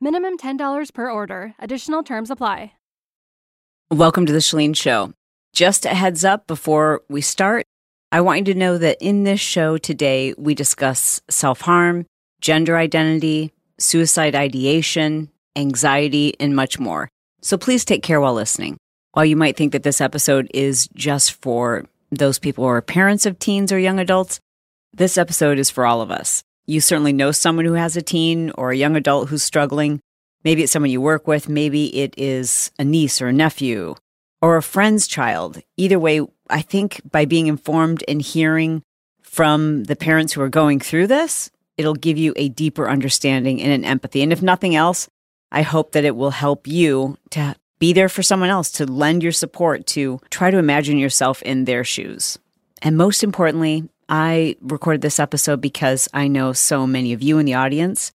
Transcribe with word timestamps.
Minimum 0.00 0.36
$10 0.36 0.92
per 0.92 1.10
order. 1.10 1.54
Additional 1.58 2.02
terms 2.02 2.30
apply. 2.30 2.72
Welcome 3.90 4.26
to 4.26 4.32
the 4.32 4.40
Chalene 4.40 4.74
Show. 4.74 5.12
Just 5.52 5.86
a 5.86 5.90
heads 5.90 6.24
up 6.24 6.48
before 6.48 7.02
we 7.08 7.20
start, 7.20 7.64
I 8.10 8.20
want 8.20 8.40
you 8.40 8.52
to 8.52 8.58
know 8.58 8.78
that 8.78 8.98
in 9.00 9.22
this 9.22 9.40
show 9.40 9.78
today, 9.78 10.34
we 10.36 10.54
discuss 10.54 11.20
self 11.30 11.60
harm, 11.60 12.04
gender 12.40 12.76
identity, 12.76 13.52
suicide 13.78 14.34
ideation, 14.34 15.30
anxiety, 15.54 16.34
and 16.40 16.56
much 16.56 16.80
more. 16.80 17.08
So 17.42 17.56
please 17.56 17.84
take 17.84 18.02
care 18.02 18.20
while 18.20 18.34
listening. 18.34 18.76
While 19.12 19.24
you 19.24 19.36
might 19.36 19.56
think 19.56 19.70
that 19.70 19.84
this 19.84 20.00
episode 20.00 20.50
is 20.52 20.88
just 20.94 21.40
for 21.40 21.84
those 22.10 22.38
people 22.38 22.64
who 22.64 22.70
are 22.70 22.82
parents 22.82 23.24
of 23.24 23.38
teens 23.38 23.70
or 23.70 23.78
young 23.78 24.00
adults, 24.00 24.40
this 24.92 25.16
episode 25.16 25.58
is 25.58 25.70
for 25.70 25.86
all 25.86 26.02
of 26.02 26.10
us. 26.10 26.42
You 26.66 26.80
certainly 26.80 27.12
know 27.12 27.30
someone 27.30 27.64
who 27.64 27.74
has 27.74 27.96
a 27.96 28.02
teen 28.02 28.50
or 28.58 28.70
a 28.70 28.76
young 28.76 28.96
adult 28.96 29.28
who's 29.28 29.42
struggling. 29.42 30.00
Maybe 30.42 30.62
it's 30.62 30.72
someone 30.72 30.90
you 30.90 31.00
work 31.00 31.26
with. 31.26 31.48
Maybe 31.48 31.96
it 31.96 32.14
is 32.16 32.72
a 32.78 32.84
niece 32.84 33.22
or 33.22 33.28
a 33.28 33.32
nephew 33.32 33.94
or 34.42 34.56
a 34.56 34.62
friend's 34.62 35.06
child. 35.06 35.60
Either 35.76 35.98
way, 35.98 36.20
I 36.50 36.62
think 36.62 37.00
by 37.10 37.24
being 37.24 37.46
informed 37.46 38.04
and 38.08 38.20
hearing 38.20 38.82
from 39.22 39.84
the 39.84 39.96
parents 39.96 40.32
who 40.32 40.40
are 40.40 40.48
going 40.48 40.80
through 40.80 41.06
this, 41.06 41.50
it'll 41.76 41.94
give 41.94 42.18
you 42.18 42.32
a 42.36 42.48
deeper 42.48 42.88
understanding 42.88 43.62
and 43.62 43.72
an 43.72 43.84
empathy. 43.84 44.22
And 44.22 44.32
if 44.32 44.42
nothing 44.42 44.74
else, 44.74 45.08
I 45.52 45.62
hope 45.62 45.92
that 45.92 46.04
it 46.04 46.16
will 46.16 46.30
help 46.30 46.66
you 46.66 47.16
to 47.30 47.54
be 47.78 47.92
there 47.92 48.08
for 48.08 48.22
someone 48.22 48.48
else, 48.48 48.70
to 48.72 48.86
lend 48.86 49.22
your 49.22 49.32
support, 49.32 49.86
to 49.88 50.20
try 50.30 50.50
to 50.50 50.58
imagine 50.58 50.98
yourself 50.98 51.42
in 51.42 51.64
their 51.64 51.84
shoes. 51.84 52.38
And 52.82 52.96
most 52.96 53.22
importantly, 53.22 53.88
I 54.08 54.54
recorded 54.60 55.00
this 55.00 55.18
episode 55.18 55.60
because 55.60 56.08
I 56.14 56.28
know 56.28 56.52
so 56.52 56.86
many 56.86 57.12
of 57.12 57.22
you 57.22 57.38
in 57.38 57.46
the 57.46 57.54
audience 57.54 58.12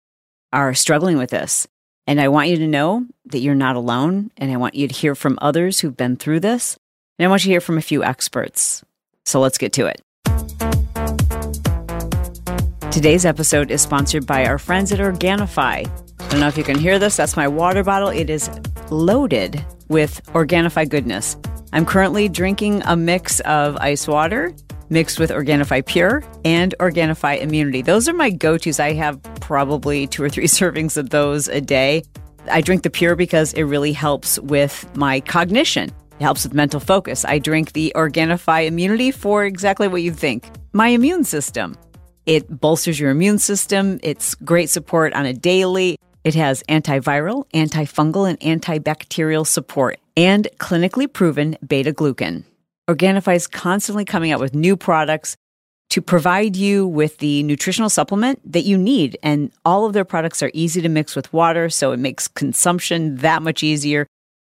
are 0.53 0.73
struggling 0.73 1.17
with 1.17 1.31
this. 1.31 1.67
And 2.07 2.21
I 2.21 2.29
want 2.29 2.47
you 2.47 2.57
to 2.57 2.67
know 2.67 3.05
that 3.25 3.39
you're 3.39 3.55
not 3.55 3.75
alone. 3.75 4.31
And 4.37 4.51
I 4.51 4.57
want 4.57 4.75
you 4.75 4.87
to 4.87 4.93
hear 4.93 5.15
from 5.15 5.37
others 5.41 5.79
who've 5.81 5.95
been 5.95 6.15
through 6.15 6.39
this. 6.39 6.77
And 7.19 7.25
I 7.25 7.29
want 7.29 7.43
you 7.43 7.49
to 7.49 7.53
hear 7.53 7.61
from 7.61 7.77
a 7.77 7.81
few 7.81 8.05
experts. 8.05 8.85
So 9.25 9.41
let's 9.41 9.57
get 9.57 9.73
to 9.73 9.87
it. 9.87 10.01
Today's 12.91 13.25
episode 13.25 13.69
is 13.69 13.81
sponsored 13.81 14.25
by 14.25 14.45
our 14.45 14.57
friends 14.57 14.93
at 14.93 14.99
Organifi. 14.99 15.59
I 15.59 16.29
don't 16.29 16.39
know 16.39 16.47
if 16.47 16.57
you 16.57 16.63
can 16.63 16.79
hear 16.79 16.99
this. 16.99 17.17
That's 17.17 17.35
my 17.35 17.49
water 17.49 17.83
bottle. 17.83 18.09
It 18.09 18.29
is 18.29 18.49
loaded 18.89 19.63
with 19.89 20.21
Organifi 20.27 20.87
goodness. 20.87 21.35
I'm 21.73 21.85
currently 21.85 22.29
drinking 22.29 22.81
a 22.85 22.95
mix 22.95 23.41
of 23.41 23.75
ice 23.77 24.07
water 24.07 24.53
mixed 24.91 25.19
with 25.19 25.31
Organifi 25.31 25.83
Pure 25.85 26.23
and 26.45 26.75
Organifi 26.79 27.41
Immunity. 27.41 27.81
Those 27.81 28.07
are 28.07 28.13
my 28.13 28.29
go 28.29 28.57
tos. 28.57 28.79
I 28.79 28.93
have 28.93 29.21
probably 29.39 30.05
two 30.05 30.21
or 30.21 30.29
three 30.29 30.47
servings 30.47 30.97
of 30.97 31.09
those 31.09 31.47
a 31.47 31.61
day. 31.61 32.03
I 32.51 32.61
drink 32.61 32.83
the 32.83 32.89
Pure 32.89 33.15
because 33.15 33.53
it 33.53 33.63
really 33.63 33.93
helps 33.93 34.37
with 34.39 34.85
my 34.95 35.21
cognition. 35.21 35.89
It 36.19 36.23
helps 36.23 36.43
with 36.43 36.53
mental 36.53 36.79
focus. 36.79 37.25
I 37.25 37.39
drink 37.39 37.71
the 37.71 37.93
Organifi 37.95 38.67
Immunity 38.67 39.11
for 39.11 39.45
exactly 39.45 39.87
what 39.87 40.01
you 40.03 40.11
think 40.11 40.49
my 40.73 40.89
immune 40.89 41.23
system. 41.23 41.77
It 42.25 42.61
bolsters 42.61 42.99
your 42.99 43.09
immune 43.09 43.39
system. 43.39 43.99
It's 44.03 44.35
great 44.35 44.69
support 44.69 45.13
on 45.13 45.25
a 45.25 45.33
daily. 45.33 45.97
It 46.23 46.35
has 46.35 46.61
antiviral, 46.69 47.45
antifungal, 47.51 48.29
and 48.29 48.39
antibacterial 48.61 49.47
support 49.47 49.99
and 50.15 50.47
clinically 50.59 51.11
proven 51.11 51.57
beta 51.67 51.91
glucan. 51.91 52.43
Organifi 52.89 53.35
is 53.35 53.47
constantly 53.47 54.05
coming 54.05 54.31
out 54.31 54.39
with 54.39 54.55
new 54.55 54.75
products 54.75 55.35
to 55.91 56.01
provide 56.01 56.55
you 56.55 56.87
with 56.87 57.17
the 57.17 57.43
nutritional 57.43 57.89
supplement 57.89 58.39
that 58.49 58.61
you 58.61 58.77
need. 58.77 59.17
And 59.21 59.51
all 59.65 59.85
of 59.85 59.93
their 59.93 60.05
products 60.05 60.41
are 60.41 60.51
easy 60.53 60.81
to 60.81 60.89
mix 60.89 61.15
with 61.15 61.31
water, 61.33 61.69
so 61.69 61.91
it 61.91 61.97
makes 61.97 62.27
consumption 62.27 63.17
that 63.17 63.41
much 63.41 63.61
easier. 63.61 64.07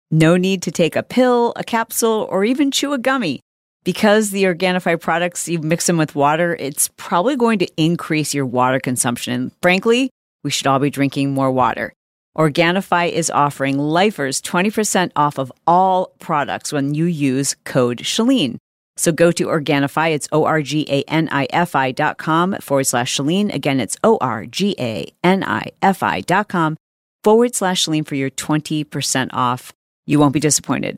No 0.09 0.37
need 0.37 0.61
to 0.61 0.71
take 0.71 0.95
a 0.95 1.03
pill, 1.03 1.51
a 1.55 1.63
capsule, 1.63 2.27
or 2.29 2.45
even 2.45 2.71
chew 2.71 2.93
a 2.93 2.97
gummy. 2.97 3.41
Because 3.83 4.31
the 4.31 4.45
Organifi 4.45 4.99
products, 5.01 5.49
you 5.49 5.59
mix 5.59 5.87
them 5.87 5.97
with 5.97 6.15
water, 6.15 6.55
it's 6.57 6.87
probably 6.95 7.35
going 7.35 7.59
to 7.59 7.67
increase 7.75 8.33
your 8.33 8.45
water 8.45 8.79
consumption. 8.79 9.33
And 9.33 9.51
frankly, 9.61 10.09
we 10.43 10.51
should 10.51 10.67
all 10.67 10.79
be 10.79 10.89
drinking 10.89 11.33
more 11.33 11.51
water. 11.51 11.91
Organifi 12.37 13.11
is 13.11 13.29
offering 13.29 13.77
lifers 13.77 14.41
20% 14.41 15.11
off 15.15 15.37
of 15.37 15.51
all 15.67 16.07
products 16.17 16.73
when 16.73 16.95
you 16.95 17.05
use 17.05 17.55
code 17.63 17.99
Chalene. 17.99 18.57
So 18.97 19.11
go 19.11 19.31
to 19.31 19.45
Organifi, 19.45 20.13
it's 20.13 20.27
O 20.31 20.45
R 20.45 20.63
G 20.63 20.85
A 20.89 21.03
N 21.03 21.29
I 21.31 21.45
F 21.51 21.75
I 21.75 21.91
dot 21.91 22.17
com 22.17 22.55
forward 22.59 22.85
slash 22.85 23.15
Chalene. 23.15 23.53
Again, 23.53 23.79
it's 23.79 23.97
O 24.03 24.17
R 24.19 24.47
G 24.47 24.75
A 24.79 25.11
N 25.23 25.43
I 25.43 25.71
F 25.83 26.01
I 26.01 26.21
dot 26.21 26.47
com 26.47 26.75
forward 27.23 27.53
slash 27.53 27.85
Chalene 27.85 28.05
for 28.05 28.15
your 28.15 28.31
20% 28.31 29.29
off. 29.31 29.71
You 30.07 30.19
won't 30.19 30.33
be 30.33 30.39
disappointed. 30.39 30.97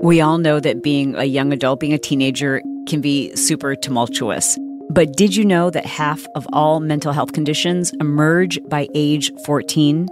We 0.00 0.20
all 0.20 0.38
know 0.38 0.60
that 0.60 0.82
being 0.82 1.16
a 1.16 1.24
young 1.24 1.52
adult, 1.52 1.80
being 1.80 1.92
a 1.92 1.98
teenager, 1.98 2.62
can 2.86 3.00
be 3.00 3.34
super 3.34 3.74
tumultuous. 3.74 4.56
But 4.90 5.12
did 5.16 5.36
you 5.36 5.44
know 5.44 5.68
that 5.70 5.84
half 5.84 6.26
of 6.34 6.46
all 6.52 6.80
mental 6.80 7.12
health 7.12 7.32
conditions 7.32 7.92
emerge 8.00 8.58
by 8.68 8.88
age 8.94 9.30
14? 9.44 10.08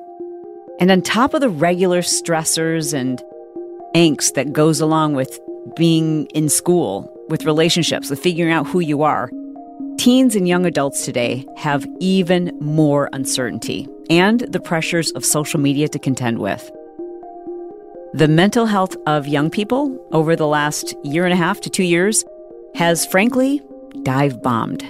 And 0.78 0.91
on 0.91 1.00
top 1.00 1.32
of 1.32 1.41
the 1.41 1.48
regular 1.48 2.03
stressors 2.03 2.92
and 2.92 3.22
angst 3.94 4.34
that 4.34 4.53
goes 4.53 4.81
along 4.81 5.14
with 5.14 5.41
being 5.76 6.26
in 6.26 6.50
school, 6.50 7.10
with 7.31 7.47
relationships, 7.47 8.10
with 8.10 8.20
figuring 8.22 8.53
out 8.53 8.66
who 8.66 8.81
you 8.81 9.03
are, 9.03 9.31
teens 9.97 10.37
and 10.37 10.47
young 10.47 10.66
adults 10.66 11.06
today 11.06 11.47
have 11.56 11.87
even 11.98 12.56
more 12.60 13.08
uncertainty 13.14 13.88
and 14.10 14.41
the 14.41 14.60
pressures 14.60 15.10
of 15.12 15.25
social 15.25 15.58
media 15.58 15.88
to 15.88 15.98
contend 15.98 16.38
with. 16.38 16.70
The 18.12 18.28
mental 18.28 18.66
health 18.66 18.94
of 19.06 19.26
young 19.26 19.50
people 19.50 19.98
over 20.12 20.37
the 20.37 20.47
last 20.47 20.94
year 21.03 21.25
and 21.25 21.32
a 21.32 21.37
half 21.37 21.62
to 21.62 21.70
two 21.70 21.82
years 21.82 22.25
has 22.75 23.06
frankly 23.06 23.62
dive 24.02 24.42
bombed. 24.42 24.82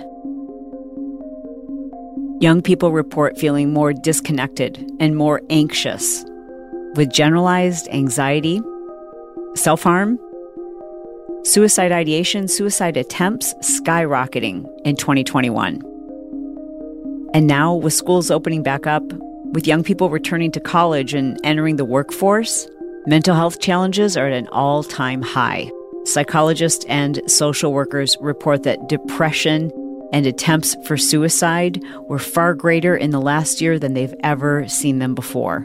Young 2.41 2.61
people 2.63 2.93
report 2.93 3.39
feeling 3.39 3.73
more 3.73 3.93
disconnected 3.93 4.79
and 5.01 5.17
more 5.17 5.41
anxious, 5.49 6.25
with 6.95 7.11
generalized 7.11 7.89
anxiety, 7.89 8.61
self 9.55 9.83
harm, 9.83 10.19
suicide 11.45 11.93
ideation, 11.93 12.47
suicide 12.49 12.97
attempts 12.97 13.55
skyrocketing 13.55 14.67
in 14.85 14.97
2021. 14.97 15.83
And 17.33 17.47
now, 17.47 17.75
with 17.75 17.95
schools 17.95 18.31
opening 18.31 18.63
back 18.63 18.87
up, 18.87 19.03
with 19.53 19.67
young 19.67 19.83
people 19.83 20.11
returning 20.11 20.51
to 20.53 20.61
college 20.61 21.15
and 21.15 21.39
entering 21.45 21.77
the 21.77 21.85
workforce, 21.85 22.69
mental 23.07 23.35
health 23.35 23.61
challenges 23.61 24.17
are 24.17 24.27
at 24.27 24.33
an 24.33 24.49
all 24.49 24.83
time 24.83 25.23
high. 25.23 25.71
Psychologists 26.07 26.85
and 26.89 27.21
social 27.27 27.73
workers 27.73 28.17
report 28.21 28.63
that 28.63 28.89
depression 28.89 29.73
and 30.13 30.25
attempts 30.25 30.77
for 30.87 30.97
suicide 30.97 31.83
were 32.03 32.21
far 32.21 32.55
greater 32.55 32.97
in 32.97 33.11
the 33.11 33.21
last 33.21 33.61
year 33.61 33.77
than 33.77 33.95
they've 33.95 34.15
ever 34.23 34.69
seen 34.69 35.01
them 35.01 35.17
before. 35.17 35.65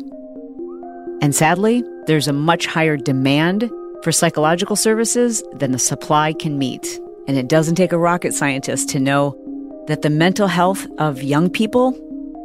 And 1.21 1.35
sadly, 1.35 1.83
there's 2.07 2.27
a 2.27 2.33
much 2.33 2.65
higher 2.65 2.97
demand 2.97 3.69
for 4.01 4.11
psychological 4.11 4.75
services 4.75 5.43
than 5.53 5.73
the 5.73 5.79
supply 5.79 6.33
can 6.33 6.57
meet. 6.57 6.99
And 7.27 7.37
it 7.37 7.47
doesn't 7.47 7.75
take 7.75 7.91
a 7.91 7.99
rocket 7.99 8.33
scientist 8.33 8.89
to 8.89 8.99
know 8.99 9.37
that 9.85 10.01
the 10.01 10.09
mental 10.09 10.47
health 10.47 10.87
of 10.97 11.21
young 11.21 11.51
people 11.51 11.91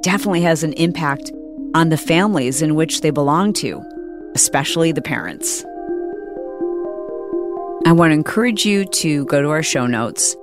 definitely 0.02 0.42
has 0.42 0.62
an 0.62 0.74
impact 0.74 1.32
on 1.74 1.88
the 1.88 1.96
families 1.96 2.60
in 2.60 2.74
which 2.74 3.00
they 3.00 3.10
belong 3.10 3.54
to, 3.54 3.82
especially 4.34 4.92
the 4.92 5.00
parents. 5.00 5.64
I 7.84 7.92
want 7.92 8.10
to 8.10 8.14
encourage 8.14 8.64
you 8.64 8.84
to 8.84 9.24
go 9.26 9.42
to 9.42 9.50
our 9.50 9.62
show 9.62 9.86
notes. 9.86 10.34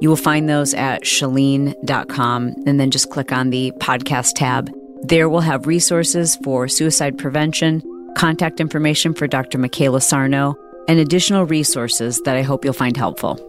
You 0.00 0.08
will 0.08 0.16
find 0.16 0.48
those 0.48 0.74
at 0.74 1.02
chalene.com 1.02 2.54
and 2.66 2.78
then 2.78 2.90
just 2.90 3.10
click 3.10 3.32
on 3.32 3.50
the 3.50 3.72
podcast 3.78 4.34
tab. 4.34 4.70
There 5.02 5.28
we'll 5.28 5.40
have 5.40 5.66
resources 5.66 6.36
for 6.44 6.68
suicide 6.68 7.18
prevention, 7.18 7.82
contact 8.16 8.60
information 8.60 9.14
for 9.14 9.26
Dr. 9.26 9.58
Mcayla 9.58 10.02
Sarno, 10.02 10.54
and 10.86 11.00
additional 11.00 11.44
resources 11.46 12.20
that 12.22 12.36
I 12.36 12.42
hope 12.42 12.64
you'll 12.64 12.74
find 12.74 12.96
helpful. 12.96 13.40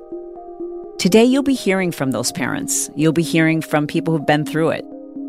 Today, 0.98 1.26
you'll 1.26 1.44
be 1.44 1.54
hearing 1.54 1.92
from 1.92 2.12
those 2.12 2.32
parents. 2.32 2.90
You'll 2.96 3.14
be 3.14 3.24
hearing 3.24 3.62
from 3.62 3.86
people 3.86 4.18
who've 4.18 4.26
been 4.26 4.46
through 4.46 4.70
it, 4.70 4.86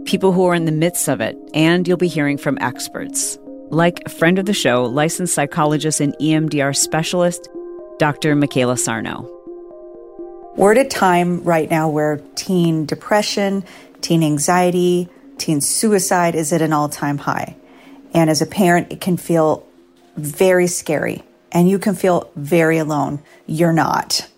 people 0.07 0.33
who 0.33 0.47
are 0.47 0.55
in 0.55 0.65
the 0.65 0.73
midst 0.73 1.09
of 1.09 1.21
it, 1.21 1.37
and 1.53 1.87
you'll 1.87 1.99
be 1.99 2.09
hearing 2.09 2.39
from 2.39 2.57
experts. 2.61 3.39
Like 3.71 4.01
a 4.07 4.09
friend 4.09 4.39
of 4.39 4.47
the 4.47 4.55
show, 4.55 4.85
licensed 4.85 5.35
psychologist 5.35 6.01
and 6.01 6.17
EMDR 6.23 6.75
specialist, 6.75 7.51
Dr. 7.99 8.37
Mcayla 8.37 8.79
Sarno. 8.79 9.29
We're 10.57 10.73
at 10.73 10.79
a 10.79 10.89
time 10.89 11.43
right 11.45 11.71
now 11.71 11.89
where 11.89 12.21
teen 12.35 12.87
depression, 12.87 13.65
teen 14.01 14.23
anxiety, 14.23 15.09
teen 15.39 15.61
suicide 15.61 16.35
is 16.35 16.53
at 16.53 16.63
an 16.63 16.73
all 16.73 16.89
time 16.89 17.19
high. 17.19 17.57
And 18.15 18.31
as 18.31 18.43
a 18.43 18.47
parent, 18.47 18.93
it 18.93 19.01
can 19.01 19.17
feel 19.17 19.67
very 20.17 20.67
scary 20.67 21.23
and 21.53 21.69
you 21.69 21.79
can 21.79 21.95
feel 21.95 22.31
very 22.37 22.79
alone. 22.79 23.23
You're 23.47 23.73
not. 23.73 24.29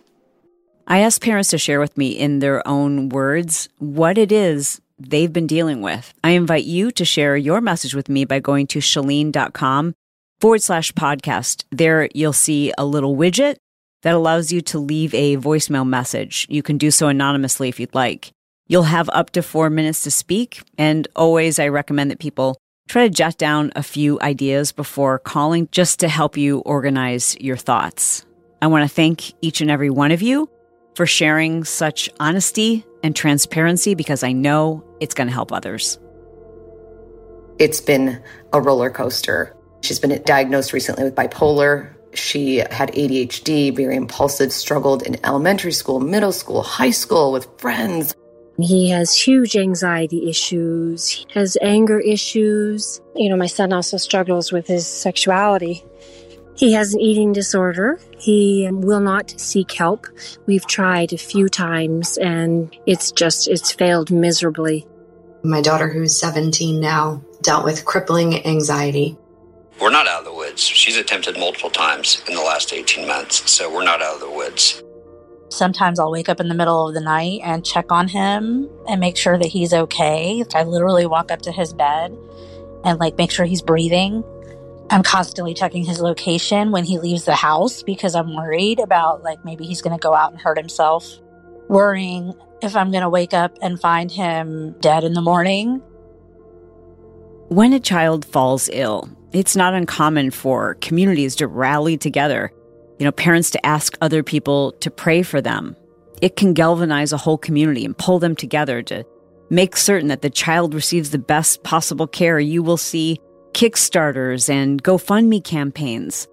I 0.86 1.00
asked 1.00 1.22
parents 1.22 1.50
to 1.50 1.58
share 1.58 1.80
with 1.80 1.96
me 1.96 2.08
in 2.08 2.40
their 2.40 2.66
own 2.66 3.08
words 3.08 3.68
what 3.78 4.18
it 4.18 4.32
is 4.32 4.80
they've 4.98 5.32
been 5.32 5.46
dealing 5.46 5.80
with. 5.80 6.12
I 6.22 6.30
invite 6.30 6.64
you 6.64 6.90
to 6.92 7.04
share 7.04 7.36
your 7.36 7.60
message 7.60 7.94
with 7.94 8.08
me 8.08 8.24
by 8.24 8.40
going 8.40 8.66
to 8.68 8.80
chalene.com 8.80 9.94
forward 10.40 10.62
slash 10.62 10.92
podcast. 10.92 11.64
There 11.70 12.08
you'll 12.14 12.32
see 12.32 12.72
a 12.78 12.84
little 12.84 13.16
widget 13.16 13.56
that 14.02 14.14
allows 14.14 14.50
you 14.50 14.60
to 14.62 14.78
leave 14.78 15.14
a 15.14 15.36
voicemail 15.36 15.86
message. 15.86 16.46
You 16.48 16.62
can 16.62 16.78
do 16.78 16.90
so 16.90 17.08
anonymously 17.08 17.68
if 17.68 17.78
you'd 17.78 17.94
like. 17.94 18.32
You'll 18.66 18.84
have 18.84 19.10
up 19.12 19.30
to 19.30 19.42
four 19.42 19.68
minutes 19.68 20.02
to 20.02 20.10
speak. 20.10 20.62
And 20.78 21.06
always, 21.16 21.58
I 21.58 21.68
recommend 21.68 22.10
that 22.10 22.20
people 22.20 22.56
try 22.88 23.06
to 23.06 23.14
jot 23.14 23.36
down 23.36 23.72
a 23.76 23.82
few 23.82 24.20
ideas 24.20 24.72
before 24.72 25.18
calling 25.18 25.68
just 25.70 26.00
to 26.00 26.08
help 26.08 26.36
you 26.36 26.60
organize 26.60 27.36
your 27.40 27.56
thoughts. 27.56 28.24
I 28.62 28.68
want 28.68 28.88
to 28.88 28.94
thank 28.94 29.32
each 29.42 29.60
and 29.60 29.70
every 29.70 29.90
one 29.90 30.12
of 30.12 30.22
you 30.22 30.48
for 30.94 31.06
sharing 31.06 31.64
such 31.64 32.10
honesty 32.18 32.84
and 33.02 33.14
transparency 33.14 33.94
because 33.94 34.22
I 34.22 34.32
know 34.32 34.84
it's 35.00 35.14
going 35.14 35.28
to 35.28 35.34
help 35.34 35.52
others. 35.52 35.98
It's 37.58 37.80
been 37.80 38.22
a 38.52 38.60
roller 38.60 38.90
coaster. 38.90 39.56
She's 39.80 39.98
been 39.98 40.22
diagnosed 40.24 40.72
recently 40.72 41.04
with 41.04 41.14
bipolar. 41.14 41.90
She 42.12 42.56
had 42.58 42.92
ADHD, 42.92 43.74
very 43.74 43.96
impulsive, 43.96 44.52
struggled 44.52 45.02
in 45.02 45.24
elementary 45.24 45.72
school, 45.72 46.00
middle 46.00 46.32
school, 46.32 46.62
high 46.62 46.90
school 46.90 47.32
with 47.32 47.46
friends. 47.58 48.14
He 48.58 48.90
has 48.90 49.16
huge 49.16 49.56
anxiety 49.56 50.28
issues, 50.28 51.08
he 51.08 51.26
has 51.32 51.56
anger 51.62 51.98
issues. 51.98 53.00
You 53.14 53.30
know, 53.30 53.36
my 53.36 53.46
son 53.46 53.72
also 53.72 53.96
struggles 53.96 54.52
with 54.52 54.66
his 54.66 54.86
sexuality. 54.86 55.84
He 56.56 56.74
has 56.74 56.92
an 56.92 57.00
eating 57.00 57.32
disorder. 57.32 57.98
He 58.18 58.68
will 58.70 59.00
not 59.00 59.30
seek 59.40 59.72
help. 59.72 60.06
We've 60.46 60.66
tried 60.66 61.14
a 61.14 61.16
few 61.16 61.48
times 61.48 62.18
and 62.18 62.76
it's 62.84 63.12
just, 63.12 63.48
it's 63.48 63.72
failed 63.72 64.10
miserably. 64.10 64.86
My 65.42 65.62
daughter, 65.62 65.88
who's 65.88 66.14
17 66.18 66.78
now, 66.78 67.22
dealt 67.40 67.64
with 67.64 67.86
crippling 67.86 68.44
anxiety. 68.44 69.16
We're 69.80 69.90
not 69.90 70.06
out 70.06 70.20
of 70.20 70.24
the 70.26 70.34
woods. 70.34 70.62
She's 70.62 70.96
attempted 70.96 71.38
multiple 71.38 71.70
times 71.70 72.22
in 72.28 72.34
the 72.34 72.42
last 72.42 72.72
18 72.72 73.06
months, 73.06 73.50
so 73.50 73.72
we're 73.72 73.84
not 73.84 74.02
out 74.02 74.14
of 74.14 74.20
the 74.20 74.30
woods. 74.30 74.82
Sometimes 75.48 75.98
I'll 75.98 76.12
wake 76.12 76.28
up 76.28 76.38
in 76.38 76.48
the 76.48 76.54
middle 76.54 76.88
of 76.88 76.94
the 76.94 77.00
night 77.00 77.40
and 77.42 77.64
check 77.64 77.90
on 77.90 78.08
him 78.08 78.68
and 78.88 79.00
make 79.00 79.16
sure 79.16 79.36
that 79.38 79.48
he's 79.48 79.72
okay. 79.72 80.44
I 80.54 80.62
literally 80.62 81.06
walk 81.06 81.30
up 81.30 81.42
to 81.42 81.52
his 81.52 81.72
bed 81.72 82.16
and 82.84 82.98
like 83.00 83.16
make 83.18 83.30
sure 83.30 83.46
he's 83.46 83.62
breathing 83.62 84.22
I'm 84.90 85.04
constantly 85.04 85.54
checking 85.54 85.84
his 85.84 86.00
location 86.00 86.72
when 86.72 86.84
he 86.84 86.98
leaves 86.98 87.24
the 87.24 87.36
house 87.36 87.84
because 87.84 88.16
I'm 88.16 88.34
worried 88.34 88.80
about 88.80 89.22
like 89.22 89.44
maybe 89.44 89.64
he's 89.64 89.80
going 89.80 89.96
to 89.96 90.02
go 90.02 90.14
out 90.14 90.32
and 90.32 90.40
hurt 90.40 90.58
himself. 90.58 91.08
Worrying 91.68 92.34
if 92.60 92.74
I'm 92.74 92.90
going 92.90 93.04
to 93.04 93.08
wake 93.08 93.32
up 93.32 93.56
and 93.62 93.80
find 93.80 94.10
him 94.10 94.74
dead 94.80 95.04
in 95.04 95.12
the 95.12 95.20
morning. 95.20 95.80
When 97.48 97.72
a 97.72 97.78
child 97.78 98.24
falls 98.24 98.68
ill, 98.72 99.08
it's 99.32 99.56
not 99.56 99.74
uncommon 99.74 100.30
for 100.30 100.74
communities 100.76 101.36
to 101.36 101.46
rally 101.46 101.96
together, 101.96 102.52
you 102.98 103.04
know, 103.04 103.12
parents 103.12 103.50
to 103.50 103.66
ask 103.66 103.96
other 104.00 104.22
people 104.22 104.72
to 104.80 104.90
pray 104.90 105.22
for 105.22 105.40
them. 105.40 105.76
It 106.20 106.36
can 106.36 106.52
galvanize 106.52 107.12
a 107.12 107.16
whole 107.16 107.38
community 107.38 107.84
and 107.84 107.96
pull 107.96 108.18
them 108.18 108.36
together 108.36 108.82
to 108.82 109.04
make 109.48 109.76
certain 109.76 110.08
that 110.08 110.22
the 110.22 110.30
child 110.30 110.74
receives 110.74 111.10
the 111.10 111.18
best 111.18 111.62
possible 111.62 112.06
care. 112.06 112.38
You 112.38 112.62
will 112.62 112.76
see 112.76 113.20
Kickstarters, 113.52 114.48
and 114.48 114.82
GoFundMe 114.82 115.42
campaigns. 115.42 116.28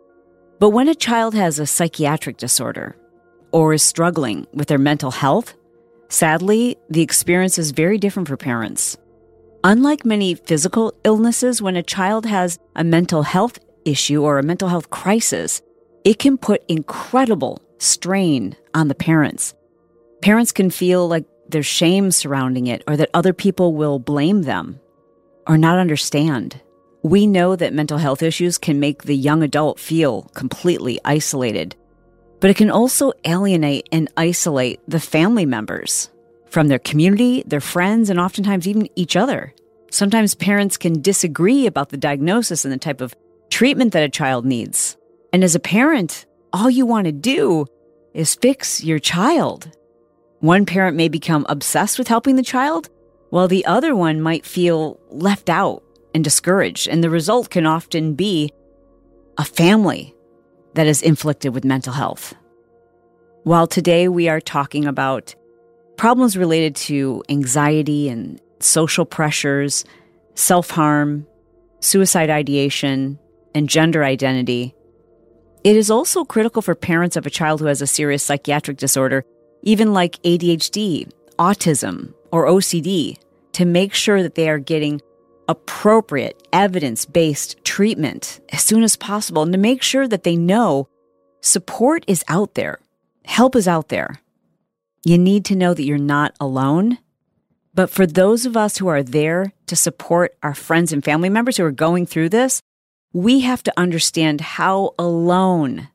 But 0.59 0.69
when 0.69 0.88
a 0.88 0.95
child 0.95 1.33
has 1.35 1.59
a 1.59 1.67
psychiatric 1.67 2.38
disorder 2.38 2.95
or 3.51 3.73
is 3.73 3.83
struggling 3.83 4.47
with 4.53 4.67
their 4.67 4.77
mental 4.77 5.11
health, 5.11 5.53
sadly, 6.09 6.77
the 6.89 7.01
experience 7.01 7.57
is 7.57 7.71
very 7.71 7.97
different 7.97 8.27
for 8.27 8.38
parents. 8.38 8.97
Unlike 9.67 10.05
many 10.05 10.33
physical 10.33 10.93
illnesses, 11.03 11.61
when 11.61 11.75
a 11.75 11.83
child 11.83 12.25
has 12.25 12.57
a 12.77 12.85
mental 12.85 13.23
health 13.23 13.59
issue 13.83 14.23
or 14.23 14.39
a 14.39 14.41
mental 14.41 14.69
health 14.69 14.89
crisis, 14.91 15.61
it 16.05 16.19
can 16.19 16.37
put 16.37 16.63
incredible 16.69 17.61
strain 17.77 18.55
on 18.73 18.87
the 18.87 18.95
parents. 18.95 19.53
Parents 20.21 20.53
can 20.53 20.69
feel 20.69 21.09
like 21.09 21.25
there's 21.49 21.65
shame 21.65 22.11
surrounding 22.11 22.67
it 22.67 22.81
or 22.87 22.95
that 22.95 23.09
other 23.13 23.33
people 23.33 23.73
will 23.73 23.99
blame 23.99 24.43
them 24.43 24.79
or 25.47 25.57
not 25.57 25.79
understand. 25.79 26.61
We 27.03 27.27
know 27.27 27.57
that 27.57 27.73
mental 27.73 27.97
health 27.97 28.23
issues 28.23 28.57
can 28.57 28.79
make 28.79 29.03
the 29.03 29.17
young 29.17 29.43
adult 29.43 29.81
feel 29.81 30.31
completely 30.33 30.97
isolated, 31.03 31.75
but 32.39 32.49
it 32.49 32.55
can 32.55 32.71
also 32.71 33.11
alienate 33.25 33.89
and 33.91 34.09
isolate 34.15 34.79
the 34.87 35.01
family 35.01 35.45
members 35.45 36.09
from 36.49 36.67
their 36.67 36.79
community, 36.79 37.44
their 37.45 37.61
friends, 37.61 38.09
and 38.09 38.19
oftentimes 38.19 38.67
even 38.67 38.89
each 38.95 39.15
other. 39.15 39.53
Sometimes 39.91 40.35
parents 40.35 40.77
can 40.77 41.01
disagree 41.01 41.65
about 41.65 41.89
the 41.89 41.97
diagnosis 41.97 42.65
and 42.65 42.73
the 42.73 42.77
type 42.77 43.01
of 43.01 43.15
treatment 43.49 43.94
that 43.94 44.03
a 44.03 44.09
child 44.09 44.45
needs. 44.45 44.97
And 45.31 45.44
as 45.44 45.55
a 45.55 45.59
parent, 45.59 46.25
all 46.53 46.69
you 46.69 46.85
want 46.85 47.05
to 47.05 47.11
do 47.11 47.65
is 48.13 48.35
fix 48.35 48.83
your 48.83 48.99
child. 48.99 49.71
One 50.39 50.65
parent 50.65 50.97
may 50.97 51.07
become 51.07 51.45
obsessed 51.49 51.97
with 51.97 52.07
helping 52.07 52.35
the 52.35 52.44
child, 52.44 52.89
while 53.29 53.47
the 53.47 53.65
other 53.65 53.95
one 53.95 54.21
might 54.21 54.45
feel 54.45 55.00
left 55.09 55.50
out 55.50 55.83
and 56.13 56.23
discouraged. 56.23 56.88
And 56.88 57.03
the 57.03 57.09
result 57.09 57.50
can 57.50 57.65
often 57.65 58.13
be 58.13 58.51
a 59.38 59.43
family 59.43 60.15
that 60.73 60.88
is 60.88 61.01
inflicted 61.01 61.53
with 61.53 61.65
mental 61.65 61.93
health. 61.93 62.33
While 63.43 63.67
today 63.67 64.07
we 64.07 64.29
are 64.29 64.41
talking 64.41 64.85
about 64.85 65.35
problems 65.97 66.38
related 66.38 66.75
to 66.75 67.23
anxiety 67.27 68.07
and 68.09 68.39
social 68.59 69.05
pressures, 69.05 69.83
self 70.36 70.69
harm, 70.69 71.27
suicide 71.79 72.29
ideation, 72.29 73.19
and 73.53 73.67
gender 73.67 74.03
identity, 74.03 74.74
it 75.63 75.75
is 75.75 75.91
also 75.91 76.24
critical 76.24 76.62
for 76.62 76.75
parents 76.75 77.15
of 77.15 77.25
a 77.25 77.29
child 77.29 77.60
who 77.60 77.65
has 77.65 77.81
a 77.81 77.88
serious 77.88 78.24
psychiatric 78.24 78.77
disorder, 78.77 79.25
even 79.63 79.93
like 79.93 80.22
ADHD, 80.22 81.12
autism, 81.39 82.13
or 82.31 82.45
OCD, 82.45 83.17
to 83.53 83.65
make 83.65 83.93
sure 83.93 84.22
that 84.22 84.36
they 84.36 84.50
are 84.50 84.60
getting 84.60 85.01
appropriate 85.50 86.48
evidence 86.53 87.05
based 87.05 87.63
treatment 87.63 88.39
as 88.53 88.62
soon 88.62 88.83
as 88.83 88.95
possible 88.95 89.41
and 89.43 89.51
to 89.53 89.57
make 89.57 89.81
sure 89.81 90.07
that 90.07 90.24
they 90.24 90.36
know 90.36 90.88
support 91.41 92.03
is 92.07 92.24
out 92.27 92.53
there, 92.53 92.79
help 93.25 93.55
is 93.55 93.67
out 93.67 93.89
there. 93.89 94.22
You 95.04 95.18
need 95.18 95.46
to 95.46 95.56
know 95.56 95.74
that 95.74 95.84
you're 95.84 95.98
not 95.98 96.36
alone. 96.39 96.98
But 97.74 97.89
for 97.89 98.06
those 98.06 98.46
of 98.46 98.58
us 98.58 98.77
who 98.77 98.88
are 98.88 99.04
there 99.04 99.54
to 99.68 99.75
support 99.75 100.36
our 100.42 100.56
friends 100.56 100.92
and 100.92 101.04
family 101.04 101.30
members 101.30 101.58
who 101.58 101.66
are 101.66 101.72
going 101.72 102.06
through 102.06 102.30
this, 102.30 102.62
we 103.13 103.42
have 103.42 103.63
to 103.63 103.74
understand 103.77 104.42
how 104.42 104.94
alone 104.98 105.89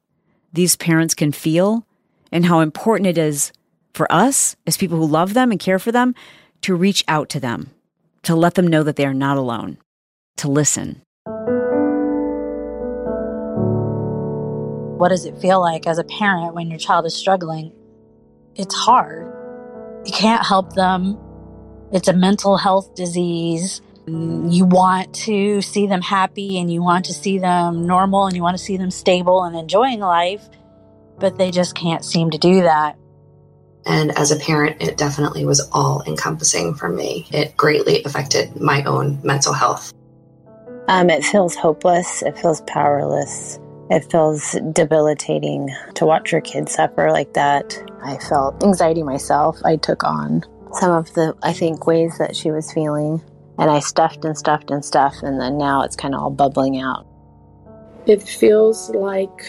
these 0.52 0.76
parents 0.76 1.14
can 1.14 1.32
feel 1.32 1.86
and 2.30 2.46
how 2.46 2.60
important 2.60 3.06
it 3.06 3.18
is 3.18 3.52
for 3.92 4.10
us 4.12 4.56
as 4.66 4.76
people 4.76 4.98
who 4.98 5.06
love 5.06 5.34
them 5.34 5.50
and 5.50 5.60
care 5.60 5.78
for 5.78 5.92
them 5.92 6.14
to 6.62 6.74
reach 6.74 7.04
out 7.08 7.28
to 7.30 7.40
them 7.40 7.70
to 8.22 8.36
let 8.36 8.54
them 8.54 8.66
know 8.66 8.82
that 8.82 8.96
they 8.96 9.04
are 9.04 9.14
not 9.14 9.36
alone, 9.36 9.78
to 10.36 10.48
listen. 10.48 11.02
What 14.98 15.08
does 15.08 15.24
it 15.24 15.36
feel 15.38 15.60
like 15.60 15.86
as 15.86 15.98
a 15.98 16.04
parent 16.04 16.54
when 16.54 16.70
your 16.70 16.78
child 16.78 17.06
is 17.06 17.14
struggling? 17.14 17.72
It's 18.54 18.74
hard. 18.74 19.32
You 20.04 20.12
can't 20.12 20.44
help 20.44 20.74
them. 20.74 21.18
It's 21.92 22.08
a 22.08 22.12
mental 22.12 22.56
health 22.56 22.94
disease. 22.94 23.80
You 24.06 24.64
want 24.64 25.14
to 25.14 25.62
see 25.62 25.86
them 25.86 26.02
happy 26.02 26.58
and 26.58 26.72
you 26.72 26.82
want 26.82 27.04
to 27.04 27.14
see 27.14 27.38
them 27.38 27.86
normal 27.86 28.26
and 28.26 28.34
you 28.34 28.42
want 28.42 28.56
to 28.56 28.62
see 28.62 28.76
them 28.76 28.90
stable 28.90 29.44
and 29.44 29.56
enjoying 29.56 30.00
life, 30.00 30.48
but 31.18 31.38
they 31.38 31.50
just 31.50 31.74
can't 31.74 32.04
seem 32.04 32.30
to 32.30 32.38
do 32.38 32.62
that. 32.62 32.96
And 33.86 34.16
as 34.18 34.30
a 34.30 34.36
parent, 34.36 34.80
it 34.80 34.96
definitely 34.96 35.44
was 35.44 35.60
all 35.72 36.02
encompassing 36.06 36.74
for 36.74 36.88
me. 36.88 37.26
It 37.30 37.56
greatly 37.56 38.02
affected 38.04 38.60
my 38.60 38.82
own 38.84 39.20
mental 39.22 39.52
health. 39.52 39.92
Um, 40.88 41.10
it 41.10 41.24
feels 41.24 41.54
hopeless. 41.54 42.22
It 42.22 42.36
feels 42.38 42.60
powerless. 42.62 43.58
It 43.92 44.10
feels 44.10 44.56
debilitating 44.72 45.68
to 45.96 46.06
watch 46.06 46.32
your 46.32 46.40
kid 46.40 46.70
suffer 46.70 47.10
like 47.10 47.34
that. 47.34 47.76
I 48.02 48.16
felt 48.16 48.64
anxiety 48.64 49.02
myself. 49.02 49.58
I 49.66 49.76
took 49.76 50.02
on 50.02 50.44
some 50.72 50.92
of 50.92 51.12
the, 51.12 51.36
I 51.42 51.52
think, 51.52 51.86
ways 51.86 52.16
that 52.16 52.34
she 52.34 52.50
was 52.50 52.72
feeling. 52.72 53.22
And 53.58 53.70
I 53.70 53.80
stuffed 53.80 54.24
and 54.24 54.36
stuffed 54.36 54.70
and 54.70 54.82
stuffed, 54.82 55.22
and 55.22 55.38
then 55.38 55.58
now 55.58 55.82
it's 55.82 55.94
kind 55.94 56.14
of 56.14 56.22
all 56.22 56.30
bubbling 56.30 56.80
out. 56.80 57.06
It 58.06 58.22
feels 58.22 58.88
like 58.88 59.44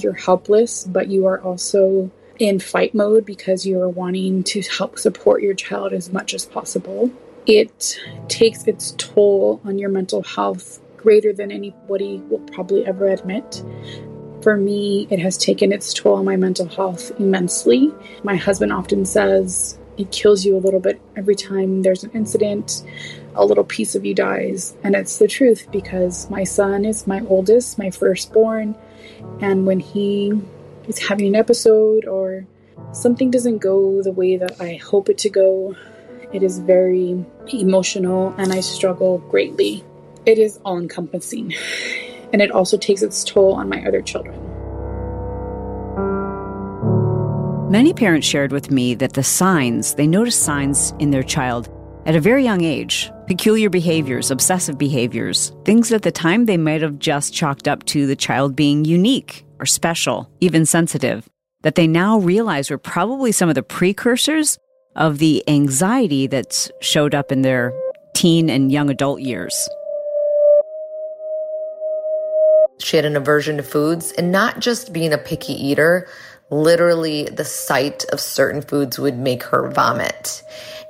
you're 0.00 0.14
helpless, 0.14 0.82
but 0.82 1.06
you 1.06 1.26
are 1.26 1.40
also 1.40 2.10
in 2.40 2.58
fight 2.58 2.92
mode 2.92 3.24
because 3.24 3.64
you're 3.64 3.88
wanting 3.88 4.42
to 4.42 4.62
help 4.62 4.98
support 4.98 5.42
your 5.42 5.54
child 5.54 5.92
as 5.92 6.12
much 6.12 6.34
as 6.34 6.44
possible. 6.44 7.08
It 7.46 8.00
takes 8.26 8.66
its 8.66 8.96
toll 8.98 9.60
on 9.64 9.78
your 9.78 9.90
mental 9.90 10.24
health 10.24 10.80
greater 11.00 11.32
than 11.32 11.50
anybody 11.50 12.22
will 12.28 12.40
probably 12.40 12.86
ever 12.86 13.08
admit. 13.08 13.64
For 14.42 14.56
me, 14.56 15.06
it 15.10 15.18
has 15.18 15.36
taken 15.36 15.72
its 15.72 15.92
toll 15.92 16.16
on 16.16 16.24
my 16.24 16.36
mental 16.36 16.66
health 16.66 17.12
immensely. 17.18 17.92
My 18.22 18.36
husband 18.36 18.72
often 18.72 19.04
says 19.04 19.78
it 19.96 20.12
kills 20.12 20.44
you 20.44 20.56
a 20.56 20.60
little 20.64 20.80
bit 20.80 21.00
every 21.16 21.34
time 21.34 21.82
there's 21.82 22.04
an 22.04 22.10
incident, 22.12 22.82
a 23.34 23.44
little 23.44 23.64
piece 23.64 23.94
of 23.94 24.04
you 24.04 24.14
dies. 24.14 24.74
And 24.82 24.94
it's 24.94 25.18
the 25.18 25.28
truth 25.28 25.68
because 25.70 26.30
my 26.30 26.44
son 26.44 26.84
is 26.84 27.06
my 27.06 27.20
oldest, 27.28 27.78
my 27.78 27.90
firstborn. 27.90 28.76
And 29.40 29.66
when 29.66 29.80
he 29.80 30.32
is 30.86 30.98
having 30.98 31.26
an 31.28 31.34
episode 31.34 32.06
or 32.06 32.46
something 32.92 33.30
doesn't 33.30 33.58
go 33.58 34.02
the 34.02 34.12
way 34.12 34.36
that 34.36 34.60
I 34.60 34.76
hope 34.76 35.08
it 35.08 35.18
to 35.18 35.30
go, 35.30 35.76
it 36.32 36.42
is 36.42 36.58
very 36.58 37.24
emotional 37.52 38.34
and 38.38 38.52
I 38.52 38.60
struggle 38.60 39.18
greatly. 39.18 39.84
It 40.26 40.38
is 40.38 40.58
all 40.64 40.78
encompassing 40.78 41.54
and 42.32 42.40
it 42.42 42.50
also 42.50 42.76
takes 42.76 43.02
its 43.02 43.24
toll 43.24 43.54
on 43.54 43.68
my 43.68 43.84
other 43.84 44.02
children. 44.02 44.38
Many 47.70 47.92
parents 47.94 48.26
shared 48.26 48.52
with 48.52 48.70
me 48.70 48.94
that 48.96 49.12
the 49.12 49.22
signs, 49.22 49.94
they 49.94 50.06
noticed 50.06 50.42
signs 50.42 50.92
in 50.98 51.10
their 51.10 51.22
child 51.22 51.68
at 52.06 52.16
a 52.16 52.20
very 52.20 52.42
young 52.42 52.62
age 52.62 53.10
peculiar 53.26 53.70
behaviors, 53.70 54.32
obsessive 54.32 54.76
behaviors, 54.76 55.52
things 55.64 55.92
at 55.92 56.02
the 56.02 56.10
time 56.10 56.46
they 56.46 56.56
might 56.56 56.82
have 56.82 56.98
just 56.98 57.32
chalked 57.32 57.68
up 57.68 57.84
to 57.84 58.08
the 58.08 58.16
child 58.16 58.56
being 58.56 58.84
unique 58.84 59.44
or 59.60 59.66
special, 59.66 60.28
even 60.40 60.66
sensitive, 60.66 61.28
that 61.62 61.76
they 61.76 61.86
now 61.86 62.18
realize 62.18 62.70
were 62.70 62.78
probably 62.78 63.30
some 63.30 63.48
of 63.48 63.54
the 63.54 63.62
precursors 63.62 64.58
of 64.96 65.18
the 65.18 65.44
anxiety 65.48 66.26
that's 66.26 66.72
showed 66.80 67.14
up 67.14 67.30
in 67.30 67.42
their 67.42 67.72
teen 68.16 68.50
and 68.50 68.72
young 68.72 68.90
adult 68.90 69.20
years. 69.20 69.68
She 72.82 72.96
had 72.96 73.04
an 73.04 73.16
aversion 73.16 73.58
to 73.58 73.62
foods 73.62 74.12
and 74.12 74.32
not 74.32 74.60
just 74.60 74.92
being 74.92 75.12
a 75.12 75.18
picky 75.18 75.52
eater, 75.52 76.08
literally 76.50 77.24
the 77.24 77.44
sight 77.44 78.04
of 78.12 78.20
certain 78.20 78.62
foods 78.62 78.98
would 78.98 79.18
make 79.18 79.44
her 79.44 79.70
vomit. 79.70 80.42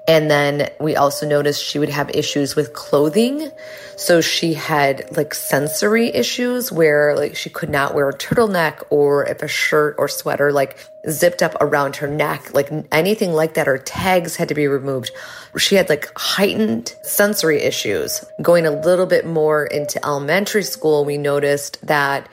And 0.08 0.30
then 0.30 0.70
we 0.80 0.96
also 0.96 1.26
noticed 1.26 1.64
she 1.64 1.78
would 1.78 1.88
have 1.88 2.10
issues 2.10 2.56
with 2.56 2.72
clothing. 2.72 3.50
So 3.96 4.20
she 4.20 4.54
had 4.54 5.16
like 5.16 5.34
sensory 5.34 6.08
issues 6.08 6.72
where 6.72 7.14
like 7.14 7.36
she 7.36 7.50
could 7.50 7.70
not 7.70 7.94
wear 7.94 8.08
a 8.08 8.16
turtleneck 8.16 8.82
or 8.90 9.26
if 9.26 9.42
a 9.42 9.48
shirt 9.48 9.96
or 9.98 10.08
sweater 10.08 10.52
like 10.52 10.78
zipped 11.08 11.42
up 11.42 11.54
around 11.60 11.96
her 11.96 12.08
neck, 12.08 12.52
like 12.54 12.70
anything 12.92 13.32
like 13.32 13.54
that, 13.54 13.68
or 13.68 13.78
tags 13.78 14.36
had 14.36 14.48
to 14.48 14.54
be 14.54 14.66
removed. 14.66 15.10
She 15.56 15.74
had 15.74 15.88
like 15.88 16.10
heightened 16.16 16.94
sensory 17.02 17.60
issues. 17.60 18.24
Going 18.42 18.66
a 18.66 18.70
little 18.70 19.06
bit 19.06 19.26
more 19.26 19.64
into 19.64 20.04
elementary 20.04 20.62
school, 20.62 21.04
we 21.04 21.18
noticed 21.18 21.84
that 21.86 22.28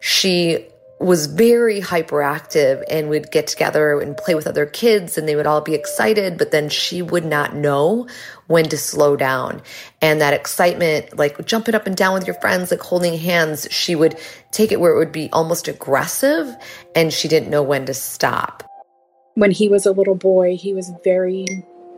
she 0.00 0.66
was 1.00 1.26
very 1.26 1.80
hyperactive 1.80 2.82
and 2.90 3.08
would 3.08 3.30
get 3.30 3.46
together 3.46 4.00
and 4.00 4.16
play 4.16 4.34
with 4.34 4.48
other 4.48 4.66
kids 4.66 5.16
and 5.16 5.28
they 5.28 5.36
would 5.36 5.46
all 5.46 5.60
be 5.60 5.74
excited, 5.74 6.36
but 6.36 6.50
then 6.50 6.68
she 6.68 7.02
would 7.02 7.24
not 7.24 7.54
know 7.54 8.08
when 8.48 8.68
to 8.68 8.76
slow 8.76 9.16
down. 9.16 9.62
And 10.02 10.20
that 10.20 10.34
excitement, 10.34 11.16
like 11.16 11.44
jumping 11.46 11.76
up 11.76 11.86
and 11.86 11.96
down 11.96 12.14
with 12.14 12.26
your 12.26 12.34
friends, 12.40 12.70
like 12.70 12.80
holding 12.80 13.16
hands, 13.16 13.68
she 13.70 13.94
would 13.94 14.18
take 14.50 14.72
it 14.72 14.80
where 14.80 14.92
it 14.92 14.98
would 14.98 15.12
be 15.12 15.30
almost 15.32 15.68
aggressive 15.68 16.52
and 16.96 17.12
she 17.12 17.28
didn't 17.28 17.50
know 17.50 17.62
when 17.62 17.86
to 17.86 17.94
stop. 17.94 18.64
When 19.34 19.52
he 19.52 19.68
was 19.68 19.86
a 19.86 19.92
little 19.92 20.16
boy, 20.16 20.56
he 20.56 20.74
was 20.74 20.90
very 21.04 21.46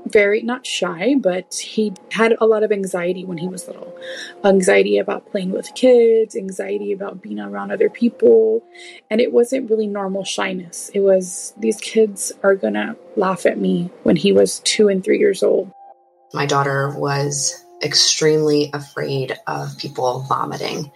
very 0.07 0.43
not 0.43 0.67
shy, 0.67 1.15
but 1.19 1.55
he 1.55 1.93
had 2.11 2.37
a 2.41 2.47
lot 2.47 2.63
of 2.63 2.73
anxiety 2.73 3.25
when 3.25 3.39
he 3.39 3.49
was 3.49 3.67
little. 3.67 3.97
Anxiety 4.45 4.99
about 4.99 5.31
playing 5.31 5.51
with 5.51 5.75
kids, 5.75 6.35
anxiety 6.35 6.93
about 6.93 7.23
being 7.23 7.39
around 7.39 7.71
other 7.71 7.89
people, 7.91 8.63
and 9.11 9.21
it 9.21 9.33
wasn't 9.33 9.71
really 9.71 9.87
normal 9.87 10.25
shyness. 10.25 10.91
It 10.95 11.01
was 11.01 11.55
these 11.59 11.81
kids 11.81 12.33
are 12.43 12.55
going 12.55 12.75
to 12.75 12.97
laugh 13.17 13.47
at 13.47 13.59
me 13.59 13.91
when 14.03 14.17
he 14.17 14.33
was 14.33 14.61
2 14.61 14.89
and 14.89 15.05
3 15.05 15.19
years 15.19 15.43
old. 15.43 15.71
My 16.33 16.47
daughter 16.47 16.95
was 16.97 17.65
extremely 17.83 18.71
afraid 18.75 19.39
of 19.47 19.77
people 19.79 20.21
vomiting 20.29 20.91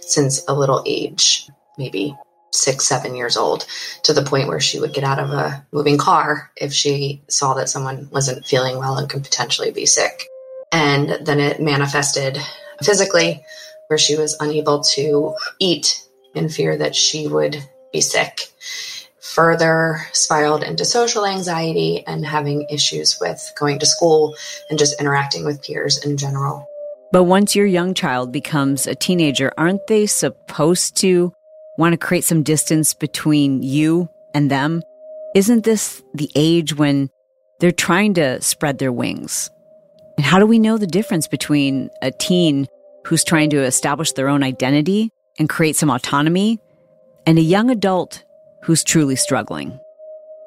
since 0.00 0.42
a 0.48 0.54
little 0.54 0.82
age, 0.86 1.48
maybe 1.76 2.16
six, 2.52 2.86
seven 2.86 3.14
years 3.14 3.36
old, 3.36 3.66
to 4.02 4.12
the 4.12 4.22
point 4.22 4.48
where 4.48 4.60
she 4.60 4.80
would 4.80 4.92
get 4.92 5.04
out 5.04 5.18
of 5.18 5.30
a 5.30 5.64
moving 5.72 5.98
car 5.98 6.50
if 6.56 6.72
she 6.72 7.22
saw 7.28 7.54
that 7.54 7.68
someone 7.68 8.08
wasn't 8.10 8.46
feeling 8.46 8.78
well 8.78 8.96
and 8.96 9.08
could 9.08 9.22
potentially 9.22 9.70
be 9.70 9.86
sick. 9.86 10.26
And 10.72 11.26
then 11.26 11.40
it 11.40 11.60
manifested 11.60 12.38
physically, 12.82 13.44
where 13.88 13.98
she 13.98 14.16
was 14.16 14.36
unable 14.40 14.80
to 14.84 15.34
eat 15.58 16.06
in 16.34 16.48
fear 16.48 16.76
that 16.76 16.94
she 16.94 17.26
would 17.26 17.56
be 17.92 18.00
sick. 18.00 18.42
Further 19.20 20.06
spiraled 20.12 20.62
into 20.62 20.84
social 20.84 21.26
anxiety 21.26 22.04
and 22.06 22.24
having 22.24 22.66
issues 22.70 23.18
with 23.20 23.40
going 23.58 23.78
to 23.80 23.86
school 23.86 24.34
and 24.68 24.78
just 24.78 25.00
interacting 25.00 25.44
with 25.44 25.62
peers 25.62 26.04
in 26.04 26.16
general. 26.16 26.66
But 27.12 27.24
once 27.24 27.56
your 27.56 27.66
young 27.66 27.94
child 27.94 28.30
becomes 28.30 28.86
a 28.86 28.94
teenager, 28.94 29.52
aren't 29.58 29.86
they 29.88 30.06
supposed 30.06 30.96
to 30.98 31.32
want 31.80 31.94
to 31.94 31.98
create 31.98 32.24
some 32.24 32.42
distance 32.42 32.92
between 32.92 33.62
you 33.62 34.08
and 34.34 34.50
them? 34.50 34.82
Isn't 35.34 35.64
this 35.64 36.02
the 36.14 36.30
age 36.34 36.76
when 36.76 37.08
they're 37.58 37.72
trying 37.72 38.14
to 38.14 38.40
spread 38.42 38.78
their 38.78 38.92
wings? 38.92 39.50
And 40.16 40.24
how 40.24 40.38
do 40.38 40.46
we 40.46 40.58
know 40.58 40.76
the 40.76 40.86
difference 40.86 41.26
between 41.26 41.88
a 42.02 42.10
teen 42.10 42.68
who's 43.06 43.24
trying 43.24 43.48
to 43.50 43.64
establish 43.64 44.12
their 44.12 44.28
own 44.28 44.42
identity 44.42 45.10
and 45.38 45.48
create 45.48 45.74
some 45.74 45.90
autonomy 45.90 46.58
and 47.26 47.38
a 47.38 47.42
young 47.42 47.70
adult 47.70 48.24
who's 48.62 48.84
truly 48.84 49.16
struggling? 49.16 49.80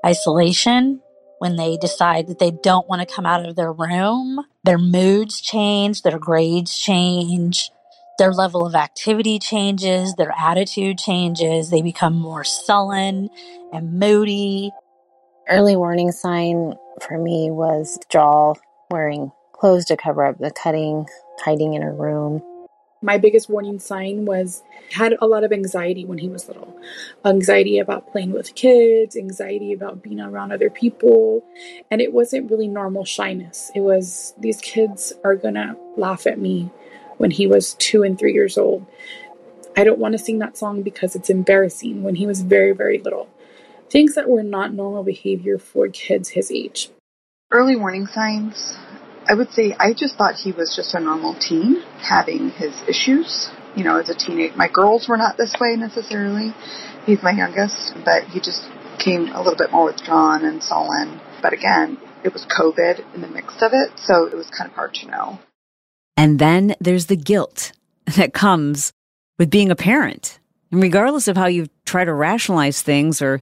Isolation, 0.06 1.02
when 1.40 1.56
they 1.56 1.78
decide 1.78 2.28
that 2.28 2.38
they 2.38 2.52
don't 2.52 2.88
want 2.88 3.08
to 3.08 3.16
come 3.16 3.26
out 3.26 3.44
of 3.44 3.56
their 3.56 3.74
room, 3.74 4.40
their 4.64 4.78
moods 4.78 5.42
change, 5.42 6.04
their 6.04 6.20
grades 6.20 6.78
change, 6.78 7.72
their 8.20 8.32
level 8.32 8.66
of 8.66 8.76
activity 8.76 9.40
changes, 9.40 10.16
their 10.16 10.34
attitude 10.38 10.98
changes, 10.98 11.70
they 11.70 11.82
become 11.82 12.14
more 12.14 12.44
sullen 12.44 13.30
and 13.72 14.00
moody. 14.00 14.72
Early 15.50 15.76
warning 15.76 16.12
sign 16.12 16.76
for 17.02 17.18
me 17.18 17.50
was 17.52 18.00
Jaw 18.10 18.54
wearing 18.92 19.32
clothes 19.52 19.86
to 19.86 19.98
cover 19.98 20.26
up 20.26 20.38
the 20.38 20.52
cutting, 20.52 21.08
hiding 21.40 21.74
in 21.74 21.82
her 21.82 21.94
room. 21.94 22.42
My 23.02 23.18
biggest 23.18 23.50
warning 23.50 23.80
sign 23.80 24.24
was 24.24 24.64
had 24.94 25.16
a 25.20 25.26
lot 25.26 25.44
of 25.44 25.52
anxiety 25.52 26.06
when 26.06 26.20
he 26.20 26.30
was 26.30 26.48
little. 26.48 26.80
Anxiety 27.26 27.78
about 27.80 28.10
playing 28.14 28.32
with 28.32 28.56
kids, 28.56 29.18
anxiety 29.18 29.74
about 29.74 30.02
being 30.02 30.22
around 30.22 30.54
other 30.54 30.70
people, 30.70 31.44
and 31.92 32.00
it 32.00 32.14
wasn't 32.14 32.50
really 32.50 32.70
normal 32.70 33.04
shyness. 33.04 33.72
It 33.76 33.82
was 33.82 34.34
these 34.40 34.62
kids 34.62 35.12
are 35.26 35.36
going 35.36 35.56
to 35.56 35.76
laugh 35.98 36.26
at 36.26 36.40
me 36.40 36.72
when 37.18 37.32
he 37.32 37.48
was 37.48 37.76
two 37.76 38.04
and 38.04 38.18
three 38.18 38.34
years 38.34 38.58
old. 38.58 38.86
I 39.76 39.84
don't 39.84 40.00
want 40.00 40.14
to 40.14 40.20
sing 40.20 40.40
that 40.40 40.58
song 40.58 40.84
because 40.84 41.16
it's 41.16 41.30
embarrassing 41.30 42.04
when 42.04 42.16
he 42.16 42.28
was 42.28 42.42
very, 42.42 42.74
very 42.74 43.00
little. 43.00 43.28
Things 43.90 44.16
that 44.16 44.30
were 44.30 44.44
not 44.44 44.74
normal 44.74 45.04
behavior 45.04 45.58
for 45.58 45.88
kids 45.88 46.30
his 46.30 46.52
age. 46.52 46.90
Early 47.52 47.76
warning 47.76 48.08
signs. 48.08 48.76
I 49.28 49.36
would 49.36 49.52
say 49.52 49.76
I 49.80 49.94
just 49.94 50.16
thought 50.18 50.36
he 50.36 50.52
was 50.52 50.76
just 50.76 50.94
a 50.94 51.00
normal 51.00 51.36
teen 51.40 51.82
having 52.00 52.50
his 52.50 52.74
issues. 52.88 53.50
You 53.76 53.84
know, 53.84 54.00
as 54.00 54.10
a 54.10 54.16
teenager, 54.16 54.56
my 54.56 54.68
girls 54.68 55.08
were 55.08 55.18
not 55.18 55.38
this 55.38 55.56
way 55.60 55.76
necessarily. 55.76 56.54
He's 57.06 57.24
my 57.24 57.32
youngest, 57.32 57.94
but 58.06 58.26
he 58.26 58.40
just 58.40 58.62
came 59.00 59.28
a 59.30 59.42
little 59.42 59.58
bit 59.58 59.72
more 59.72 59.86
withdrawn 59.86 60.46
and 60.46 60.62
sullen. 60.62 61.20
But 61.42 61.54
again, 61.54 61.98
it 62.24 62.34
was 62.34 62.46
COVID 62.46 63.16
in 63.16 63.22
the 63.22 63.28
mix 63.28 63.56
of 63.62 63.72
it, 63.74 63.98
so 63.98 64.26
it 64.26 64.36
was 64.36 64.50
kind 64.50 64.70
of 64.70 64.76
hard 64.76 64.94
to 64.96 65.08
know. 65.08 65.40
And 66.18 66.40
then 66.40 66.76
there's 66.80 67.08
the 67.08 67.16
guilt 67.16 67.72
that 68.16 68.34
comes 68.34 68.92
with 69.38 69.50
being 69.50 69.72
a 69.72 69.76
parent. 69.76 70.40
And 70.72 70.82
regardless 70.82 71.28
of 71.28 71.38
how 71.38 71.48
you 71.48 71.68
try 71.86 72.06
to 72.06 72.14
rationalize 72.14 72.82
things 72.82 73.22
or 73.22 73.40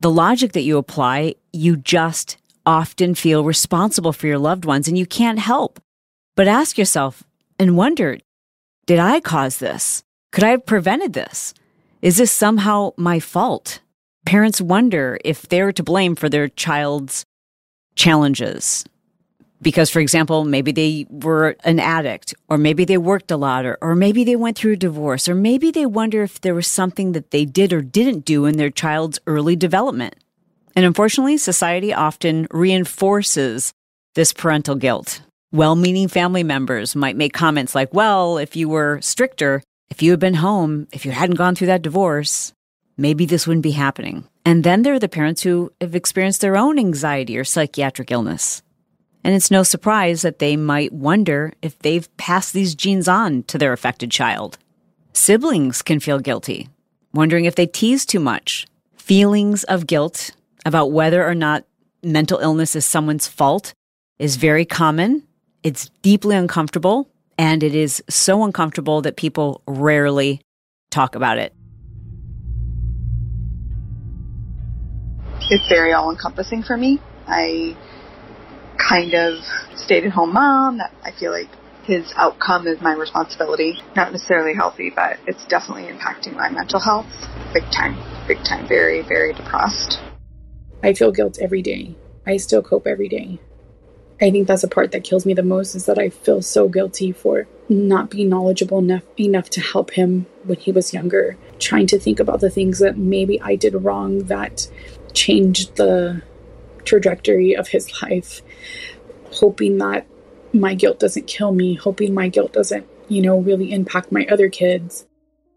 the 0.00 0.10
logic 0.10 0.52
that 0.52 0.62
you 0.62 0.78
apply, 0.78 1.34
you 1.52 1.76
just 1.76 2.36
often 2.64 3.14
feel 3.14 3.44
responsible 3.44 4.12
for 4.12 4.26
your 4.26 4.38
loved 4.38 4.64
ones 4.64 4.88
and 4.88 4.96
you 4.96 5.06
can't 5.06 5.38
help 5.38 5.80
but 6.36 6.48
ask 6.48 6.78
yourself 6.78 7.24
and 7.58 7.76
wonder, 7.76 8.18
did 8.86 8.98
I 8.98 9.20
cause 9.20 9.58
this? 9.58 10.02
Could 10.32 10.44
I 10.44 10.50
have 10.50 10.66
prevented 10.66 11.12
this? 11.12 11.54
Is 12.00 12.16
this 12.16 12.32
somehow 12.32 12.92
my 12.96 13.20
fault? 13.20 13.80
Parents 14.24 14.60
wonder 14.60 15.18
if 15.24 15.42
they're 15.42 15.72
to 15.72 15.82
blame 15.82 16.14
for 16.14 16.28
their 16.28 16.48
child's 16.48 17.24
challenges. 17.94 18.84
Because, 19.62 19.90
for 19.90 20.00
example, 20.00 20.44
maybe 20.44 20.72
they 20.72 21.06
were 21.08 21.56
an 21.62 21.78
addict, 21.78 22.34
or 22.48 22.58
maybe 22.58 22.84
they 22.84 22.98
worked 22.98 23.30
a 23.30 23.36
lot, 23.36 23.64
or, 23.64 23.78
or 23.80 23.94
maybe 23.94 24.24
they 24.24 24.34
went 24.34 24.58
through 24.58 24.72
a 24.72 24.76
divorce, 24.76 25.28
or 25.28 25.36
maybe 25.36 25.70
they 25.70 25.86
wonder 25.86 26.24
if 26.24 26.40
there 26.40 26.54
was 26.54 26.66
something 26.66 27.12
that 27.12 27.30
they 27.30 27.44
did 27.44 27.72
or 27.72 27.80
didn't 27.80 28.24
do 28.24 28.44
in 28.44 28.56
their 28.56 28.70
child's 28.70 29.20
early 29.26 29.54
development. 29.54 30.16
And 30.74 30.84
unfortunately, 30.84 31.36
society 31.36 31.94
often 31.94 32.48
reinforces 32.50 33.72
this 34.14 34.32
parental 34.32 34.74
guilt. 34.74 35.22
Well 35.52 35.76
meaning 35.76 36.08
family 36.08 36.42
members 36.42 36.96
might 36.96 37.16
make 37.16 37.34
comments 37.34 37.74
like, 37.74 37.92
well, 37.92 38.38
if 38.38 38.56
you 38.56 38.68
were 38.68 39.00
stricter, 39.02 39.62
if 39.90 40.02
you 40.02 40.10
had 40.10 40.20
been 40.20 40.34
home, 40.34 40.88
if 40.92 41.04
you 41.04 41.12
hadn't 41.12 41.36
gone 41.36 41.54
through 41.54 41.66
that 41.68 41.82
divorce, 41.82 42.52
maybe 42.96 43.26
this 43.26 43.46
wouldn't 43.46 43.62
be 43.62 43.72
happening. 43.72 44.24
And 44.44 44.64
then 44.64 44.82
there 44.82 44.94
are 44.94 44.98
the 44.98 45.08
parents 45.08 45.42
who 45.42 45.70
have 45.80 45.94
experienced 45.94 46.40
their 46.40 46.56
own 46.56 46.78
anxiety 46.78 47.36
or 47.38 47.44
psychiatric 47.44 48.10
illness. 48.10 48.62
And 49.24 49.34
it's 49.34 49.50
no 49.50 49.62
surprise 49.62 50.22
that 50.22 50.38
they 50.38 50.56
might 50.56 50.92
wonder 50.92 51.52
if 51.62 51.78
they've 51.78 52.14
passed 52.16 52.52
these 52.52 52.74
genes 52.74 53.06
on 53.06 53.44
to 53.44 53.58
their 53.58 53.72
affected 53.72 54.10
child. 54.10 54.58
Siblings 55.12 55.82
can 55.82 56.00
feel 56.00 56.18
guilty, 56.18 56.68
wondering 57.14 57.44
if 57.44 57.54
they 57.54 57.66
tease 57.66 58.04
too 58.04 58.20
much. 58.20 58.66
Feelings 58.96 59.62
of 59.64 59.86
guilt 59.86 60.32
about 60.64 60.92
whether 60.92 61.26
or 61.26 61.34
not 61.34 61.64
mental 62.02 62.38
illness 62.38 62.74
is 62.74 62.84
someone's 62.84 63.28
fault 63.28 63.74
is 64.18 64.36
very 64.36 64.64
common. 64.64 65.22
It's 65.62 65.90
deeply 66.02 66.34
uncomfortable, 66.34 67.08
and 67.38 67.62
it 67.62 67.74
is 67.74 68.02
so 68.08 68.44
uncomfortable 68.44 69.02
that 69.02 69.16
people 69.16 69.62
rarely 69.66 70.40
talk 70.90 71.14
about 71.14 71.38
it. 71.38 71.54
It's 75.50 75.68
very 75.68 75.92
all 75.92 76.10
encompassing 76.10 76.62
for 76.62 76.76
me. 76.76 77.00
I 77.26 77.76
kind 78.78 79.14
of 79.14 79.44
stayed 79.76 80.04
at 80.04 80.12
home 80.12 80.32
mom 80.32 80.78
that 80.78 80.92
I 81.04 81.12
feel 81.12 81.32
like 81.32 81.48
his 81.84 82.12
outcome 82.16 82.66
is 82.66 82.80
my 82.80 82.94
responsibility. 82.94 83.80
Not 83.96 84.12
necessarily 84.12 84.54
healthy, 84.54 84.90
but 84.94 85.18
it's 85.26 85.44
definitely 85.46 85.92
impacting 85.92 86.34
my 86.34 86.48
mental 86.48 86.80
health 86.80 87.06
big 87.52 87.64
time. 87.70 87.96
Big 88.26 88.42
time. 88.44 88.66
Very, 88.68 89.02
very 89.02 89.32
depressed. 89.32 90.00
I 90.82 90.94
feel 90.94 91.12
guilt 91.12 91.38
every 91.40 91.62
day. 91.62 91.94
I 92.26 92.36
still 92.36 92.62
cope 92.62 92.86
every 92.86 93.08
day. 93.08 93.40
I 94.20 94.30
think 94.30 94.46
that's 94.46 94.62
the 94.62 94.68
part 94.68 94.92
that 94.92 95.02
kills 95.02 95.26
me 95.26 95.34
the 95.34 95.42
most 95.42 95.74
is 95.74 95.86
that 95.86 95.98
I 95.98 96.08
feel 96.08 96.42
so 96.42 96.68
guilty 96.68 97.10
for 97.10 97.48
not 97.68 98.10
being 98.10 98.28
knowledgeable 98.28 98.78
enough 98.78 99.02
enough 99.18 99.50
to 99.50 99.60
help 99.60 99.92
him 99.92 100.26
when 100.44 100.58
he 100.58 100.70
was 100.70 100.92
younger, 100.92 101.36
trying 101.58 101.88
to 101.88 101.98
think 101.98 102.20
about 102.20 102.40
the 102.40 102.50
things 102.50 102.78
that 102.78 102.96
maybe 102.96 103.40
I 103.40 103.56
did 103.56 103.74
wrong 103.74 104.24
that 104.24 104.68
changed 105.12 105.76
the 105.76 106.22
trajectory 106.84 107.56
of 107.56 107.68
his 107.68 108.02
life, 108.02 108.42
hoping 109.30 109.78
that 109.78 110.06
my 110.52 110.74
guilt 110.74 110.98
doesn't 110.98 111.26
kill 111.26 111.52
me, 111.52 111.74
hoping 111.74 112.14
my 112.14 112.28
guilt 112.28 112.52
doesn't, 112.52 112.86
you 113.08 113.22
know, 113.22 113.38
really 113.38 113.72
impact 113.72 114.12
my 114.12 114.26
other 114.26 114.48
kids. 114.48 115.06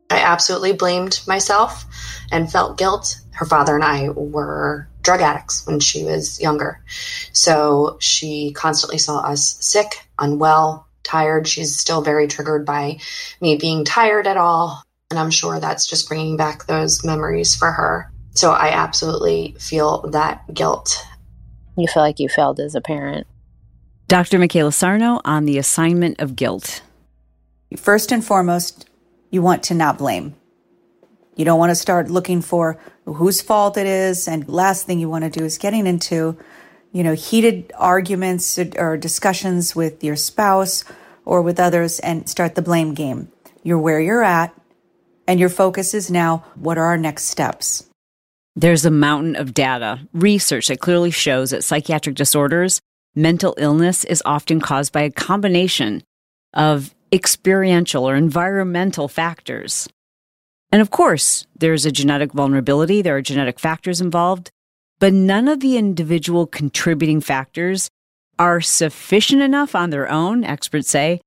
I 0.09 0.19
absolutely 0.19 0.73
blamed 0.73 1.21
myself 1.27 1.85
and 2.31 2.51
felt 2.51 2.77
guilt. 2.77 3.19
Her 3.31 3.45
father 3.45 3.75
and 3.75 3.83
I 3.83 4.09
were 4.09 4.87
drug 5.01 5.21
addicts 5.21 5.65
when 5.67 5.79
she 5.79 6.03
was 6.03 6.39
younger. 6.39 6.81
So 7.33 7.97
she 7.99 8.51
constantly 8.53 8.97
saw 8.97 9.19
us 9.19 9.57
sick, 9.59 10.07
unwell, 10.19 10.87
tired. 11.03 11.47
She's 11.47 11.77
still 11.77 12.01
very 12.01 12.27
triggered 12.27 12.65
by 12.65 12.99
me 13.41 13.57
being 13.57 13.83
tired 13.83 14.27
at 14.27 14.37
all. 14.37 14.83
And 15.11 15.19
I'm 15.19 15.31
sure 15.31 15.59
that's 15.59 15.87
just 15.87 16.07
bringing 16.07 16.37
back 16.37 16.65
those 16.65 17.03
memories 17.03 17.55
for 17.55 17.71
her. 17.71 18.11
So 18.31 18.51
I 18.51 18.69
absolutely 18.69 19.55
feel 19.59 20.01
that 20.11 20.53
guilt. 20.53 21.05
You 21.77 21.87
feel 21.87 22.03
like 22.03 22.19
you 22.19 22.29
failed 22.29 22.59
as 22.59 22.75
a 22.75 22.81
parent. 22.81 23.27
Dr. 24.07 24.37
Mcayla 24.37 24.73
Sarno 24.73 25.19
on 25.25 25.45
the 25.45 25.57
assignment 25.57 26.19
of 26.19 26.35
guilt. 26.35 26.81
First 27.75 28.11
and 28.11 28.23
foremost, 28.23 28.87
you 29.31 29.41
want 29.41 29.63
to 29.63 29.73
not 29.73 29.97
blame. 29.97 30.35
You 31.35 31.43
don't 31.43 31.59
want 31.59 31.71
to 31.71 31.75
start 31.75 32.09
looking 32.09 32.41
for 32.41 32.79
whose 33.05 33.41
fault 33.41 33.77
it 33.77 33.87
is. 33.87 34.27
And 34.27 34.47
last 34.47 34.85
thing 34.85 34.99
you 34.99 35.09
want 35.09 35.25
to 35.25 35.39
do 35.39 35.43
is 35.43 35.57
getting 35.57 35.85
into, 35.87 36.37
you 36.91 37.03
know, 37.03 37.13
heated 37.13 37.73
arguments 37.77 38.57
or 38.77 38.95
discussions 38.95 39.75
with 39.75 40.03
your 40.03 40.15
spouse 40.15 40.83
or 41.25 41.41
with 41.41 41.59
others 41.59 41.99
and 41.99 42.29
start 42.29 42.55
the 42.55 42.61
blame 42.61 42.93
game. 42.93 43.31
You're 43.63 43.79
where 43.79 43.99
you're 43.99 44.23
at 44.23 44.55
and 45.27 45.39
your 45.39 45.49
focus 45.49 45.93
is 45.93 46.11
now 46.11 46.45
what 46.55 46.77
are 46.77 46.85
our 46.85 46.97
next 46.97 47.25
steps? 47.25 47.84
There's 48.57 48.85
a 48.85 48.91
mountain 48.91 49.35
of 49.35 49.53
data, 49.53 49.99
research 50.13 50.67
that 50.67 50.79
clearly 50.79 51.11
shows 51.11 51.49
that 51.49 51.63
psychiatric 51.63 52.15
disorders, 52.15 52.79
mental 53.13 53.53
illness 53.57 54.05
is 54.05 54.23
often 54.25 54.61
caused 54.61 54.93
by 54.93 55.01
a 55.01 55.11
combination 55.11 56.03
of 56.53 56.95
experiential 57.11 58.07
or 58.07 58.15
environmental 58.15 59.09
factors. 59.09 59.89
And 60.71 60.81
of 60.81 60.89
course, 60.89 61.45
there's 61.57 61.85
a 61.85 61.91
genetic 61.91 62.31
vulnerability, 62.31 63.01
there 63.01 63.17
are 63.17 63.21
genetic 63.21 63.59
factors 63.59 63.99
involved, 63.99 64.49
but 64.99 65.11
none 65.11 65.49
of 65.49 65.59
the 65.59 65.75
individual 65.75 66.47
contributing 66.47 67.19
factors 67.19 67.89
are 68.39 68.61
sufficient 68.61 69.41
enough 69.41 69.75
on 69.75 69.89
their 69.89 70.09
own, 70.09 70.45
experts 70.45 70.89
say, 70.89 71.19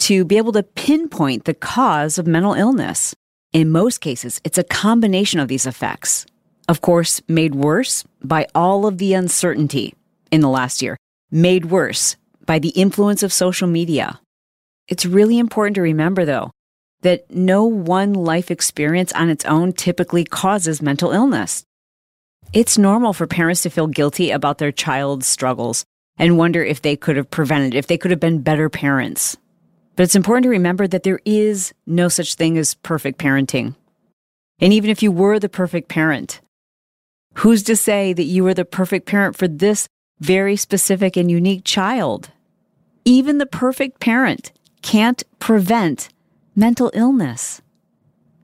to 0.00 0.24
be 0.24 0.36
able 0.36 0.52
to 0.52 0.64
pinpoint 0.64 1.44
the 1.44 1.54
cause 1.54 2.18
of 2.18 2.26
mental 2.26 2.54
illness. 2.54 3.14
In 3.52 3.70
most 3.70 4.00
cases, 4.00 4.40
it's 4.42 4.58
a 4.58 4.64
combination 4.64 5.38
of 5.38 5.46
these 5.46 5.66
effects. 5.66 6.26
Of 6.68 6.80
course, 6.80 7.20
made 7.28 7.54
worse 7.54 8.04
by 8.22 8.46
all 8.54 8.86
of 8.86 8.98
the 8.98 9.14
uncertainty 9.14 9.94
in 10.30 10.40
the 10.40 10.48
last 10.48 10.82
year, 10.82 10.96
made 11.30 11.66
worse 11.66 12.16
by 12.46 12.58
the 12.58 12.70
influence 12.70 13.22
of 13.22 13.32
social 13.32 13.68
media. 13.68 14.20
It's 14.88 15.06
really 15.06 15.38
important 15.38 15.74
to 15.76 15.82
remember, 15.82 16.24
though, 16.24 16.50
that 17.02 17.30
no 17.30 17.64
one 17.64 18.12
life 18.14 18.50
experience 18.50 19.12
on 19.12 19.28
its 19.28 19.44
own 19.44 19.72
typically 19.72 20.24
causes 20.24 20.80
mental 20.80 21.12
illness. 21.12 21.64
It's 22.52 22.78
normal 22.78 23.12
for 23.12 23.26
parents 23.26 23.62
to 23.62 23.70
feel 23.70 23.86
guilty 23.86 24.30
about 24.30 24.58
their 24.58 24.72
child's 24.72 25.26
struggles 25.26 25.84
and 26.18 26.38
wonder 26.38 26.62
if 26.62 26.82
they 26.82 26.96
could 26.96 27.16
have 27.16 27.30
prevented, 27.30 27.74
if 27.74 27.86
they 27.86 27.98
could 27.98 28.10
have 28.10 28.20
been 28.20 28.42
better 28.42 28.68
parents. 28.68 29.36
But 29.96 30.04
it's 30.04 30.16
important 30.16 30.44
to 30.44 30.50
remember 30.50 30.86
that 30.86 31.02
there 31.02 31.20
is 31.24 31.72
no 31.86 32.08
such 32.08 32.34
thing 32.34 32.56
as 32.58 32.74
perfect 32.74 33.18
parenting. 33.18 33.74
And 34.60 34.72
even 34.72 34.90
if 34.90 35.02
you 35.02 35.10
were 35.10 35.38
the 35.38 35.48
perfect 35.48 35.88
parent, 35.88 36.40
who's 37.34 37.62
to 37.64 37.76
say 37.76 38.12
that 38.12 38.24
you 38.24 38.44
were 38.44 38.54
the 38.54 38.64
perfect 38.64 39.06
parent 39.06 39.36
for 39.36 39.48
this 39.48 39.88
very 40.20 40.56
specific 40.56 41.16
and 41.16 41.30
unique 41.30 41.64
child? 41.64 42.30
Even 43.04 43.38
the 43.38 43.46
perfect 43.46 44.00
parent 44.00 44.52
can't 44.82 45.22
prevent 45.38 46.08
mental 46.54 46.90
illness. 46.94 47.62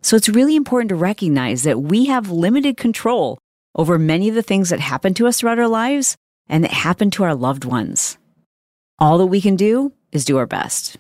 So 0.03 0.17
it's 0.17 0.29
really 0.29 0.57
important 0.57 0.89
to 0.89 0.97
recognize 0.97 1.65
that 1.65 1.81
we 1.81 2.07
have 2.07 2.31
limited 2.31 2.77
control 2.77 3.39
over 3.75 3.99
many 3.99 4.29
of 4.29 4.35
the 4.35 4.43
things 4.43 4.71
that 4.71 4.81
happen 4.81 5.15
to 5.15 5.27
us 5.27 5.39
throughout 5.39 5.59
our 5.59 5.69
lives 5.69 6.17
and 6.49 6.65
that 6.65 6.73
happen 6.73 7.11
to 7.13 7.25
our 7.25 7.35
loved 7.35 7.65
ones. 7.65 8.19
All 8.99 9.19
that 9.19 9.27
we 9.27 9.41
can 9.41 9.57
do 9.57 9.93
is 10.11 10.25
do 10.25 10.39
our 10.39 10.47
best. 10.47 10.97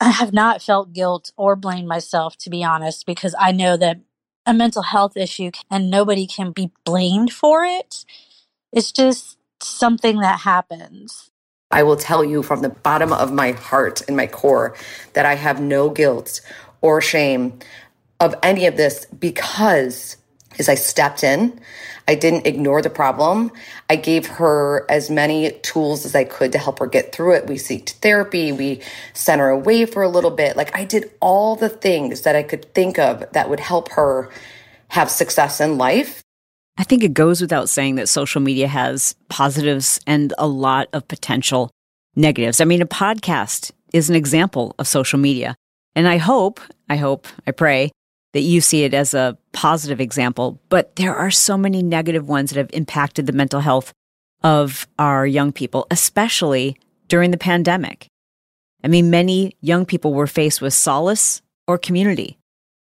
I 0.00 0.10
have 0.10 0.32
not 0.32 0.62
felt 0.62 0.92
guilt 0.92 1.32
or 1.36 1.56
blamed 1.56 1.88
myself, 1.88 2.36
to 2.38 2.50
be 2.50 2.62
honest, 2.62 3.06
because 3.06 3.34
I 3.38 3.52
know 3.52 3.76
that 3.76 4.00
a 4.48 4.54
mental 4.54 4.82
health 4.82 5.16
issue 5.16 5.50
and 5.70 5.90
nobody 5.90 6.26
can 6.26 6.50
be 6.52 6.72
blamed 6.84 7.30
for 7.30 7.64
it. 7.64 8.04
It's 8.72 8.90
just 8.90 9.36
something 9.60 10.20
that 10.20 10.40
happens. 10.40 11.30
I 11.70 11.82
will 11.82 11.96
tell 11.96 12.24
you 12.24 12.42
from 12.42 12.62
the 12.62 12.70
bottom 12.70 13.12
of 13.12 13.30
my 13.30 13.52
heart 13.52 14.02
and 14.08 14.16
my 14.16 14.26
core 14.26 14.74
that 15.12 15.26
I 15.26 15.34
have 15.34 15.60
no 15.60 15.90
guilt 15.90 16.40
or 16.80 17.02
shame 17.02 17.58
of 18.20 18.34
any 18.42 18.64
of 18.64 18.78
this 18.78 19.04
because 19.06 20.16
as 20.58 20.68
I 20.68 20.74
stepped 20.74 21.22
in, 21.22 21.58
I 22.08 22.14
didn't 22.14 22.46
ignore 22.46 22.80
the 22.80 22.90
problem. 22.90 23.52
I 23.90 23.96
gave 23.96 24.26
her 24.26 24.86
as 24.88 25.10
many 25.10 25.52
tools 25.62 26.06
as 26.06 26.14
I 26.14 26.24
could 26.24 26.52
to 26.52 26.58
help 26.58 26.78
her 26.78 26.86
get 26.86 27.12
through 27.12 27.34
it. 27.34 27.46
We 27.46 27.56
seeked 27.56 27.90
therapy. 28.00 28.50
We 28.50 28.80
sent 29.12 29.40
her 29.40 29.50
away 29.50 29.84
for 29.84 30.02
a 30.02 30.08
little 30.08 30.30
bit. 30.30 30.56
Like 30.56 30.74
I 30.74 30.84
did 30.84 31.10
all 31.20 31.54
the 31.54 31.68
things 31.68 32.22
that 32.22 32.34
I 32.34 32.42
could 32.42 32.72
think 32.74 32.98
of 32.98 33.30
that 33.32 33.50
would 33.50 33.60
help 33.60 33.90
her 33.92 34.30
have 34.88 35.10
success 35.10 35.60
in 35.60 35.76
life. 35.76 36.22
I 36.78 36.84
think 36.84 37.04
it 37.04 37.12
goes 37.12 37.40
without 37.40 37.68
saying 37.68 37.96
that 37.96 38.08
social 38.08 38.40
media 38.40 38.68
has 38.68 39.14
positives 39.28 40.00
and 40.06 40.32
a 40.38 40.46
lot 40.46 40.88
of 40.92 41.08
potential 41.08 41.70
negatives. 42.16 42.60
I 42.60 42.64
mean, 42.64 42.80
a 42.80 42.86
podcast 42.86 43.72
is 43.92 44.08
an 44.08 44.16
example 44.16 44.74
of 44.78 44.86
social 44.86 45.18
media. 45.18 45.56
And 45.94 46.06
I 46.06 46.18
hope, 46.18 46.60
I 46.88 46.96
hope, 46.96 47.26
I 47.46 47.50
pray 47.50 47.90
that 48.32 48.40
you 48.40 48.60
see 48.60 48.84
it 48.84 48.94
as 48.94 49.14
a 49.14 49.36
positive 49.52 50.00
example. 50.00 50.60
But 50.68 50.96
there 50.96 51.14
are 51.14 51.30
so 51.30 51.56
many 51.56 51.82
negative 51.82 52.28
ones 52.28 52.50
that 52.50 52.58
have 52.58 52.70
impacted 52.72 53.26
the 53.26 53.32
mental 53.32 53.60
health 53.60 53.92
of 54.42 54.86
our 54.98 55.26
young 55.26 55.52
people, 55.52 55.86
especially 55.90 56.76
during 57.08 57.30
the 57.30 57.38
pandemic. 57.38 58.06
I 58.84 58.88
mean, 58.88 59.10
many 59.10 59.56
young 59.60 59.84
people 59.86 60.14
were 60.14 60.26
faced 60.26 60.60
with 60.60 60.74
solace 60.74 61.42
or 61.66 61.78
community. 61.78 62.38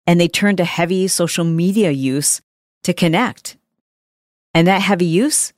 and 0.07 0.19
they 0.19 0.29
turned 0.29 0.57
to 0.57 0.63
heavy 0.65 1.07
social 1.09 1.43
media 1.43 1.91
use 1.91 2.41
to 2.83 2.93
connect. 2.93 3.57
And 4.53 4.65
that 4.65 4.81
heavy 4.81 5.05
use 5.05 5.51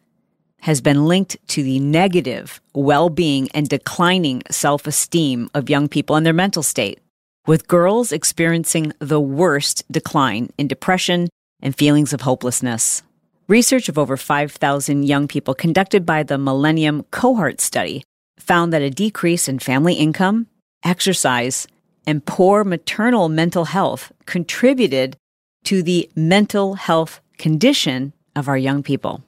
has 0.62 0.82
been 0.82 1.06
linked 1.06 1.38
to 1.50 1.64
the 1.64 1.80
negative 1.80 2.60
well 2.74 3.10
being 3.10 3.48
and 3.54 3.70
declining 3.70 4.42
self 4.50 4.88
esteem 4.88 5.50
of 5.54 5.70
young 5.70 5.88
people 5.88 6.16
and 6.16 6.26
their 6.26 6.34
mental 6.34 6.64
state, 6.64 7.00
with 7.46 7.68
girls 7.68 8.12
experiencing 8.12 8.94
the 9.00 9.20
worst 9.20 9.84
decline 9.92 10.50
in 10.58 10.68
depression 10.68 11.30
and 11.62 11.76
feelings 11.76 12.14
of 12.14 12.22
hopelessness. 12.22 13.04
Research 13.48 13.90
of 13.90 13.98
over 13.98 14.16
5,000 14.16 15.04
young 15.04 15.28
people 15.28 15.54
conducted 15.54 16.06
by 16.06 16.24
the 16.24 16.38
Millennium 16.38 17.04
Cohort 17.12 17.60
Study 17.60 18.04
found 18.38 18.72
that 18.72 18.82
a 18.82 18.90
decrease 18.90 19.48
in 19.48 19.60
family 19.60 19.96
income, 19.96 20.48
exercise, 20.84 21.68
and 22.06 22.26
poor 22.26 22.64
maternal 22.64 23.30
mental 23.30 23.66
health 23.66 24.12
contributed 24.26 25.18
to 25.64 25.84
the 25.84 26.10
mental 26.16 26.76
health 26.76 27.22
condition 27.38 28.14
of 28.36 28.48
our 28.48 28.58
young 28.58 28.84
people. 28.84 29.24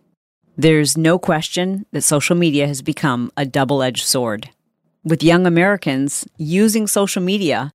There's 0.57 0.97
no 0.97 1.17
question 1.17 1.85
that 1.91 2.01
social 2.01 2.35
media 2.35 2.67
has 2.67 2.81
become 2.81 3.31
a 3.35 3.45
double 3.45 3.81
edged 3.81 4.05
sword, 4.05 4.49
with 5.03 5.23
young 5.23 5.47
Americans 5.47 6.27
using 6.37 6.87
social 6.87 7.21
media 7.21 7.71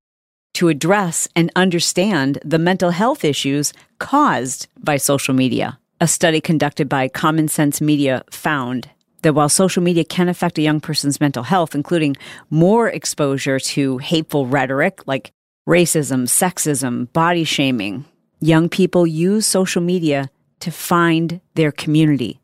to 0.57 0.69
address 0.69 1.29
and 1.37 1.53
understand 1.55 2.39
the 2.43 2.59
mental 2.59 2.89
health 2.91 3.25
issues 3.25 3.75
caused 3.99 4.69
by 4.83 4.97
social 4.97 5.35
media. 5.35 5.79
A 6.01 6.09
study 6.09 6.41
conducted 6.41 6.89
by 6.89 7.09
Common 7.09 7.47
Sense 7.49 7.83
Media 7.83 8.25
found 8.31 8.89
that 9.21 9.35
while 9.35 9.51
social 9.51 9.83
media 9.83 10.03
can 10.03 10.31
affect 10.31 10.57
a 10.57 10.63
young 10.63 10.81
person's 10.81 11.21
mental 11.21 11.43
health, 11.43 11.75
including 11.75 12.17
more 12.49 12.89
exposure 12.89 13.61
to 13.61 13.99
hateful 13.99 14.47
rhetoric 14.47 15.07
like 15.07 15.31
racism, 15.69 16.23
sexism, 16.23 17.13
body 17.13 17.45
shaming, 17.45 18.07
young 18.41 18.71
people 18.71 19.07
use 19.07 19.47
social 19.47 19.83
media 19.83 20.31
to 20.61 20.71
find 20.71 21.43
their 21.55 21.71
community, 21.71 22.41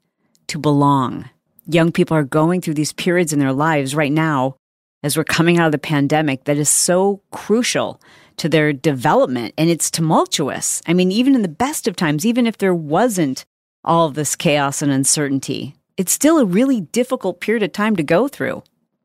to 0.48 0.58
belong. 0.58 1.30
Young 1.66 1.92
people 1.92 2.14
are 2.14 2.24
going 2.24 2.60
through 2.60 2.74
these 2.74 2.92
periods 2.92 3.32
in 3.32 3.38
their 3.38 3.54
lives 3.54 3.94
right 3.94 4.12
now 4.12 4.56
as 5.02 5.16
we're 5.16 5.24
coming 5.24 5.58
out 5.58 5.66
of 5.66 5.72
the 5.72 5.78
pandemic 5.78 6.44
that 6.44 6.56
is 6.56 6.68
so 6.68 7.20
crucial 7.30 8.00
to 8.36 8.48
their 8.48 8.72
development 8.72 9.54
and 9.58 9.68
it's 9.68 9.90
tumultuous. 9.90 10.82
I 10.86 10.94
mean, 10.94 11.12
even 11.12 11.34
in 11.34 11.42
the 11.42 11.48
best 11.48 11.88
of 11.88 11.96
times, 11.96 12.24
even 12.24 12.46
if 12.46 12.58
there 12.58 12.74
wasn't 12.74 13.44
all 13.84 14.06
of 14.06 14.14
this 14.14 14.36
chaos 14.36 14.82
and 14.82 14.92
uncertainty, 14.92 15.74
it's 15.96 16.12
still 16.12 16.38
a 16.38 16.44
really 16.44 16.80
difficult 16.80 17.40
period 17.40 17.62
of 17.62 17.72
time 17.72 17.96
to 17.96 18.02
go 18.02 18.28
through. 18.28 18.62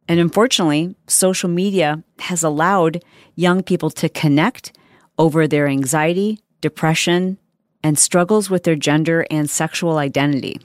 And 0.08 0.20
unfortunately, 0.20 0.96
social 1.08 1.50
media 1.50 2.04
has 2.20 2.44
allowed 2.44 3.04
young 3.36 3.62
people 3.62 3.90
to 3.92 4.08
connect 4.08 4.72
over 5.18 5.48
their 5.48 5.68
anxiety, 5.68 6.40
depression, 6.62 7.38
and 7.84 8.00
struggles 8.00 8.50
with 8.50 8.64
their 8.64 8.76
gender 8.76 9.26
and 9.30 9.50
sexual 9.50 9.98
identity. 9.98 10.60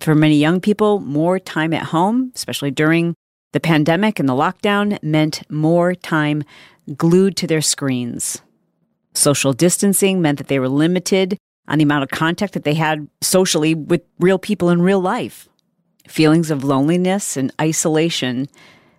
For 0.00 0.14
many 0.14 0.36
young 0.36 0.60
people, 0.60 1.00
more 1.00 1.38
time 1.38 1.72
at 1.72 1.84
home, 1.84 2.32
especially 2.34 2.70
during 2.70 3.14
the 3.54 3.60
pandemic 3.60 4.18
and 4.18 4.28
the 4.28 4.34
lockdown, 4.34 5.00
meant 5.00 5.48
more 5.48 5.94
time 5.94 6.42
glued 6.96 7.36
to 7.36 7.46
their 7.46 7.62
screens. 7.62 8.42
Social 9.14 9.52
distancing 9.52 10.20
meant 10.20 10.38
that 10.38 10.48
they 10.48 10.58
were 10.58 10.68
limited 10.68 11.38
on 11.68 11.78
the 11.78 11.84
amount 11.84 12.02
of 12.02 12.10
contact 12.10 12.52
that 12.52 12.64
they 12.64 12.74
had 12.74 13.08
socially 13.22 13.72
with 13.72 14.02
real 14.18 14.40
people 14.40 14.70
in 14.70 14.82
real 14.82 15.00
life. 15.00 15.48
Feelings 16.08 16.50
of 16.50 16.64
loneliness 16.64 17.36
and 17.36 17.52
isolation, 17.60 18.48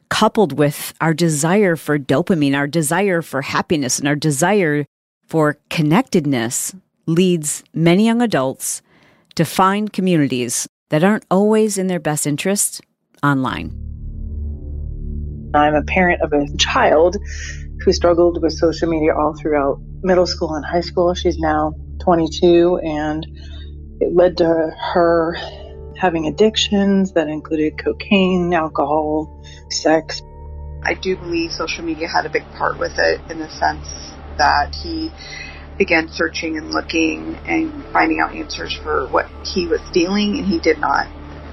coupled 0.09 0.57
with 0.57 0.93
our 1.01 1.13
desire 1.13 1.75
for 1.75 1.99
dopamine, 1.99 2.55
our 2.55 2.65
desire 2.65 3.21
for 3.21 3.41
happiness, 3.41 3.99
and 3.99 4.07
our 4.07 4.15
desire 4.15 4.85
for 5.27 5.57
connectedness, 5.69 6.73
leads 7.05 7.61
many 7.73 8.05
young 8.05 8.21
adults 8.21 8.81
to 9.35 9.43
find 9.43 9.91
communities 9.91 10.65
that 10.89 11.03
aren't 11.03 11.25
always 11.29 11.77
in 11.77 11.87
their 11.87 11.99
best 11.99 12.25
interest 12.25 12.79
online. 13.21 13.84
I'm 15.55 15.75
a 15.75 15.83
parent 15.83 16.21
of 16.21 16.33
a 16.33 16.45
child 16.57 17.17
who 17.83 17.91
struggled 17.91 18.41
with 18.41 18.53
social 18.53 18.89
media 18.89 19.13
all 19.15 19.35
throughout 19.39 19.79
middle 20.01 20.25
school 20.25 20.53
and 20.53 20.65
high 20.65 20.81
school. 20.81 21.13
She's 21.13 21.37
now 21.37 21.73
22, 22.03 22.79
and 22.83 23.25
it 23.99 24.13
led 24.13 24.37
to 24.37 24.45
her 24.45 25.37
having 25.97 26.27
addictions 26.27 27.13
that 27.13 27.27
included 27.27 27.73
cocaine, 27.83 28.53
alcohol, 28.53 29.43
sex. 29.69 30.21
I 30.83 30.93
do 30.93 31.15
believe 31.15 31.51
social 31.51 31.83
media 31.83 32.07
had 32.07 32.25
a 32.25 32.29
big 32.29 32.51
part 32.51 32.79
with 32.79 32.97
it 32.97 33.21
in 33.29 33.39
the 33.39 33.49
sense 33.49 33.87
that 34.37 34.75
he 34.83 35.11
began 35.77 36.07
searching 36.09 36.57
and 36.57 36.69
looking 36.71 37.39
and 37.45 37.85
finding 37.91 38.19
out 38.19 38.35
answers 38.35 38.73
for 38.75 39.07
what 39.07 39.25
he 39.53 39.67
was 39.67 39.81
stealing, 39.87 40.37
and 40.37 40.45
he 40.45 40.59
did 40.59 40.79
not 40.79 41.07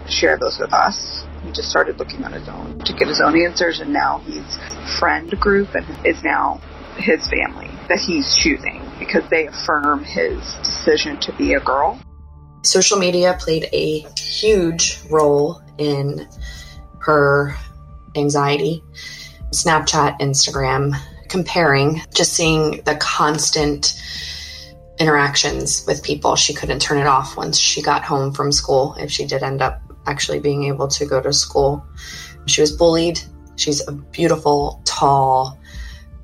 share 0.08 0.38
those 0.38 0.58
with 0.58 0.72
us. 0.72 1.24
He 1.44 1.52
just 1.52 1.70
started 1.70 1.98
looking 1.98 2.24
on 2.24 2.32
his 2.32 2.48
own 2.48 2.78
to 2.80 2.92
get 2.92 3.08
his 3.08 3.20
own 3.20 3.40
answers, 3.40 3.80
and 3.80 3.92
now 3.92 4.18
he's 4.26 4.58
friend 4.98 5.30
group 5.40 5.74
and 5.74 5.86
is 6.06 6.22
now 6.22 6.60
his 6.96 7.26
family 7.28 7.70
that 7.88 7.98
he's 7.98 8.36
choosing 8.36 8.82
because 8.98 9.28
they 9.30 9.46
affirm 9.46 10.04
his 10.04 10.54
decision 10.62 11.18
to 11.20 11.32
be 11.32 11.54
a 11.54 11.60
girl. 11.60 12.00
Social 12.62 12.98
media 12.98 13.36
played 13.40 13.68
a 13.72 14.00
huge 14.16 15.00
role 15.10 15.60
in 15.78 16.28
her 17.00 17.56
anxiety. 18.14 18.84
Snapchat, 19.50 20.20
Instagram, 20.20 20.94
comparing, 21.28 22.00
just 22.14 22.34
seeing 22.34 22.82
the 22.82 22.96
constant 23.00 24.00
interactions 24.98 25.84
with 25.86 26.02
people. 26.02 26.36
She 26.36 26.54
couldn't 26.54 26.80
turn 26.80 26.98
it 26.98 27.06
off 27.06 27.36
once 27.36 27.58
she 27.58 27.82
got 27.82 28.04
home 28.04 28.32
from 28.32 28.52
school, 28.52 28.94
if 28.98 29.10
she 29.10 29.26
did 29.26 29.42
end 29.42 29.60
up 29.60 29.80
actually 30.06 30.40
being 30.40 30.64
able 30.64 30.88
to 30.88 31.06
go 31.06 31.20
to 31.20 31.32
school. 31.32 31.84
She 32.46 32.60
was 32.60 32.72
bullied. 32.72 33.20
She's 33.56 33.86
a 33.86 33.92
beautiful, 33.92 34.80
tall, 34.84 35.58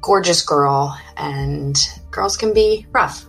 gorgeous 0.00 0.42
girl, 0.44 0.98
and 1.16 1.76
girls 2.10 2.36
can 2.36 2.52
be 2.52 2.86
rough. 2.92 3.26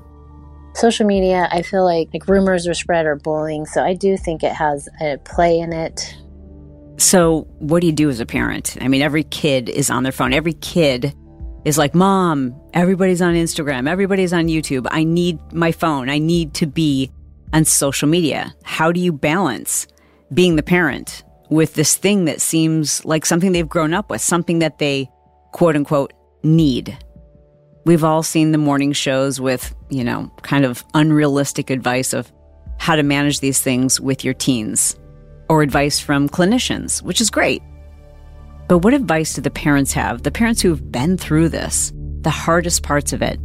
Social 0.73 1.05
media, 1.05 1.47
I 1.51 1.61
feel 1.61 1.83
like 1.83 2.09
like 2.13 2.27
rumors 2.27 2.67
are 2.67 2.73
spread 2.73 3.05
or 3.05 3.15
bullying, 3.15 3.65
so 3.65 3.83
I 3.83 3.93
do 3.93 4.17
think 4.17 4.43
it 4.43 4.53
has 4.53 4.87
a 5.01 5.17
play 5.17 5.59
in 5.59 5.73
it. 5.73 6.15
So, 6.97 7.47
what 7.59 7.81
do 7.81 7.87
you 7.87 7.93
do 7.93 8.09
as 8.09 8.19
a 8.19 8.25
parent? 8.25 8.77
I 8.79 8.87
mean, 8.87 9.01
every 9.01 9.23
kid 9.23 9.69
is 9.69 9.89
on 9.89 10.03
their 10.03 10.11
phone. 10.11 10.33
Every 10.33 10.53
kid 10.53 11.13
is 11.65 11.77
like, 11.77 11.95
"Mom, 11.95 12.55
everybody's 12.73 13.21
on 13.21 13.33
Instagram, 13.33 13.89
everybody's 13.89 14.31
on 14.31 14.47
YouTube. 14.47 14.87
I 14.91 15.03
need 15.03 15.39
my 15.53 15.71
phone. 15.71 16.09
I 16.09 16.19
need 16.19 16.53
to 16.55 16.65
be 16.65 17.11
on 17.51 17.65
social 17.65 18.07
media." 18.07 18.53
How 18.63 18.91
do 18.91 18.99
you 18.99 19.11
balance 19.11 19.87
being 20.33 20.55
the 20.55 20.63
parent 20.63 21.23
with 21.49 21.73
this 21.73 21.95
thing 21.95 22.25
that 22.25 22.41
seems 22.41 23.03
like 23.05 23.25
something 23.25 23.51
they've 23.51 23.67
grown 23.67 23.93
up 23.93 24.09
with, 24.09 24.21
something 24.21 24.59
that 24.59 24.77
they 24.79 25.09
quote 25.51 25.75
unquote 25.75 26.13
need? 26.43 26.97
We've 27.85 28.03
all 28.03 28.23
seen 28.23 28.51
the 28.51 28.57
morning 28.57 28.93
shows 28.93 29.41
with, 29.41 29.73
you 29.89 30.03
know, 30.03 30.31
kind 30.41 30.65
of 30.65 30.83
unrealistic 30.93 31.69
advice 31.69 32.13
of 32.13 32.31
how 32.77 32.95
to 32.95 33.03
manage 33.03 33.39
these 33.39 33.59
things 33.59 33.99
with 33.99 34.23
your 34.23 34.33
teens 34.33 34.95
or 35.49 35.61
advice 35.61 35.99
from 35.99 36.29
clinicians, 36.29 37.01
which 37.01 37.19
is 37.19 37.29
great. 37.29 37.63
But 38.67 38.79
what 38.79 38.93
advice 38.93 39.33
do 39.33 39.41
the 39.41 39.49
parents 39.49 39.93
have? 39.93 40.23
The 40.23 40.31
parents 40.31 40.61
who've 40.61 40.91
been 40.91 41.17
through 41.17 41.49
this, 41.49 41.91
the 42.21 42.29
hardest 42.29 42.83
parts 42.83 43.13
of 43.13 43.21
it. 43.23 43.39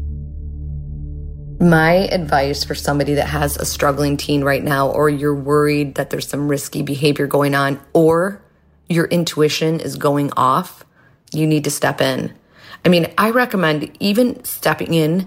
My 1.64 1.92
advice 2.12 2.62
for 2.62 2.74
somebody 2.74 3.14
that 3.14 3.28
has 3.28 3.56
a 3.56 3.64
struggling 3.64 4.18
teen 4.18 4.44
right 4.44 4.62
now, 4.62 4.90
or 4.90 5.08
you're 5.08 5.34
worried 5.34 5.94
that 5.94 6.10
there's 6.10 6.28
some 6.28 6.46
risky 6.46 6.82
behavior 6.82 7.26
going 7.26 7.54
on, 7.54 7.80
or 7.94 8.42
your 8.86 9.06
intuition 9.06 9.80
is 9.80 9.96
going 9.96 10.30
off, 10.36 10.84
you 11.32 11.46
need 11.46 11.64
to 11.64 11.70
step 11.70 12.02
in. 12.02 12.34
I 12.84 12.90
mean, 12.90 13.10
I 13.16 13.30
recommend 13.30 13.90
even 13.98 14.44
stepping 14.44 14.92
in 14.92 15.26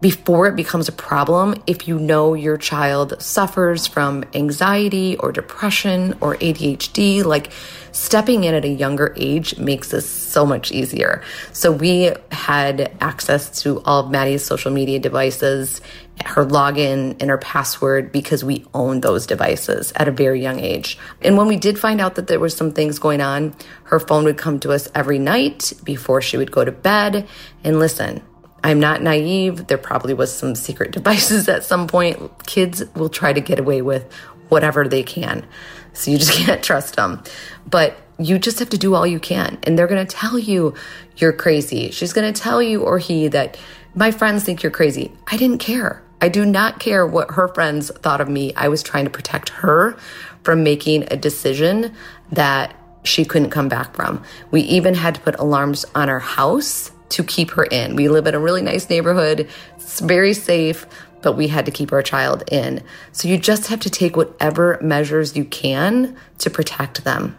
before 0.00 0.46
it 0.46 0.56
becomes 0.56 0.88
a 0.88 0.92
problem 0.92 1.54
if 1.66 1.88
you 1.88 1.98
know 1.98 2.34
your 2.34 2.56
child 2.58 3.20
suffers 3.20 3.86
from 3.86 4.24
anxiety 4.34 5.16
or 5.16 5.32
depression 5.32 6.12
or 6.20 6.36
ADHD. 6.36 7.24
Like 7.24 7.50
stepping 7.92 8.44
in 8.44 8.54
at 8.54 8.64
a 8.64 8.68
younger 8.68 9.14
age 9.16 9.56
makes 9.58 9.90
this 9.90 10.08
so 10.08 10.44
much 10.44 10.70
easier. 10.70 11.22
So 11.52 11.72
we 11.72 12.12
had 12.30 12.94
access 13.00 13.62
to 13.62 13.80
all 13.84 14.00
of 14.04 14.10
Maddie's 14.10 14.44
social 14.44 14.70
media 14.70 14.98
devices, 14.98 15.80
her 16.24 16.44
login 16.44 17.16
and 17.20 17.30
her 17.30 17.38
password 17.38 18.12
because 18.12 18.44
we 18.44 18.66
owned 18.74 19.02
those 19.02 19.26
devices 19.26 19.94
at 19.96 20.08
a 20.08 20.12
very 20.12 20.42
young 20.42 20.60
age. 20.60 20.98
And 21.22 21.38
when 21.38 21.46
we 21.46 21.56
did 21.56 21.78
find 21.78 22.02
out 22.02 22.16
that 22.16 22.26
there 22.26 22.40
were 22.40 22.50
some 22.50 22.70
things 22.70 22.98
going 22.98 23.22
on, 23.22 23.54
her 23.84 23.98
phone 23.98 24.24
would 24.24 24.36
come 24.36 24.60
to 24.60 24.72
us 24.72 24.88
every 24.94 25.18
night 25.18 25.72
before 25.84 26.20
she 26.20 26.36
would 26.36 26.52
go 26.52 26.64
to 26.66 26.72
bed 26.72 27.26
and 27.64 27.78
listen 27.78 28.22
I'm 28.66 28.80
not 28.80 29.00
naive. 29.00 29.68
There 29.68 29.78
probably 29.78 30.12
was 30.12 30.36
some 30.36 30.56
secret 30.56 30.90
devices 30.98 31.48
at 31.48 31.64
some 31.64 31.86
point. 31.86 32.18
Kids 32.46 32.82
will 32.96 33.08
try 33.08 33.32
to 33.32 33.40
get 33.40 33.60
away 33.60 33.80
with 33.80 34.12
whatever 34.48 34.88
they 34.88 35.04
can. 35.04 35.46
So 35.92 36.10
you 36.10 36.18
just 36.18 36.32
can't 36.44 36.64
trust 36.64 36.96
them. 36.96 37.22
But 37.64 37.96
you 38.18 38.40
just 38.40 38.58
have 38.58 38.70
to 38.70 38.78
do 38.78 38.94
all 38.94 39.06
you 39.06 39.20
can. 39.20 39.58
And 39.62 39.78
they're 39.78 39.86
going 39.86 40.04
to 40.04 40.16
tell 40.16 40.36
you 40.36 40.74
you're 41.16 41.32
crazy. 41.32 41.92
She's 41.92 42.12
going 42.12 42.32
to 42.32 42.38
tell 42.38 42.60
you 42.60 42.82
or 42.82 42.98
he 42.98 43.28
that 43.28 43.56
My 43.94 44.10
friends 44.10 44.42
think 44.42 44.64
you're 44.64 44.72
crazy. 44.72 45.12
I 45.28 45.36
didn't 45.36 45.58
care. 45.58 46.02
I 46.20 46.28
do 46.28 46.44
not 46.44 46.80
care 46.80 47.06
what 47.06 47.30
her 47.32 47.46
friends 47.46 47.92
thought 48.02 48.20
of 48.20 48.28
me. 48.28 48.52
I 48.56 48.66
was 48.66 48.82
trying 48.82 49.04
to 49.04 49.10
protect 49.10 49.50
her 49.50 49.96
from 50.42 50.64
making 50.64 51.04
a 51.12 51.16
decision 51.16 51.94
that 52.32 52.74
she 53.04 53.24
couldn't 53.24 53.50
come 53.50 53.68
back 53.68 53.94
from. 53.94 54.24
We 54.50 54.62
even 54.62 54.94
had 54.94 55.14
to 55.14 55.20
put 55.20 55.38
alarms 55.38 55.84
on 55.94 56.08
our 56.08 56.18
house 56.18 56.90
to 57.10 57.24
keep 57.24 57.52
her 57.52 57.64
in. 57.64 57.96
We 57.96 58.08
live 58.08 58.26
in 58.26 58.34
a 58.34 58.38
really 58.38 58.62
nice 58.62 58.88
neighborhood. 58.88 59.48
It's 59.76 60.00
very 60.00 60.32
safe, 60.32 60.86
but 61.22 61.32
we 61.32 61.48
had 61.48 61.66
to 61.66 61.70
keep 61.70 61.92
our 61.92 62.02
child 62.02 62.44
in. 62.50 62.82
So 63.12 63.28
you 63.28 63.38
just 63.38 63.68
have 63.68 63.80
to 63.80 63.90
take 63.90 64.16
whatever 64.16 64.78
measures 64.82 65.36
you 65.36 65.44
can 65.44 66.16
to 66.38 66.50
protect 66.50 67.04
them. 67.04 67.36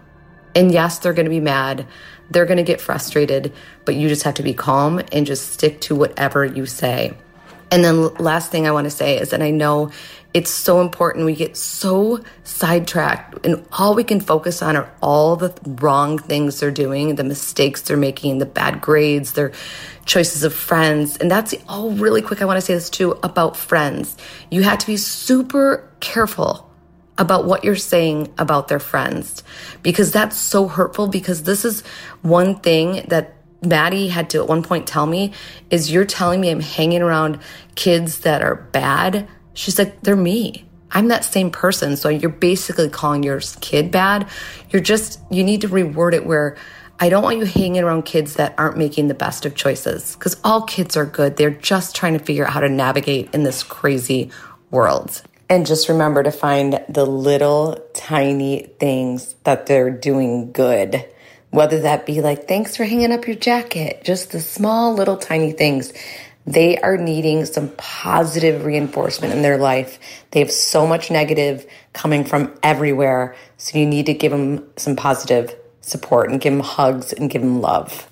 And 0.55 0.71
yes, 0.71 0.99
they're 0.99 1.13
going 1.13 1.25
to 1.25 1.29
be 1.29 1.39
mad. 1.39 1.85
They're 2.29 2.45
going 2.45 2.57
to 2.57 2.63
get 2.63 2.81
frustrated, 2.81 3.53
but 3.85 3.95
you 3.95 4.09
just 4.09 4.23
have 4.23 4.35
to 4.35 4.43
be 4.43 4.53
calm 4.53 5.01
and 5.11 5.25
just 5.25 5.51
stick 5.51 5.81
to 5.81 5.95
whatever 5.95 6.43
you 6.43 6.65
say. 6.65 7.15
And 7.71 7.83
then 7.83 8.13
last 8.15 8.51
thing 8.51 8.65
I 8.65 8.71
want 8.71 8.85
to 8.85 8.91
say 8.91 9.19
is 9.19 9.29
that 9.29 9.41
I 9.41 9.51
know 9.51 9.91
it's 10.33 10.51
so 10.51 10.81
important. 10.81 11.25
We 11.25 11.35
get 11.35 11.57
so 11.57 12.23
sidetracked 12.43 13.45
and 13.45 13.65
all 13.71 13.95
we 13.95 14.03
can 14.03 14.19
focus 14.19 14.61
on 14.61 14.75
are 14.75 14.91
all 15.01 15.35
the 15.35 15.53
wrong 15.65 16.19
things 16.19 16.59
they're 16.59 16.71
doing, 16.71 17.15
the 17.15 17.23
mistakes 17.23 17.81
they're 17.81 17.97
making, 17.97 18.37
the 18.37 18.45
bad 18.45 18.81
grades, 18.81 19.33
their 19.33 19.51
choices 20.05 20.43
of 20.43 20.53
friends. 20.53 21.17
And 21.17 21.29
that's 21.29 21.55
all 21.67 21.91
really 21.91 22.21
quick. 22.21 22.41
I 22.41 22.45
want 22.45 22.57
to 22.57 22.61
say 22.61 22.73
this 22.73 22.89
too 22.89 23.17
about 23.23 23.57
friends. 23.57 24.17
You 24.51 24.63
have 24.63 24.79
to 24.79 24.87
be 24.87 24.97
super 24.97 25.89
careful 25.99 26.69
about 27.17 27.45
what 27.45 27.63
you're 27.63 27.75
saying 27.75 28.31
about 28.37 28.67
their 28.67 28.79
friends 28.79 29.43
because 29.81 30.11
that's 30.11 30.37
so 30.37 30.67
hurtful 30.67 31.07
because 31.07 31.43
this 31.43 31.65
is 31.65 31.81
one 32.21 32.55
thing 32.59 33.03
that 33.07 33.33
Maddie 33.61 34.07
had 34.07 34.29
to 34.31 34.39
at 34.39 34.47
one 34.47 34.61
point 34.61 34.87
tell 34.87 35.05
me 35.05 35.33
is 35.69 35.91
you're 35.91 36.05
telling 36.05 36.39
me 36.39 36.49
I'm 36.49 36.59
hanging 36.59 37.01
around 37.01 37.39
kids 37.75 38.19
that 38.19 38.41
are 38.41 38.55
bad. 38.55 39.27
She's 39.57 39.79
like, 39.79 40.01
they're 40.01 40.15
me. 40.15 40.65
I'm 40.91 41.07
that 41.07 41.25
same 41.25 41.49
person. 41.49 41.97
So 41.97 42.09
you're 42.09 42.29
basically 42.29 42.89
calling 42.89 43.23
your 43.23 43.41
kid 43.59 43.89
bad. 43.91 44.29
You're 44.69 44.83
just, 44.83 45.19
you 45.31 45.43
need 45.43 45.61
to 45.61 45.67
reword 45.67 46.13
it 46.13 46.25
where 46.25 46.55
I 46.99 47.09
don't 47.09 47.23
want 47.23 47.39
you 47.39 47.45
hanging 47.45 47.83
around 47.83 48.03
kids 48.03 48.35
that 48.35 48.53
aren't 48.57 48.77
making 48.77 49.07
the 49.07 49.15
best 49.15 49.45
of 49.45 49.55
choices 49.55 50.15
because 50.15 50.39
all 50.43 50.61
kids 50.61 50.95
are 50.95 51.05
good. 51.05 51.37
They're 51.37 51.49
just 51.49 51.95
trying 51.95 52.13
to 52.17 52.23
figure 52.23 52.45
out 52.45 52.53
how 52.53 52.59
to 52.59 52.69
navigate 52.69 53.33
in 53.33 53.41
this 53.43 53.63
crazy 53.63 54.29
world. 54.69 55.23
And 55.49 55.65
just 55.65 55.89
remember 55.89 56.21
to 56.21 56.31
find 56.31 56.83
the 56.87 57.05
little 57.05 57.83
tiny 57.95 58.67
things 58.79 59.35
that 59.43 59.65
they're 59.65 59.89
doing 59.89 60.51
good 60.51 61.03
whether 61.49 61.81
that 61.81 62.05
be 62.05 62.21
like, 62.21 62.47
thanks 62.47 62.75
for 62.75 62.83
hanging 62.83 63.11
up 63.11 63.25
your 63.25 63.35
jacket, 63.35 64.03
just 64.03 64.31
the 64.31 64.39
small 64.39 64.93
little 64.93 65.17
tiny 65.17 65.51
things. 65.51 65.93
They 66.47 66.77
are 66.79 66.97
needing 66.97 67.45
some 67.45 67.69
positive 67.77 68.65
reinforcement 68.65 69.33
in 69.33 69.41
their 69.41 69.57
life. 69.57 69.99
They 70.31 70.39
have 70.39 70.51
so 70.51 70.87
much 70.87 71.11
negative 71.11 71.65
coming 71.93 72.23
from 72.23 72.57
everywhere. 72.63 73.35
So 73.57 73.77
you 73.77 73.85
need 73.85 74.05
to 74.05 74.13
give 74.13 74.31
them 74.31 74.65
some 74.77 74.95
positive 74.95 75.55
support 75.81 76.31
and 76.31 76.39
give 76.39 76.53
them 76.53 76.63
hugs 76.63 77.13
and 77.13 77.29
give 77.29 77.41
them 77.41 77.61
love. 77.61 78.09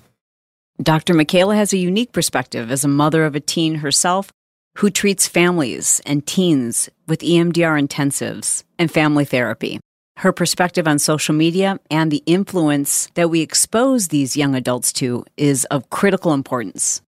Dr. 0.82 1.14
Mcayla 1.14 1.56
has 1.56 1.72
a 1.72 1.78
unique 1.78 2.12
perspective 2.12 2.70
as 2.70 2.84
a 2.84 2.88
mother 2.88 3.24
of 3.24 3.34
a 3.34 3.40
teen 3.40 3.76
herself 3.76 4.30
who 4.76 4.90
treats 4.90 5.26
families 5.26 6.02
and 6.04 6.26
teens 6.26 6.90
with 7.08 7.20
EMDR 7.20 7.82
intensives 7.82 8.62
and 8.78 8.90
family 8.90 9.24
therapy 9.24 9.80
her 10.18 10.32
perspective 10.32 10.88
on 10.88 10.98
social 10.98 11.34
media 11.34 11.78
and 11.90 12.10
the 12.10 12.22
influence 12.26 13.08
that 13.14 13.28
we 13.28 13.42
expose 13.42 14.08
these 14.08 14.36
young 14.36 14.54
adults 14.54 14.92
to 14.94 15.24
is 15.36 15.66
of 15.66 15.90
critical 15.90 16.32
importance. 16.32 17.02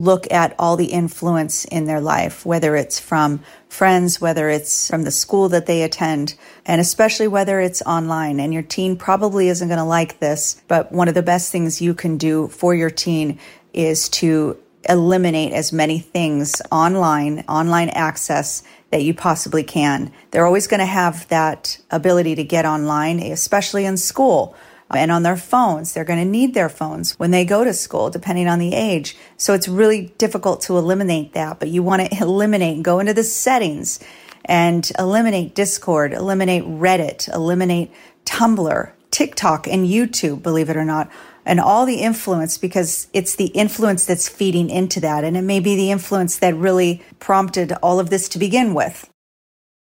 Look 0.00 0.32
at 0.32 0.54
all 0.58 0.76
the 0.78 0.86
influence 0.86 1.66
in 1.66 1.84
their 1.84 2.00
life, 2.00 2.46
whether 2.46 2.74
it's 2.74 2.98
from 2.98 3.40
friends, 3.68 4.18
whether 4.18 4.48
it's 4.48 4.88
from 4.88 5.02
the 5.02 5.10
school 5.10 5.50
that 5.50 5.66
they 5.66 5.82
attend, 5.82 6.36
and 6.64 6.80
especially 6.80 7.28
whether 7.28 7.60
it's 7.60 7.82
online. 7.82 8.40
And 8.40 8.54
your 8.54 8.62
teen 8.62 8.96
probably 8.96 9.48
isn't 9.50 9.68
going 9.68 9.78
to 9.78 9.84
like 9.84 10.18
this, 10.18 10.62
but 10.68 10.90
one 10.90 11.08
of 11.08 11.14
the 11.14 11.22
best 11.22 11.52
things 11.52 11.82
you 11.82 11.92
can 11.92 12.16
do 12.16 12.48
for 12.48 12.74
your 12.74 12.88
teen 12.88 13.38
is 13.74 14.08
to 14.08 14.56
eliminate 14.88 15.52
as 15.52 15.70
many 15.70 15.98
things 15.98 16.62
online, 16.72 17.44
online 17.46 17.90
access 17.90 18.62
that 18.90 19.02
you 19.02 19.12
possibly 19.12 19.62
can. 19.62 20.10
They're 20.30 20.46
always 20.46 20.66
going 20.66 20.80
to 20.80 20.86
have 20.86 21.28
that 21.28 21.78
ability 21.90 22.36
to 22.36 22.44
get 22.44 22.64
online, 22.64 23.20
especially 23.20 23.84
in 23.84 23.98
school 23.98 24.56
and 24.90 25.10
on 25.10 25.22
their 25.22 25.36
phones. 25.36 25.92
They're 25.92 26.04
going 26.04 26.18
to 26.18 26.30
need 26.30 26.54
their 26.54 26.68
phones 26.68 27.18
when 27.18 27.30
they 27.30 27.44
go 27.44 27.64
to 27.64 27.72
school, 27.72 28.10
depending 28.10 28.48
on 28.48 28.58
the 28.58 28.74
age. 28.74 29.16
So 29.36 29.54
it's 29.54 29.68
really 29.68 30.12
difficult 30.18 30.62
to 30.62 30.76
eliminate 30.76 31.32
that, 31.34 31.58
but 31.58 31.68
you 31.68 31.82
want 31.82 32.10
to 32.10 32.22
eliminate, 32.22 32.82
go 32.82 32.98
into 32.98 33.14
the 33.14 33.24
settings 33.24 34.00
and 34.44 34.90
eliminate 34.98 35.54
Discord, 35.54 36.12
eliminate 36.12 36.64
Reddit, 36.64 37.32
eliminate 37.32 37.92
Tumblr, 38.24 38.92
TikTok, 39.10 39.66
and 39.66 39.86
YouTube, 39.86 40.42
believe 40.42 40.70
it 40.70 40.76
or 40.76 40.84
not 40.84 41.10
and 41.44 41.58
all 41.58 41.86
the 41.86 41.96
influence 41.96 42.58
because 42.58 43.08
it's 43.12 43.36
the 43.36 43.46
influence 43.46 44.04
that's 44.04 44.28
feeding 44.28 44.70
into 44.70 45.00
that. 45.00 45.24
And 45.24 45.36
it 45.36 45.42
may 45.42 45.60
be 45.60 45.74
the 45.76 45.90
influence 45.90 46.38
that 46.38 46.54
really 46.54 47.02
prompted 47.18 47.72
all 47.82 47.98
of 47.98 48.10
this 48.10 48.28
to 48.30 48.38
begin 48.38 48.74
with. 48.74 49.10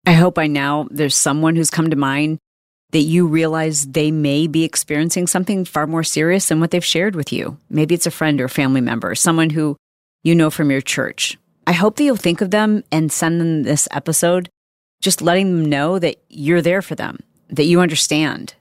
I 0.07 0.12
hope 0.12 0.35
by 0.35 0.46
now 0.46 0.88
there's 0.90 1.14
someone 1.14 1.57
who's 1.57 1.70
come 1.70 1.90
to 1.90 1.96
mind 1.96 2.38
that 2.94 3.00
you 3.00 3.26
realize 3.26 3.87
they 3.87 4.12
may 4.12 4.46
be 4.46 4.62
experiencing 4.62 5.26
something 5.26 5.64
far 5.64 5.85
more 5.85 6.04
serious 6.04 6.46
than 6.46 6.61
what 6.61 6.70
they've 6.70 6.85
shared 6.85 7.16
with 7.16 7.33
you. 7.33 7.59
Maybe 7.68 7.92
it's 7.92 8.07
a 8.07 8.11
friend 8.12 8.40
or 8.40 8.46
family 8.46 8.80
member, 8.80 9.16
someone 9.16 9.50
who 9.50 9.76
you 10.22 10.33
know 10.33 10.48
from 10.48 10.70
your 10.70 10.80
church. 10.80 11.37
I 11.66 11.72
hope 11.72 11.96
that 11.96 12.04
you'll 12.04 12.14
think 12.14 12.40
of 12.40 12.52
them 12.52 12.85
and 12.92 13.11
send 13.11 13.40
them 13.40 13.64
this 13.64 13.88
episode, 13.90 14.48
just 15.00 15.20
letting 15.20 15.46
them 15.46 15.68
know 15.68 15.98
that 15.98 16.22
you're 16.28 16.62
there 16.62 16.83
for 16.83 16.94
them, 16.94 17.18
that 17.48 17.64
you 17.64 17.80
understand, 17.80 18.54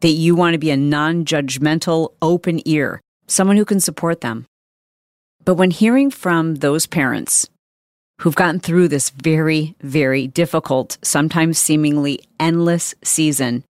that 0.00 0.08
you 0.08 0.34
want 0.34 0.54
to 0.54 0.58
be 0.58 0.70
a 0.70 0.76
non 0.78 1.26
judgmental, 1.26 2.14
open 2.22 2.66
ear, 2.66 3.02
someone 3.26 3.58
who 3.58 3.66
can 3.66 3.78
support 3.78 4.22
them. 4.22 4.46
But 5.44 5.56
when 5.56 5.70
hearing 5.70 6.10
from 6.10 6.56
those 6.56 6.86
parents 6.86 7.50
who've 8.20 8.34
gotten 8.34 8.60
through 8.60 8.88
this 8.88 9.10
very, 9.10 9.74
very 9.80 10.26
difficult, 10.26 10.98
sometimes 11.02 11.58
seemingly 11.58 12.20
endless 12.40 12.94
season, 13.02 13.64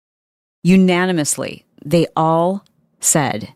unanimously, 0.62 1.64
they 1.84 2.06
all 2.16 2.64
said 3.00 3.52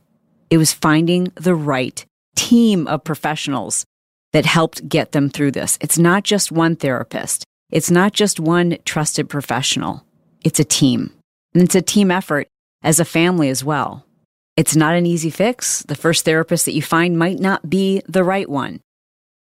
it 0.50 0.58
was 0.58 0.72
finding 0.72 1.32
the 1.36 1.54
right 1.54 2.04
team 2.36 2.86
of 2.86 3.04
professionals 3.04 3.84
that 4.32 4.46
helped 4.46 4.88
get 4.88 5.12
them 5.12 5.28
through 5.28 5.50
this. 5.52 5.78
It's 5.80 5.98
not 5.98 6.24
just 6.24 6.52
one 6.52 6.76
therapist. 6.76 7.44
It's 7.70 7.90
not 7.90 8.12
just 8.12 8.40
one 8.40 8.78
trusted 8.84 9.28
professional. 9.28 10.04
It's 10.44 10.60
a 10.60 10.64
team. 10.64 11.12
And 11.54 11.62
it's 11.62 11.74
a 11.74 11.82
team 11.82 12.10
effort 12.10 12.48
as 12.82 13.00
a 13.00 13.04
family 13.04 13.48
as 13.48 13.64
well. 13.64 14.04
It's 14.56 14.76
not 14.76 14.94
an 14.94 15.06
easy 15.06 15.30
fix. 15.30 15.82
The 15.84 15.94
first 15.94 16.24
therapist 16.24 16.64
that 16.64 16.74
you 16.74 16.82
find 16.82 17.18
might 17.18 17.38
not 17.38 17.68
be 17.68 18.02
the 18.08 18.24
right 18.24 18.48
one. 18.48 18.80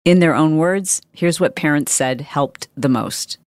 In 0.05 0.19
their 0.19 0.35
own 0.35 0.57
words, 0.57 1.01
here's 1.13 1.39
what 1.39 1.55
parents 1.55 1.93
said 1.93 2.21
helped 2.21 2.67
the 2.75 2.89
most 2.89 3.37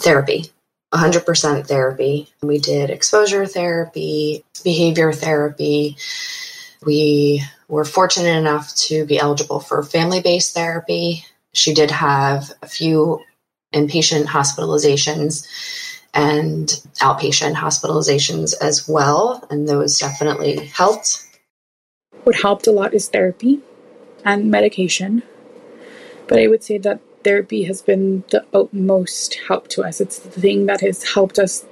therapy. 0.00 0.46
100% 0.94 1.66
therapy. 1.66 2.28
We 2.42 2.58
did 2.58 2.88
exposure 2.88 3.44
therapy, 3.44 4.44
behavior 4.64 5.12
therapy. 5.12 5.96
We 6.84 7.42
were 7.68 7.84
fortunate 7.84 8.36
enough 8.36 8.74
to 8.76 9.04
be 9.04 9.18
eligible 9.18 9.60
for 9.60 9.82
family 9.82 10.20
based 10.20 10.54
therapy. 10.54 11.24
She 11.52 11.74
did 11.74 11.90
have 11.90 12.52
a 12.62 12.66
few 12.66 13.20
inpatient 13.74 14.26
hospitalizations 14.26 15.46
and 16.14 16.68
outpatient 17.00 17.54
hospitalizations 17.54 18.54
as 18.62 18.88
well. 18.88 19.46
And 19.50 19.68
those 19.68 19.98
definitely 19.98 20.66
helped. 20.66 21.22
What 22.24 22.36
helped 22.36 22.66
a 22.66 22.72
lot 22.72 22.94
is 22.94 23.08
therapy 23.08 23.60
and 24.24 24.50
medication. 24.50 25.22
But 26.28 26.38
I 26.38 26.46
would 26.46 26.62
say 26.62 26.78
that 26.78 27.00
therapy 27.24 27.64
has 27.64 27.82
been 27.82 28.24
the 28.30 28.44
utmost 28.52 29.38
help 29.48 29.68
to 29.68 29.82
us. 29.82 30.00
It's 30.00 30.18
the 30.18 30.40
thing 30.40 30.66
that 30.66 30.80
has 30.80 31.14
helped 31.14 31.38
us 31.38 31.64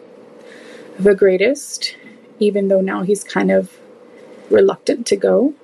the 0.98 1.14
greatest, 1.14 1.96
even 2.38 2.68
though 2.68 2.80
now 2.80 3.02
he's 3.02 3.24
kind 3.24 3.50
of 3.50 3.78
reluctant 4.50 5.06
to 5.08 5.16
go. 5.16 5.54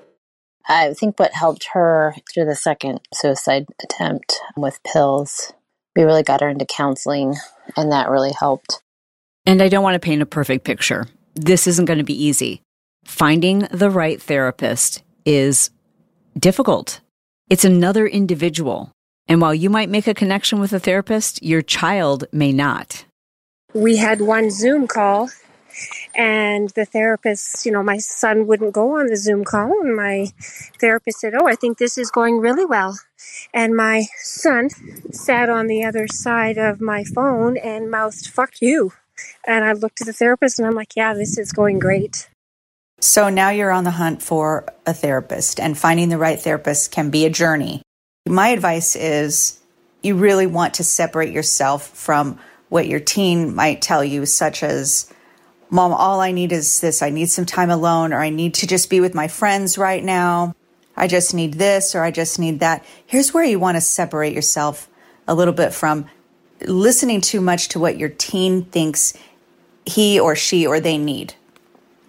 I 0.69 0.95
think 0.95 1.19
what 1.19 1.33
helped 1.33 1.69
her 1.73 2.15
through 2.33 2.47
the 2.47 2.55
second 2.55 3.01
suicide 3.13 3.67
attempt 3.83 4.41
with 4.57 4.83
pills 4.83 5.53
we 5.97 6.05
really 6.05 6.23
got 6.23 6.41
her 6.41 6.49
into 6.49 6.65
counseling, 6.65 7.37
and 7.77 7.93
that 7.93 8.11
really 8.11 8.33
helped. 8.33 8.83
And 9.47 9.63
I 9.63 9.69
don't 9.69 9.83
want 9.83 9.95
to 9.95 10.07
paint 10.07 10.23
a 10.23 10.27
perfect 10.27 10.65
picture. 10.65 11.07
This 11.35 11.67
isn't 11.67 11.87
going 11.87 11.99
to 11.99 12.05
be 12.05 12.25
easy. 12.25 12.63
Finding 13.05 13.61
the 13.71 13.91
right 13.91 14.21
therapist 14.21 15.03
is 15.25 15.71
difficult. 16.39 17.01
It's 17.51 17.65
another 17.65 18.07
individual. 18.07 18.93
And 19.27 19.41
while 19.41 19.55
you 19.55 19.71
might 19.71 19.91
make 19.91 20.07
a 20.07 20.15
connection 20.15 20.61
with 20.61 20.73
a 20.73 20.79
therapist, 20.79 21.43
your 21.43 21.63
child 21.63 22.25
may 22.31 22.53
not. 22.53 23.05
We 23.75 23.97
had 23.97 24.21
one 24.21 24.51
Zoom 24.53 24.87
call, 24.87 25.31
And 26.15 26.71
the 26.71 26.85
therapist, 26.85 27.67
you 27.67 27.73
know, 27.73 27.83
my 27.83 27.99
son 27.99 28.47
wouldn't 28.47 28.73
go 28.73 28.99
on 28.99 29.07
the 29.07 29.17
Zoom 29.17 29.45
call. 29.45 29.73
And 29.83 29.97
my 29.97 30.29
therapist 30.81 31.19
said, 31.19 31.35
Oh, 31.35 31.49
I 31.49 31.57
think 31.57 31.79
this 31.79 31.99
is 31.99 32.11
going 32.11 32.39
really 32.39 32.65
well. 32.65 32.99
And 33.53 33.75
my 33.75 34.05
son 34.19 34.71
sat 35.11 35.49
on 35.49 35.67
the 35.67 35.85
other 35.85 36.07
side 36.07 36.57
of 36.57 36.81
my 36.81 37.03
phone 37.03 37.57
and 37.57 37.91
mouthed, 37.91 38.29
fuck 38.29 38.61
you. 38.61 38.93
And 39.45 39.65
I 39.65 39.73
looked 39.73 40.01
at 40.01 40.07
the 40.07 40.13
therapist 40.13 40.59
and 40.59 40.69
I'm 40.69 40.75
like, 40.75 40.95
yeah, 40.97 41.15
this 41.15 41.37
is 41.37 41.53
going 41.53 41.81
great. 41.81 42.30
So 43.01 43.31
now 43.31 43.49
you're 43.49 43.71
on 43.71 43.85
the 43.85 43.91
hunt 43.91 44.23
for 44.23 44.67
a 44.85 44.93
therapist, 44.93 45.59
and 45.59 45.77
finding 45.77 46.11
the 46.11 46.19
right 46.19 46.39
therapist 46.39 46.93
can 46.93 47.09
be 47.11 47.25
a 47.25 47.31
journey. 47.31 47.83
My 48.29 48.49
advice 48.49 48.95
is 48.95 49.59
you 50.03 50.17
really 50.17 50.47
want 50.47 50.75
to 50.75 50.85
separate 50.85 51.33
yourself 51.33 51.89
from 51.89 52.39
what 52.69 52.87
your 52.87 53.01
teen 53.01 53.55
might 53.55 53.81
tell 53.81 54.05
you, 54.05 54.27
such 54.27 54.63
as, 54.63 55.13
Mom, 55.71 55.93
all 55.93 56.21
I 56.21 56.33
need 56.33 56.53
is 56.53 56.81
this. 56.81 57.01
I 57.01 57.11
need 57.11 57.31
some 57.31 57.47
time 57.47 57.71
alone, 57.71 58.13
or 58.13 58.21
I 58.21 58.29
need 58.29 58.55
to 58.55 58.67
just 58.67 58.91
be 58.91 59.01
with 59.01 59.15
my 59.15 59.29
friends 59.29 59.79
right 59.79 60.05
now. 60.05 60.55
I 60.97 61.07
just 61.07 61.33
need 61.33 61.55
this, 61.55 61.95
or 61.95 62.03
I 62.03 62.11
just 62.11 62.39
need 62.39 62.61
that. 62.61 62.85
Here's 63.07 63.33
where 63.33 63.45
you 63.45 63.59
want 63.59 63.77
to 63.77 63.81
separate 63.81 64.35
yourself 64.35 64.89
a 65.27 65.35
little 65.35 65.55
bit 65.55 65.73
from 65.73 66.07
listening 66.61 67.23
too 67.23 67.41
much 67.41 67.69
to 67.69 67.81
what 67.81 67.97
your 67.97 68.11
teen 68.11 68.65
thinks 68.67 69.15
he 69.87 70.21
or 70.21 70.37
she 70.37 70.67
or 70.67 70.81
they 70.81 70.99
need. 70.99 71.35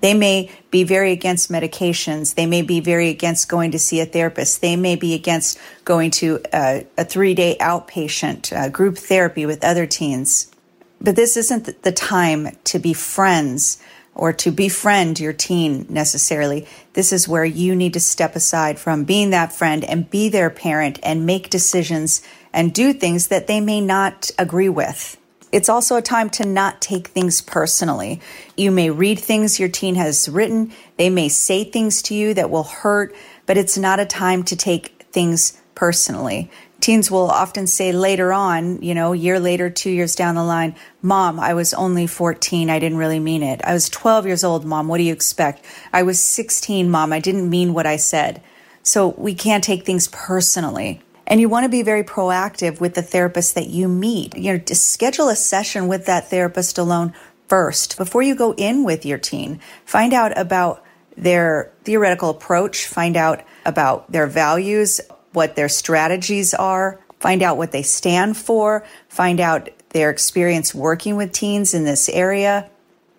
They 0.01 0.13
may 0.13 0.51
be 0.71 0.83
very 0.83 1.11
against 1.11 1.51
medications. 1.51 2.35
They 2.35 2.45
may 2.45 2.63
be 2.63 2.79
very 2.79 3.09
against 3.09 3.47
going 3.47 3.71
to 3.71 3.79
see 3.79 4.01
a 4.01 4.05
therapist. 4.05 4.61
They 4.61 4.75
may 4.75 4.95
be 4.95 5.13
against 5.13 5.59
going 5.85 6.11
to 6.11 6.41
a, 6.53 6.85
a 6.97 7.05
three 7.05 7.33
day 7.33 7.55
outpatient 7.59 8.55
uh, 8.55 8.69
group 8.69 8.97
therapy 8.97 9.45
with 9.45 9.63
other 9.63 9.85
teens. 9.85 10.51
But 10.99 11.15
this 11.15 11.37
isn't 11.37 11.83
the 11.83 11.91
time 11.91 12.57
to 12.65 12.79
be 12.79 12.93
friends 12.93 13.81
or 14.13 14.33
to 14.33 14.51
befriend 14.51 15.19
your 15.19 15.33
teen 15.33 15.85
necessarily. 15.89 16.67
This 16.93 17.13
is 17.13 17.27
where 17.27 17.45
you 17.45 17.75
need 17.75 17.93
to 17.93 17.99
step 17.99 18.35
aside 18.35 18.77
from 18.77 19.03
being 19.03 19.29
that 19.29 19.53
friend 19.53 19.83
and 19.83 20.09
be 20.09 20.29
their 20.29 20.49
parent 20.49 20.99
and 21.01 21.25
make 21.25 21.49
decisions 21.49 22.21
and 22.53 22.73
do 22.73 22.93
things 22.93 23.27
that 23.27 23.47
they 23.47 23.61
may 23.61 23.81
not 23.81 24.29
agree 24.37 24.69
with. 24.69 25.17
It's 25.51 25.69
also 25.69 25.97
a 25.97 26.01
time 26.01 26.29
to 26.31 26.45
not 26.45 26.81
take 26.81 27.09
things 27.09 27.41
personally. 27.41 28.21
You 28.55 28.71
may 28.71 28.89
read 28.89 29.19
things 29.19 29.59
your 29.59 29.69
teen 29.69 29.95
has 29.95 30.29
written, 30.29 30.71
they 30.97 31.09
may 31.09 31.29
say 31.29 31.63
things 31.63 32.01
to 32.03 32.15
you 32.15 32.33
that 32.33 32.49
will 32.49 32.63
hurt, 32.63 33.15
but 33.45 33.57
it's 33.57 33.77
not 33.77 33.99
a 33.99 34.05
time 34.05 34.43
to 34.43 34.55
take 34.55 35.05
things 35.11 35.61
personally. 35.75 36.49
Teens 36.79 37.11
will 37.11 37.29
often 37.29 37.67
say 37.67 37.91
later 37.91 38.33
on, 38.33 38.81
you 38.81 38.95
know, 38.95 39.13
a 39.13 39.17
year 39.17 39.39
later, 39.39 39.69
two 39.69 39.91
years 39.91 40.15
down 40.15 40.33
the 40.33 40.43
line, 40.43 40.75
Mom, 41.03 41.39
I 41.39 41.53
was 41.53 41.75
only 41.75 42.07
14. 42.07 42.71
I 42.71 42.79
didn't 42.79 42.97
really 42.97 43.19
mean 43.19 43.43
it. 43.43 43.61
I 43.63 43.73
was 43.73 43.87
12 43.87 44.25
years 44.25 44.43
old, 44.43 44.65
Mom. 44.65 44.87
What 44.87 44.97
do 44.97 45.03
you 45.03 45.13
expect? 45.13 45.63
I 45.93 46.01
was 46.01 46.23
16, 46.23 46.89
Mom. 46.89 47.13
I 47.13 47.19
didn't 47.19 47.49
mean 47.49 47.75
what 47.75 47.85
I 47.85 47.97
said. 47.97 48.41
So 48.81 49.09
we 49.09 49.35
can't 49.35 49.63
take 49.63 49.85
things 49.85 50.07
personally. 50.07 51.01
And 51.31 51.39
you 51.39 51.47
want 51.47 51.63
to 51.63 51.69
be 51.69 51.81
very 51.81 52.03
proactive 52.03 52.81
with 52.81 52.93
the 52.93 53.01
therapist 53.01 53.55
that 53.55 53.67
you 53.67 53.87
meet. 53.87 54.35
You 54.35 54.51
know, 54.51 54.59
to 54.59 54.75
schedule 54.75 55.29
a 55.29 55.35
session 55.37 55.87
with 55.87 56.07
that 56.07 56.29
therapist 56.29 56.77
alone 56.77 57.13
first 57.47 57.95
before 57.95 58.21
you 58.21 58.35
go 58.35 58.53
in 58.55 58.83
with 58.83 59.05
your 59.05 59.17
teen. 59.17 59.61
Find 59.85 60.13
out 60.13 60.37
about 60.37 60.83
their 61.15 61.71
theoretical 61.85 62.31
approach, 62.31 62.85
find 62.85 63.15
out 63.15 63.43
about 63.65 64.11
their 64.11 64.27
values, 64.27 64.99
what 65.31 65.55
their 65.55 65.69
strategies 65.69 66.53
are, 66.53 66.99
find 67.21 67.41
out 67.41 67.55
what 67.55 67.71
they 67.71 67.83
stand 67.83 68.35
for, 68.35 68.85
find 69.07 69.39
out 69.39 69.69
their 69.91 70.09
experience 70.09 70.75
working 70.75 71.15
with 71.15 71.31
teens 71.31 71.73
in 71.73 71.85
this 71.85 72.09
area. 72.09 72.69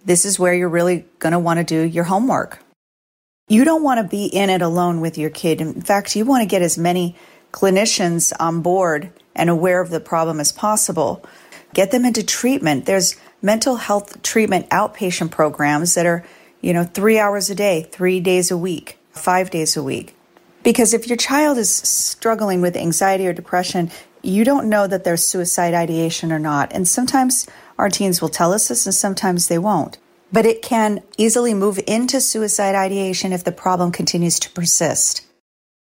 This 0.05 0.27
is 0.27 0.38
where 0.38 0.53
you're 0.53 0.68
really 0.68 1.07
going 1.18 1.33
to 1.33 1.38
want 1.38 1.61
to 1.61 1.64
do 1.64 1.81
your 1.81 2.05
homework. 2.05 2.59
You 3.48 3.64
don't 3.64 3.83
want 3.83 3.98
to 4.01 4.05
be 4.09 4.27
in 4.27 4.51
it 4.51 4.61
alone 4.61 5.01
with 5.01 5.16
your 5.16 5.31
kid. 5.31 5.62
In 5.62 5.81
fact, 5.81 6.14
you 6.14 6.27
want 6.27 6.42
to 6.42 6.46
get 6.46 6.61
as 6.61 6.77
many 6.77 7.16
clinicians 7.53 8.33
on 8.41 8.62
board 8.62 9.12
and 9.35 9.49
aware 9.49 9.81
of 9.81 9.91
the 9.91 10.01
problem 10.01 10.41
as 10.41 10.53
possible. 10.53 11.25
Get 11.75 11.91
them 11.91 12.05
into 12.05 12.23
treatment. 12.23 12.87
There's 12.87 13.17
mental 13.41 13.77
health 13.77 14.23
treatment 14.23 14.69
outpatient 14.71 15.31
programs 15.31 15.95
that 15.95 16.07
are, 16.07 16.25
you 16.61 16.73
know, 16.73 16.85
three 16.85 17.19
hours 17.19 17.51
a 17.51 17.55
day, 17.55 17.88
three 17.91 18.21
days 18.21 18.51
a 18.51 18.57
week, 18.57 18.99
five 19.12 19.51
days 19.51 19.77
a 19.77 19.83
week. 19.83 20.15
Because 20.62 20.95
if 20.95 21.09
your 21.09 21.17
child 21.17 21.59
is 21.59 21.73
struggling 21.73 22.61
with 22.61 22.77
anxiety 22.77 23.27
or 23.27 23.33
depression, 23.33 23.91
you 24.23 24.45
don't 24.45 24.69
know 24.69 24.87
that 24.87 25.03
there's 25.05 25.27
suicide 25.27 25.75
ideation 25.75 26.31
or 26.31 26.38
not. 26.38 26.73
And 26.73 26.87
sometimes 26.87 27.47
our 27.79 27.88
teens 27.88 28.23
will 28.23 28.29
tell 28.29 28.53
us 28.53 28.69
this 28.69 28.87
and 28.87 28.95
sometimes 28.95 29.49
they 29.49 29.59
won't. 29.59 29.99
But 30.31 30.47
it 30.47 30.62
can 30.62 31.03
easily 31.19 31.53
move 31.53 31.81
into 31.87 32.21
suicide 32.21 32.75
ideation 32.75 33.33
if 33.33 33.45
the 33.45 33.53
problem 33.53 33.91
continues 33.91 34.38
to 34.41 34.51
persist. 34.51 35.27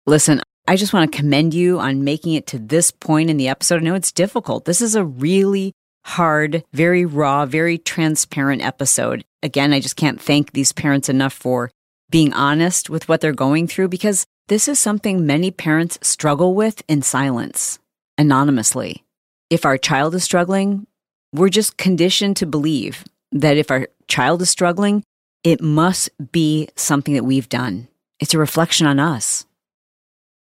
Listen, 0.06 0.42
I 0.66 0.78
just 0.78 0.94
want 0.94 1.12
to 1.12 1.18
commend 1.18 1.54
you 1.54 1.80
on 1.80 2.06
making 2.06 2.34
it 2.36 2.48
to 2.48 2.60
this 2.60 2.90
point 2.90 3.30
in 3.30 3.36
the 3.36 3.50
episode. 3.50 3.82
I 3.82 3.84
know 3.84 3.96
it's 3.96 4.14
difficult. 4.14 4.64
This 4.64 4.82
is 4.82 4.96
a 4.96 5.04
really 5.04 5.74
hard, 6.06 6.64
very 6.72 7.06
raw, 7.06 7.46
very 7.46 7.78
transparent 7.78 8.62
episode. 8.62 9.26
Again, 9.42 9.74
I 9.74 9.82
just 9.82 9.98
can't 9.98 10.22
thank 10.22 10.52
these 10.52 10.72
parents 10.72 11.10
enough 11.10 11.34
for 11.34 11.70
being 12.10 12.32
honest 12.34 12.90
with 12.90 13.10
what 13.10 13.20
they're 13.20 13.34
going 13.34 13.68
through 13.68 13.90
because 13.90 14.26
this 14.48 14.70
is 14.70 14.80
something 14.80 15.26
many 15.26 15.52
parents 15.52 16.00
struggle 16.02 16.54
with 16.54 16.82
in 16.88 17.02
silence, 17.02 17.80
anonymously. 18.18 19.04
If 19.50 19.66
our 19.66 19.78
child 19.78 20.16
is 20.16 20.24
struggling, 20.24 20.88
we're 21.34 21.50
just 21.50 21.76
conditioned 21.78 22.38
to 22.38 22.46
believe 22.46 23.04
that 23.34 23.58
if 23.58 23.70
our 23.70 23.90
child 24.08 24.42
is 24.42 24.50
struggling, 24.50 25.04
it 25.44 25.62
must 25.62 26.10
be 26.32 26.70
something 26.76 27.16
that 27.16 27.26
we've 27.26 27.50
done. 27.50 27.90
It's 28.22 28.34
a 28.34 28.40
reflection 28.40 28.88
on 28.88 29.00
us. 29.00 29.46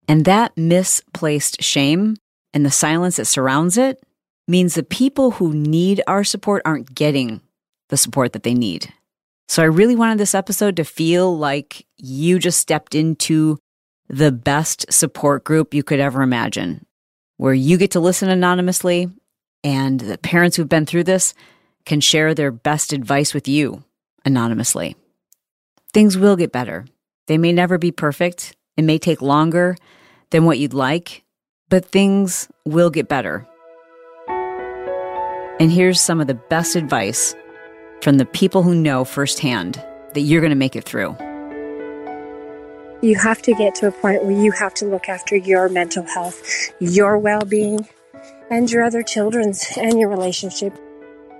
And 0.07 0.25
that 0.25 0.55
misplaced 0.57 1.61
shame 1.61 2.17
and 2.53 2.65
the 2.65 2.71
silence 2.71 3.15
that 3.17 3.25
surrounds 3.25 3.77
it 3.77 4.03
means 4.47 4.73
the 4.73 4.83
people 4.83 5.31
who 5.31 5.53
need 5.53 6.01
our 6.07 6.23
support 6.23 6.61
aren't 6.65 6.93
getting 6.93 7.41
the 7.89 7.97
support 7.97 8.33
that 8.33 8.43
they 8.43 8.53
need. 8.53 8.93
So 9.47 9.61
I 9.61 9.67
really 9.67 9.95
wanted 9.95 10.17
this 10.17 10.35
episode 10.35 10.77
to 10.77 10.83
feel 10.83 11.37
like 11.37 11.85
you 11.97 12.39
just 12.39 12.59
stepped 12.59 12.95
into 12.95 13.57
the 14.07 14.31
best 14.31 14.91
support 14.91 15.43
group 15.43 15.73
you 15.73 15.83
could 15.83 15.99
ever 15.99 16.21
imagine, 16.21 16.85
where 17.37 17.53
you 17.53 17.77
get 17.77 17.91
to 17.91 17.99
listen 17.99 18.29
anonymously 18.29 19.09
and 19.63 19.99
the 19.99 20.17
parents 20.17 20.57
who've 20.57 20.69
been 20.69 20.85
through 20.85 21.03
this 21.03 21.33
can 21.85 22.01
share 22.01 22.33
their 22.33 22.51
best 22.51 22.93
advice 22.93 23.33
with 23.33 23.47
you 23.47 23.83
anonymously. 24.25 24.95
Things 25.93 26.17
will 26.17 26.35
get 26.35 26.51
better. 26.51 26.85
They 27.27 27.37
may 27.37 27.51
never 27.51 27.77
be 27.77 27.91
perfect. 27.91 28.55
It 28.77 28.83
may 28.83 28.97
take 28.97 29.21
longer 29.21 29.75
than 30.29 30.45
what 30.45 30.59
you'd 30.59 30.73
like, 30.73 31.23
but 31.69 31.85
things 31.85 32.47
will 32.65 32.89
get 32.89 33.07
better. 33.07 33.47
And 35.59 35.71
here's 35.71 36.01
some 36.01 36.19
of 36.19 36.27
the 36.27 36.33
best 36.33 36.75
advice 36.75 37.35
from 38.01 38.17
the 38.17 38.25
people 38.25 38.63
who 38.63 38.73
know 38.73 39.05
firsthand 39.05 39.83
that 40.13 40.21
you're 40.21 40.41
going 40.41 40.51
to 40.51 40.55
make 40.55 40.75
it 40.75 40.83
through. 40.83 41.15
You 43.01 43.15
have 43.15 43.41
to 43.43 43.53
get 43.53 43.75
to 43.75 43.87
a 43.87 43.91
point 43.91 44.23
where 44.23 44.31
you 44.31 44.51
have 44.51 44.73
to 44.75 44.85
look 44.85 45.09
after 45.09 45.35
your 45.35 45.69
mental 45.69 46.03
health, 46.03 46.71
your 46.79 47.17
well 47.17 47.41
being, 47.41 47.87
and 48.49 48.69
your 48.71 48.83
other 48.83 49.01
children's 49.01 49.65
and 49.77 49.99
your 49.99 50.09
relationship. 50.09 50.77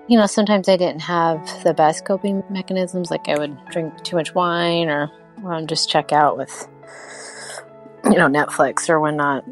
You 0.08 0.18
know, 0.18 0.26
sometimes 0.26 0.68
I 0.68 0.78
didn't 0.78 1.02
have 1.02 1.64
the 1.64 1.74
best 1.74 2.06
coping 2.06 2.44
mechanisms, 2.50 3.12
like 3.12 3.28
I 3.28 3.38
would 3.38 3.58
drink 3.70 4.04
too 4.04 4.16
much 4.16 4.34
wine 4.34 4.90
or 4.90 5.12
um, 5.46 5.68
just 5.68 5.90
check 5.90 6.12
out 6.12 6.38
with 6.38 6.68
you 8.06 8.18
know, 8.18 8.28
Netflix 8.28 8.90
or 8.90 9.00
whatnot. 9.00 9.46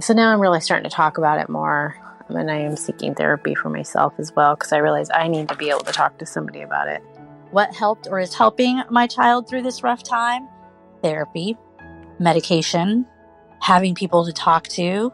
So 0.00 0.14
now 0.14 0.32
I'm 0.32 0.40
really 0.40 0.60
starting 0.60 0.88
to 0.88 0.94
talk 0.94 1.18
about 1.18 1.40
it 1.40 1.48
more. 1.48 1.96
And 2.28 2.50
I 2.50 2.58
am 2.58 2.76
seeking 2.76 3.14
therapy 3.14 3.54
for 3.54 3.70
myself 3.70 4.14
as 4.18 4.34
well 4.34 4.54
because 4.54 4.72
I 4.72 4.78
realize 4.78 5.08
I 5.10 5.28
need 5.28 5.48
to 5.48 5.56
be 5.56 5.70
able 5.70 5.80
to 5.80 5.92
talk 5.92 6.18
to 6.18 6.26
somebody 6.26 6.60
about 6.60 6.88
it. 6.88 7.02
What 7.50 7.74
helped 7.74 8.06
or 8.10 8.20
is 8.20 8.34
helping 8.34 8.82
my 8.90 9.06
child 9.06 9.48
through 9.48 9.62
this 9.62 9.82
rough 9.82 10.02
time? 10.02 10.46
Therapy, 11.02 11.56
medication, 12.18 13.06
having 13.60 13.94
people 13.94 14.26
to 14.26 14.32
talk 14.32 14.68
to, 14.68 15.12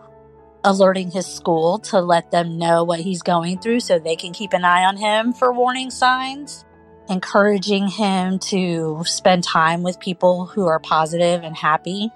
alerting 0.64 1.12
his 1.12 1.26
school 1.26 1.78
to 1.78 2.00
let 2.00 2.32
them 2.32 2.58
know 2.58 2.82
what 2.82 3.00
he's 3.00 3.22
going 3.22 3.58
through 3.58 3.80
so 3.80 3.98
they 3.98 4.16
can 4.16 4.32
keep 4.32 4.52
an 4.52 4.64
eye 4.64 4.84
on 4.84 4.96
him 4.96 5.32
for 5.32 5.52
warning 5.52 5.90
signs, 5.90 6.64
encouraging 7.08 7.86
him 7.86 8.40
to 8.40 9.02
spend 9.04 9.44
time 9.44 9.84
with 9.84 10.00
people 10.00 10.46
who 10.46 10.66
are 10.66 10.80
positive 10.80 11.44
and 11.44 11.56
happy 11.56 12.10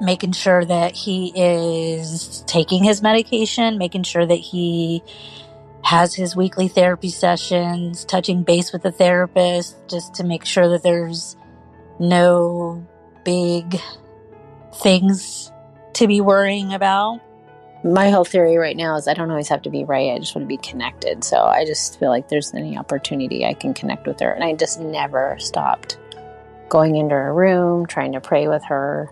making 0.00 0.32
sure 0.32 0.64
that 0.64 0.94
he 0.94 1.32
is 1.34 2.42
taking 2.46 2.82
his 2.84 3.02
medication, 3.02 3.78
making 3.78 4.02
sure 4.02 4.26
that 4.26 4.34
he 4.34 5.02
has 5.82 6.14
his 6.14 6.34
weekly 6.34 6.68
therapy 6.68 7.10
sessions, 7.10 8.04
touching 8.04 8.42
base 8.42 8.72
with 8.72 8.82
the 8.82 8.90
therapist 8.90 9.76
just 9.88 10.14
to 10.14 10.24
make 10.24 10.44
sure 10.44 10.68
that 10.70 10.82
there's 10.82 11.36
no 11.98 12.86
big 13.24 13.78
things 14.82 15.52
to 15.94 16.06
be 16.06 16.20
worrying 16.20 16.72
about. 16.72 17.20
my 17.84 18.08
whole 18.08 18.24
theory 18.24 18.56
right 18.56 18.76
now 18.76 18.96
is 18.96 19.06
I 19.06 19.12
don't 19.12 19.30
always 19.30 19.48
have 19.48 19.60
to 19.62 19.70
be 19.70 19.84
right. 19.84 20.12
I 20.12 20.18
just 20.18 20.34
want 20.34 20.44
to 20.44 20.48
be 20.48 20.56
connected. 20.56 21.22
So 21.22 21.44
I 21.44 21.66
just 21.66 21.98
feel 22.00 22.08
like 22.08 22.28
there's 22.28 22.54
any 22.54 22.78
opportunity 22.78 23.44
I 23.44 23.52
can 23.52 23.74
connect 23.74 24.06
with 24.06 24.20
her. 24.20 24.32
And 24.32 24.42
I 24.42 24.54
just 24.54 24.80
never 24.80 25.36
stopped 25.38 25.98
going 26.70 26.96
into 26.96 27.14
her 27.14 27.32
room, 27.32 27.84
trying 27.86 28.12
to 28.12 28.20
pray 28.20 28.48
with 28.48 28.64
her, 28.64 29.10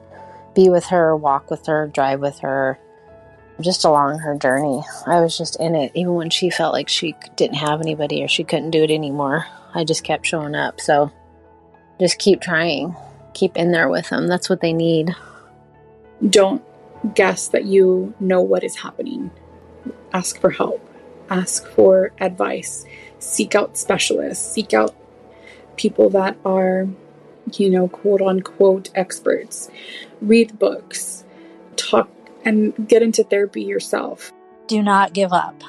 be 0.55 0.69
with 0.69 0.87
her, 0.87 1.17
walk 1.17 1.51
with 1.51 1.67
her, 1.67 1.89
drive 1.89 2.21
with 2.21 2.41
her, 2.41 2.79
just 3.61 3.85
along 3.85 4.19
her 4.19 4.37
journey. 4.37 4.83
I 5.07 5.21
was 5.21 5.37
just 5.37 5.59
in 5.61 5.75
it, 5.75 5.93
even 5.95 6.15
when 6.15 6.31
she 6.31 6.51
felt 6.51 6.73
like 6.73 6.89
she 6.89 7.15
didn't 7.37 7.57
have 7.57 7.81
anybody 7.81 8.23
or 8.23 8.29
she 8.29 8.45
couldn't 8.45 8.71
do 8.71 8.83
it 8.83 8.91
anymore. 8.91 9.47
I 9.75 9.85
just 9.85 10.05
kept 10.05 10.27
showing 10.27 10.55
up. 10.55 10.81
So 10.81 11.11
just 11.99 12.19
keep 12.19 12.41
trying, 12.41 12.97
keep 13.35 13.57
in 13.57 13.73
there 13.73 13.89
with 13.89 14.09
them. 14.11 14.27
That's 14.27 14.49
what 14.49 14.61
they 14.61 14.73
need. 14.73 15.15
Don't 16.29 16.63
guess 17.15 17.49
that 17.49 17.65
you 17.65 18.15
know 18.21 18.41
what 18.41 18.65
is 18.65 18.77
happening. 18.77 19.31
Ask 20.13 20.41
for 20.41 20.51
help, 20.51 20.81
ask 21.31 21.67
for 21.67 22.13
advice, 22.21 22.85
seek 23.19 23.55
out 23.55 23.77
specialists, 23.77 24.53
seek 24.53 24.75
out 24.75 24.95
people 25.77 26.11
that 26.11 26.37
are, 26.45 26.87
you 27.59 27.71
know, 27.71 27.89
quote 27.89 28.23
unquote 28.23 28.91
experts. 28.95 29.71
Read 30.21 30.59
books, 30.59 31.25
talk, 31.77 32.09
and 32.45 32.89
get 32.89 33.03
into 33.03 33.25
therapy 33.25 33.63
yourself. 33.63 34.33
Do 34.67 34.83
not 34.83 35.13
give 35.13 35.33
up. 35.33 35.63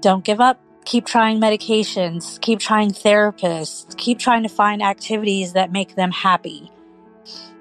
Don't 0.00 0.24
give 0.24 0.40
up. 0.40 0.60
Keep 0.86 1.06
trying 1.06 1.38
medications, 1.38 2.40
keep 2.40 2.58
trying 2.58 2.90
therapists, 2.90 3.96
keep 3.96 4.18
trying 4.18 4.42
to 4.42 4.48
find 4.48 4.82
activities 4.82 5.52
that 5.52 5.70
make 5.70 5.94
them 5.94 6.10
happy. 6.10 6.70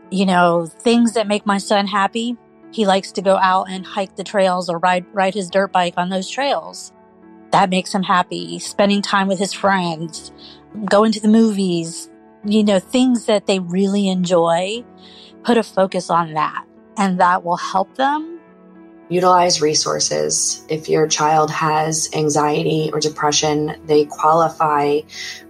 You 0.09 0.25
know, 0.25 0.65
things 0.65 1.13
that 1.13 1.27
make 1.27 1.45
my 1.45 1.57
son 1.57 1.86
happy 1.86 2.38
he 2.71 2.86
likes 2.86 3.11
to 3.13 3.21
go 3.21 3.38
out 3.38 3.69
and 3.69 3.86
hike 3.86 4.15
the 4.15 4.23
trails 4.23 4.69
or 4.69 4.77
ride 4.77 5.05
ride 5.13 5.34
his 5.34 5.49
dirt 5.49 5.71
bike 5.71 5.95
on 5.97 6.09
those 6.09 6.30
trails. 6.30 6.91
That 7.51 7.69
makes 7.69 7.93
him 7.93 8.03
happy. 8.03 8.59
Spending 8.59 9.01
time 9.01 9.27
with 9.27 9.39
his 9.39 9.53
friends, 9.53 10.32
going 10.86 11.11
to 11.13 11.19
the 11.19 11.27
movies, 11.27 12.09
you 12.46 12.64
know, 12.64 12.80
things 12.80 13.26
that 13.26 13.48
they 13.48 13.60
really 13.60 14.08
enjoy. 14.08 14.84
Put 15.44 15.58
a 15.58 15.64
focus 15.64 16.10
on 16.10 16.34
that, 16.34 16.66
and 16.98 17.20
that 17.20 17.44
will 17.44 17.58
help 17.58 17.96
them. 17.96 18.40
Utilize 19.10 19.62
resources. 19.62 20.64
If 20.70 20.90
your 20.90 21.08
child 21.08 21.50
has 21.50 22.10
anxiety 22.14 22.90
or 22.94 23.00
depression, 23.00 23.76
they 23.86 24.06
qualify 24.06 25.02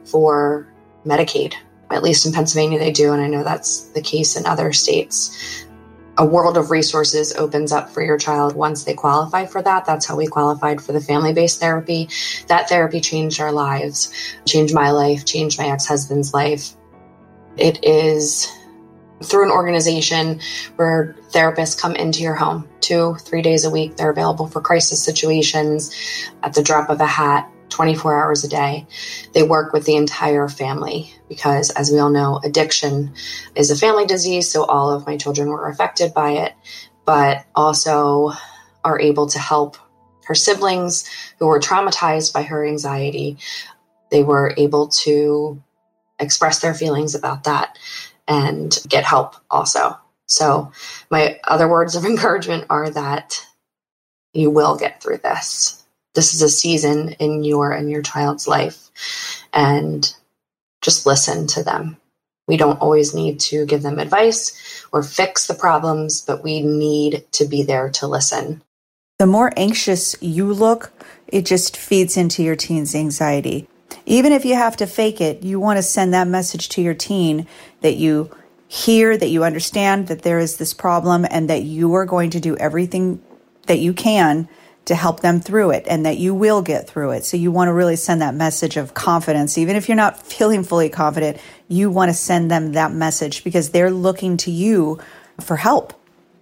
for 0.06 0.72
Medicaid. 1.06 1.54
At 1.92 2.04
least 2.04 2.26
in 2.26 2.32
Pennsylvania, 2.32 2.78
they 2.78 2.92
do, 2.92 3.12
and 3.12 3.22
I 3.22 3.28
know 3.28 3.44
that's 3.44 3.90
the 3.90 4.02
case 4.02 4.36
in 4.36 4.46
other 4.46 4.72
states 4.72 5.66
a 6.20 6.26
world 6.26 6.58
of 6.58 6.70
resources 6.70 7.34
opens 7.38 7.72
up 7.72 7.90
for 7.90 8.04
your 8.04 8.18
child 8.18 8.54
once 8.54 8.84
they 8.84 8.94
qualify 8.94 9.46
for 9.46 9.62
that. 9.62 9.86
That's 9.86 10.06
how 10.06 10.18
we 10.18 10.28
qualified 10.28 10.82
for 10.82 10.92
the 10.92 11.00
family 11.00 11.34
based 11.34 11.62
therapy. 11.62 12.10
That 12.48 12.68
therapy 12.68 13.00
changed 13.00 13.40
our 13.40 13.54
lives, 13.54 14.14
changed 14.46 14.74
my 14.74 14.92
life, 14.92 15.24
changed 15.24 15.58
my 15.58 15.68
ex 15.68 15.88
husband's 15.88 16.34
life. 16.34 16.76
It 17.58 17.84
is 17.84 18.52
through 19.24 19.46
an 19.46 19.52
organization 19.52 20.40
where 20.78 21.16
therapists 21.32 21.80
come 21.80 21.96
into 21.96 22.22
your 22.22 22.36
home 22.36 22.68
two, 22.80 23.16
three 23.16 23.42
days 23.42 23.66
a 23.66 23.70
week. 23.70 23.98
They're 23.98 24.12
available 24.12 24.48
for 24.48 24.62
crisis 24.62 25.04
situations 25.04 25.94
at 26.44 26.54
the 26.54 26.64
drop 26.64 26.90
of 26.90 27.02
a 27.02 27.06
hat. 27.06 27.50
24 27.70 28.22
hours 28.22 28.44
a 28.44 28.50
day. 28.50 28.86
They 29.34 29.44
work 29.44 29.74
with 29.74 29.86
the 29.86 29.96
entire 29.96 30.50
family 30.50 31.14
because, 31.30 31.70
as 31.70 31.92
we 31.92 32.00
all 32.00 32.10
know, 32.10 32.42
addiction 32.44 33.14
is 33.56 33.72
a 33.72 33.76
family 33.76 34.06
disease. 34.06 34.50
So 34.50 34.66
all 34.66 34.92
of 34.92 35.06
my 35.06 35.18
children 35.18 35.50
were 35.50 35.70
affected 35.70 36.14
by 36.14 36.32
it, 36.32 36.54
but 37.06 37.46
also 37.56 38.32
are 38.84 39.00
able 39.00 39.28
to 39.28 39.40
help 39.40 39.78
her 40.26 40.36
siblings 40.36 41.08
who 41.40 41.48
were 41.48 41.60
traumatized 41.60 42.34
by 42.34 42.44
her 42.44 42.66
anxiety. 42.66 43.38
They 44.12 44.24
were 44.24 44.54
able 44.58 44.88
to 45.04 45.62
express 46.20 46.60
their 46.60 46.74
feelings 46.74 47.16
about 47.16 47.44
that 47.46 47.78
and 48.28 48.78
get 48.88 49.04
help 49.04 49.36
also. 49.50 49.98
So, 50.28 50.72
my 51.10 51.40
other 51.44 51.68
words 51.68 51.96
of 51.96 52.06
encouragement 52.06 52.66
are 52.70 52.90
that 52.90 53.46
you 54.34 54.50
will 54.52 54.78
get 54.78 55.02
through 55.02 55.18
this. 55.18 55.84
This 56.16 56.34
is 56.34 56.42
a 56.42 56.50
season 56.50 57.14
in 57.14 57.44
your 57.44 57.72
and 57.72 57.90
your 57.90 58.02
child's 58.02 58.48
life 58.48 58.90
and 59.54 60.14
just 60.82 61.06
listen 61.06 61.48
to 61.48 61.64
them. 61.64 61.98
We 62.48 62.58
don't 62.58 62.82
always 62.82 63.14
need 63.14 63.40
to 63.42 63.66
give 63.66 63.84
them 63.84 64.00
advice 64.00 64.86
or 64.92 65.04
fix 65.04 65.48
the 65.48 65.54
problems 65.54 66.22
but 66.22 66.44
we 66.44 66.62
need 66.62 67.26
to 67.34 67.46
be 67.46 67.64
there 67.64 67.90
to 67.92 68.08
listen. 68.08 68.62
The 69.20 69.28
more 69.28 69.52
anxious 69.56 70.16
you 70.22 70.52
look 70.54 70.92
it 71.28 71.46
just 71.46 71.78
feeds 71.78 72.18
into 72.18 72.42
your 72.42 72.56
teen's 72.56 72.96
anxiety 72.96 73.68
even 74.10 74.34
if 74.34 74.44
you 74.44 74.56
have 74.56 74.76
to 74.76 74.86
fake 74.86 75.22
it 75.22 75.44
you 75.44 75.60
want 75.60 75.78
to 75.78 75.84
send 75.84 76.14
that 76.14 76.28
message 76.28 76.70
to 76.70 76.82
your 76.82 76.94
teen 76.94 77.48
that 77.82 77.96
you 77.96 78.30
hear 78.68 79.18
that 79.18 79.30
you 79.30 79.44
understand 79.44 80.08
that 80.08 80.22
there 80.22 80.40
is 80.40 80.58
this 80.58 80.74
problem 80.74 81.26
and 81.30 81.50
that 81.50 81.64
you 81.64 81.94
are 81.96 82.06
going 82.06 82.30
to 82.30 82.40
do 82.40 82.56
everything 82.58 83.22
that 83.66 83.80
you 83.80 83.94
can 83.94 84.48
to 84.86 84.96
help 84.96 85.20
them 85.20 85.40
through 85.40 85.70
it 85.72 85.86
and 85.88 86.06
that 86.06 86.18
you 86.18 86.34
will 86.34 86.64
get 86.64 86.88
through 86.88 87.12
it. 87.12 87.24
So 87.24 87.38
you 87.38 87.52
want 87.52 87.68
to 87.68 87.74
really 87.74 87.96
send 87.96 88.22
that 88.22 88.34
message 88.34 88.76
of 88.76 88.96
confidence. 88.96 89.58
Even 89.58 89.76
if 89.76 89.88
you're 89.88 89.96
not 89.96 90.22
feeling 90.22 90.64
fully 90.64 90.90
confident, 90.90 91.38
you 91.68 91.92
want 91.92 92.10
to 92.10 92.14
send 92.16 92.50
them 92.50 92.72
that 92.72 92.92
message 92.92 93.44
because 93.44 93.70
they're 93.70 93.92
looking 93.92 94.38
to 94.38 94.52
you 94.52 95.00
for 95.40 95.58
help. 95.58 95.94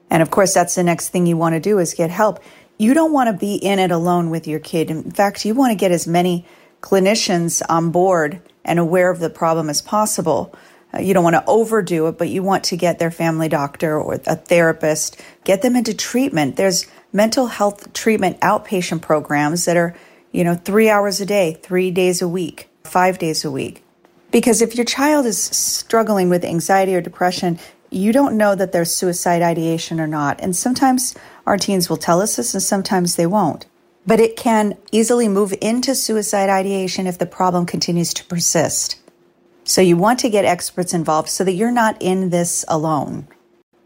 And 0.09 0.21
of 0.21 0.31
course, 0.31 0.53
that's 0.53 0.75
the 0.75 0.83
next 0.83 1.09
thing 1.09 1.25
you 1.25 1.35
want 1.35 1.55
to 1.55 1.59
do 1.59 1.79
is 1.79 1.93
get 1.93 2.09
help. 2.09 2.41
You 2.77 2.93
don't 2.93 3.11
want 3.11 3.27
to 3.27 3.33
be 3.33 3.55
in 3.55 3.79
it 3.79 3.91
alone 3.91 4.29
with 4.29 4.47
your 4.47 4.59
kid. 4.59 4.89
In 4.89 5.11
fact, 5.11 5.43
you 5.43 5.53
want 5.53 5.71
to 5.71 5.75
get 5.75 5.91
as 5.91 6.07
many 6.07 6.45
clinicians 6.81 7.61
on 7.69 7.91
board 7.91 8.41
and 8.63 8.79
aware 8.79 9.09
of 9.09 9.19
the 9.19 9.29
problem 9.29 9.69
as 9.69 9.81
possible. 9.81 10.53
Uh, 10.93 10.99
you 10.99 11.13
don't 11.13 11.23
want 11.23 11.35
to 11.35 11.45
overdo 11.47 12.07
it, 12.07 12.17
but 12.17 12.29
you 12.29 12.43
want 12.43 12.65
to 12.65 12.77
get 12.77 12.99
their 12.99 13.11
family 13.11 13.49
doctor 13.49 13.99
or 13.99 14.19
a 14.25 14.35
therapist, 14.35 15.21
get 15.43 15.61
them 15.61 15.75
into 15.75 15.93
treatment. 15.93 16.55
There's 16.55 16.87
mental 17.11 17.47
health 17.47 17.93
treatment 17.93 18.39
outpatient 18.41 19.01
programs 19.01 19.65
that 19.65 19.77
are, 19.77 19.95
you 20.31 20.43
know, 20.43 20.55
three 20.55 20.89
hours 20.89 21.19
a 21.21 21.25
day, 21.25 21.57
three 21.61 21.91
days 21.91 22.21
a 22.21 22.27
week, 22.27 22.69
five 22.83 23.17
days 23.17 23.43
a 23.43 23.51
week. 23.51 23.83
Because 24.31 24.61
if 24.61 24.75
your 24.75 24.85
child 24.85 25.25
is 25.25 25.41
struggling 25.41 26.29
with 26.29 26.43
anxiety 26.43 26.95
or 26.95 27.01
depression, 27.01 27.59
you 27.89 28.11
don't 28.11 28.37
know 28.37 28.53
that 28.55 28.71
there's 28.71 28.93
suicide 28.93 29.41
ideation 29.41 29.99
or 29.99 30.07
not. 30.07 30.39
And 30.41 30.55
sometimes 30.55 31.15
our 31.45 31.57
teens 31.57 31.89
will 31.89 31.97
tell 31.97 32.21
us 32.21 32.35
this 32.35 32.53
and 32.53 32.61
sometimes 32.61 33.15
they 33.15 33.25
won't. 33.25 33.65
But 34.07 34.21
it 34.21 34.37
can 34.37 34.77
easily 34.91 35.27
move 35.27 35.53
into 35.61 35.93
suicide 35.93 36.49
ideation 36.49 37.05
if 37.05 37.19
the 37.19 37.25
problem 37.25 37.65
continues 37.65 38.13
to 38.15 38.25
persist. 38.25 38.99
So 39.65 39.81
you 39.81 39.97
want 39.97 40.19
to 40.19 40.29
get 40.29 40.45
experts 40.45 40.93
involved 40.93 41.27
so 41.27 41.43
that 41.43 41.51
you're 41.51 41.71
not 41.71 42.01
in 42.01 42.29
this 42.29 42.63
alone. 42.69 43.27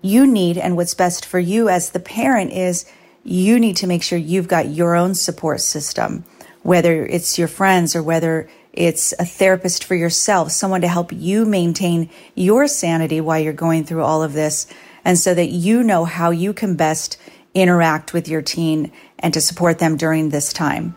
You 0.04 0.28
need, 0.28 0.60
and 0.60 0.78
what's 0.78 0.94
best 0.94 1.26
for 1.26 1.40
you 1.40 1.70
as 1.70 1.90
the 1.90 2.00
parent 2.00 2.52
is 2.52 2.86
you 3.24 3.60
need 3.60 3.78
to 3.78 3.88
make 3.88 4.04
sure 4.04 4.18
you've 4.18 4.48
got 4.48 4.70
your 4.70 4.96
own 4.96 5.16
support 5.16 5.60
system, 5.60 6.24
whether 6.62 7.04
it's 7.06 7.40
your 7.40 7.48
friends 7.48 7.96
or 7.96 8.04
whether 8.04 8.48
it's 8.74 9.14
a 9.14 9.26
therapist 9.26 9.84
for 9.84 9.96
yourself, 9.96 10.52
someone 10.52 10.82
to 10.82 10.88
help 10.88 11.12
you 11.12 11.46
maintain 11.46 12.10
your 12.36 12.68
sanity 12.68 13.20
while 13.20 13.40
you're 13.40 13.54
going 13.54 13.84
through 13.84 14.04
all 14.04 14.22
of 14.22 14.34
this. 14.34 14.68
And 15.04 15.18
so 15.18 15.34
that 15.34 15.48
you 15.48 15.82
know 15.82 16.06
how 16.06 16.30
you 16.30 16.54
can 16.54 16.76
best 16.76 17.18
interact 17.54 18.14
with 18.14 18.28
your 18.28 18.42
teen 18.42 18.92
and 19.20 19.34
to 19.34 19.42
support 19.42 19.80
them 19.80 19.98
during 19.98 20.30
this 20.30 20.54
time. 20.54 20.96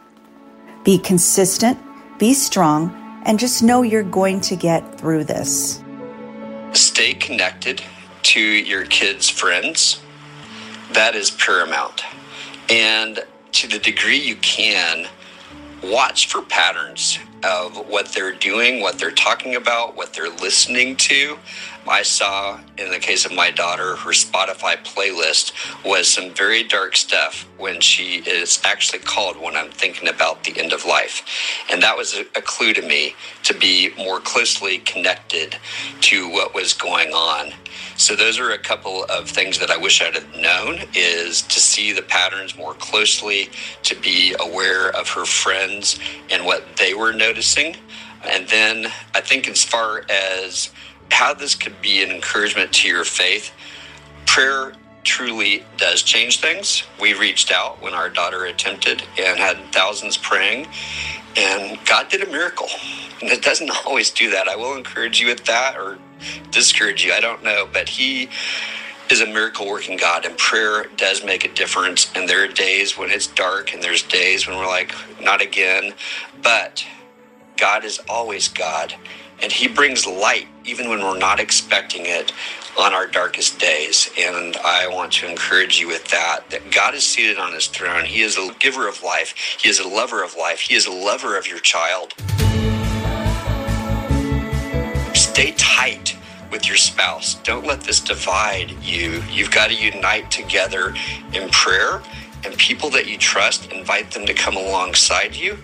Be 0.84 0.98
consistent, 0.98 1.78
be 2.18 2.34
strong, 2.34 2.94
and 3.24 3.38
just 3.38 3.62
know 3.62 3.82
you're 3.82 4.02
going 4.02 4.40
to 4.42 4.56
get 4.56 4.98
through 4.98 5.24
this. 5.24 5.82
Stay 6.72 7.14
connected 7.14 7.82
to 8.22 8.40
your 8.40 8.84
kids' 8.86 9.28
friends. 9.28 10.00
That 10.92 11.14
is 11.14 11.30
paramount. 11.30 12.04
And 12.70 13.20
to 13.52 13.68
the 13.68 13.78
degree 13.78 14.18
you 14.18 14.36
can, 14.36 15.06
watch 15.82 16.28
for 16.28 16.42
patterns 16.42 17.18
of 17.42 17.88
what 17.88 18.08
they're 18.08 18.32
doing, 18.32 18.80
what 18.80 18.98
they're 18.98 19.10
talking 19.10 19.54
about, 19.54 19.96
what 19.96 20.14
they're 20.14 20.30
listening 20.30 20.96
to. 20.96 21.38
I 21.88 22.02
saw 22.02 22.60
in 22.78 22.90
the 22.90 22.98
case 22.98 23.26
of 23.26 23.32
my 23.32 23.50
daughter, 23.50 23.96
her 23.96 24.10
Spotify 24.10 24.76
playlist 24.84 25.52
was 25.84 26.08
some 26.08 26.32
very 26.34 26.62
dark 26.62 26.96
stuff 26.96 27.48
when 27.58 27.80
she 27.80 28.16
is 28.26 28.60
actually 28.64 29.00
called 29.00 29.40
when 29.40 29.56
I'm 29.56 29.70
thinking 29.70 30.08
about 30.08 30.44
the 30.44 30.58
end 30.60 30.72
of 30.72 30.84
life. 30.84 31.22
And 31.70 31.82
that 31.82 31.96
was 31.96 32.14
a, 32.14 32.42
clue 32.42 32.74
to 32.74 32.82
me 32.82 33.14
to 33.44 33.54
be 33.54 33.92
more 33.96 34.20
closely 34.20 34.78
connected 34.78 35.56
to 36.02 36.28
what 36.30 36.54
was 36.54 36.72
going 36.72 37.12
on 37.12 37.52
so 37.96 38.16
those 38.16 38.40
are 38.40 38.50
a 38.50 38.58
couple 38.58 39.04
of 39.04 39.28
things 39.30 39.58
that 39.60 39.70
I 39.70 39.76
wish 39.76 40.02
I'd 40.02 40.14
have 40.14 40.36
known 40.36 40.80
is 40.94 41.42
to 41.42 41.60
see 41.60 41.92
the 41.92 42.02
patterns 42.02 42.56
more 42.56 42.74
closely, 42.74 43.50
to 43.84 43.94
be 43.94 44.34
aware 44.40 44.90
of 44.90 45.08
her 45.10 45.24
friends 45.24 45.98
and 46.30 46.44
what 46.44 46.76
they 46.76 46.94
were 46.94 47.12
noticing. 47.12 47.76
And 48.24 48.48
then 48.48 48.86
I 49.14 49.20
think 49.20 49.48
as 49.48 49.62
far 49.62 50.04
as 50.10 50.70
how 51.10 51.34
this 51.34 51.54
could 51.54 51.80
be 51.80 52.02
an 52.02 52.10
encouragement 52.10 52.72
to 52.74 52.88
your 52.88 53.04
faith, 53.04 53.52
prayer 54.26 54.72
truly 55.04 55.64
does 55.76 56.02
change 56.02 56.40
things. 56.40 56.84
We 57.00 57.14
reached 57.14 57.52
out 57.52 57.80
when 57.82 57.94
our 57.94 58.08
daughter 58.08 58.44
attempted 58.46 59.02
and 59.18 59.38
had 59.38 59.58
thousands 59.72 60.16
praying, 60.16 60.66
and 61.36 61.78
God 61.84 62.08
did 62.08 62.22
a 62.22 62.30
miracle. 62.30 62.68
And 63.20 63.30
it 63.30 63.42
doesn't 63.42 63.70
always 63.86 64.10
do 64.10 64.30
that. 64.30 64.48
I 64.48 64.56
will 64.56 64.76
encourage 64.76 65.20
you 65.20 65.28
with 65.28 65.44
that 65.46 65.76
or 65.76 65.98
discourage 66.50 67.04
you. 67.04 67.12
I 67.12 67.20
don't 67.20 67.42
know. 67.42 67.68
But 67.70 67.88
He 67.88 68.28
is 69.10 69.20
a 69.20 69.26
miracle 69.26 69.68
working 69.68 69.96
God, 69.96 70.24
and 70.24 70.36
prayer 70.38 70.86
does 70.96 71.24
make 71.24 71.44
a 71.44 71.52
difference. 71.52 72.10
And 72.14 72.28
there 72.28 72.42
are 72.44 72.48
days 72.48 72.96
when 72.96 73.10
it's 73.10 73.26
dark, 73.26 73.74
and 73.74 73.82
there's 73.82 74.02
days 74.02 74.46
when 74.46 74.56
we're 74.56 74.66
like, 74.66 74.94
not 75.20 75.42
again. 75.42 75.94
But 76.42 76.84
God 77.56 77.84
is 77.84 78.00
always 78.08 78.48
God, 78.48 78.94
and 79.44 79.52
He 79.52 79.68
brings 79.68 80.06
light 80.06 80.48
even 80.64 80.88
when 80.88 81.00
we're 81.00 81.18
not 81.18 81.38
expecting 81.38 82.06
it 82.06 82.32
on 82.80 82.94
our 82.94 83.06
darkest 83.06 83.58
days. 83.58 84.10
And 84.18 84.56
I 84.64 84.88
want 84.88 85.12
to 85.12 85.28
encourage 85.28 85.78
you 85.78 85.86
with 85.86 86.08
that 86.08 86.48
that 86.48 86.70
God 86.70 86.94
is 86.94 87.04
seated 87.04 87.38
on 87.38 87.52
His 87.52 87.66
throne. 87.66 88.06
He 88.06 88.22
is 88.22 88.38
a 88.38 88.48
giver 88.58 88.88
of 88.88 89.02
life, 89.02 89.34
He 89.60 89.68
is 89.68 89.78
a 89.78 89.86
lover 89.86 90.24
of 90.24 90.34
life, 90.34 90.60
He 90.60 90.74
is 90.74 90.86
a 90.86 90.90
lover 90.92 91.36
of 91.36 91.46
your 91.46 91.58
child. 91.58 92.14
Stay 95.14 95.52
tight 95.58 96.16
with 96.50 96.66
your 96.66 96.78
spouse. 96.78 97.34
Don't 97.42 97.66
let 97.66 97.82
this 97.82 98.00
divide 98.00 98.70
you. 98.82 99.22
You've 99.30 99.50
got 99.50 99.68
to 99.68 99.74
unite 99.74 100.30
together 100.30 100.94
in 101.34 101.50
prayer 101.50 102.00
and 102.44 102.56
people 102.56 102.88
that 102.90 103.08
you 103.08 103.18
trust, 103.18 103.70
invite 103.72 104.10
them 104.10 104.24
to 104.26 104.32
come 104.32 104.56
alongside 104.56 105.34
you. 105.34 105.58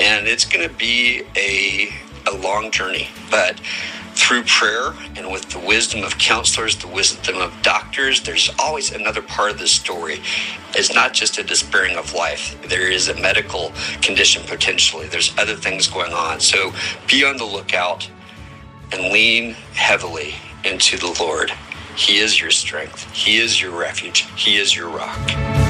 And 0.00 0.26
it's 0.26 0.44
going 0.44 0.68
to 0.68 0.74
be 0.74 1.22
a, 1.36 1.92
a 2.26 2.36
long 2.36 2.70
journey. 2.70 3.08
But 3.30 3.60
through 4.14 4.42
prayer 4.44 4.92
and 5.16 5.30
with 5.30 5.48
the 5.50 5.58
wisdom 5.58 6.04
of 6.04 6.18
counselors, 6.18 6.76
the 6.76 6.88
wisdom 6.88 7.36
of 7.36 7.54
doctors, 7.62 8.22
there's 8.22 8.50
always 8.58 8.92
another 8.92 9.22
part 9.22 9.52
of 9.52 9.58
this 9.58 9.72
story. 9.72 10.20
It's 10.74 10.94
not 10.94 11.14
just 11.14 11.38
a 11.38 11.42
despairing 11.42 11.96
of 11.96 12.12
life. 12.14 12.56
There 12.68 12.90
is 12.90 13.08
a 13.08 13.14
medical 13.20 13.72
condition 14.02 14.42
potentially. 14.46 15.06
There's 15.06 15.36
other 15.38 15.56
things 15.56 15.86
going 15.88 16.12
on. 16.12 16.40
So 16.40 16.72
be 17.08 17.24
on 17.24 17.36
the 17.38 17.44
lookout 17.44 18.08
and 18.92 19.12
lean 19.12 19.52
heavily 19.74 20.34
into 20.64 20.96
the 20.98 21.16
Lord. 21.20 21.52
He 21.96 22.18
is 22.18 22.40
your 22.40 22.50
strength. 22.50 23.10
He 23.12 23.38
is 23.38 23.60
your 23.60 23.72
refuge. 23.72 24.26
He 24.36 24.56
is 24.56 24.76
your 24.76 24.88
rock. 24.88 25.69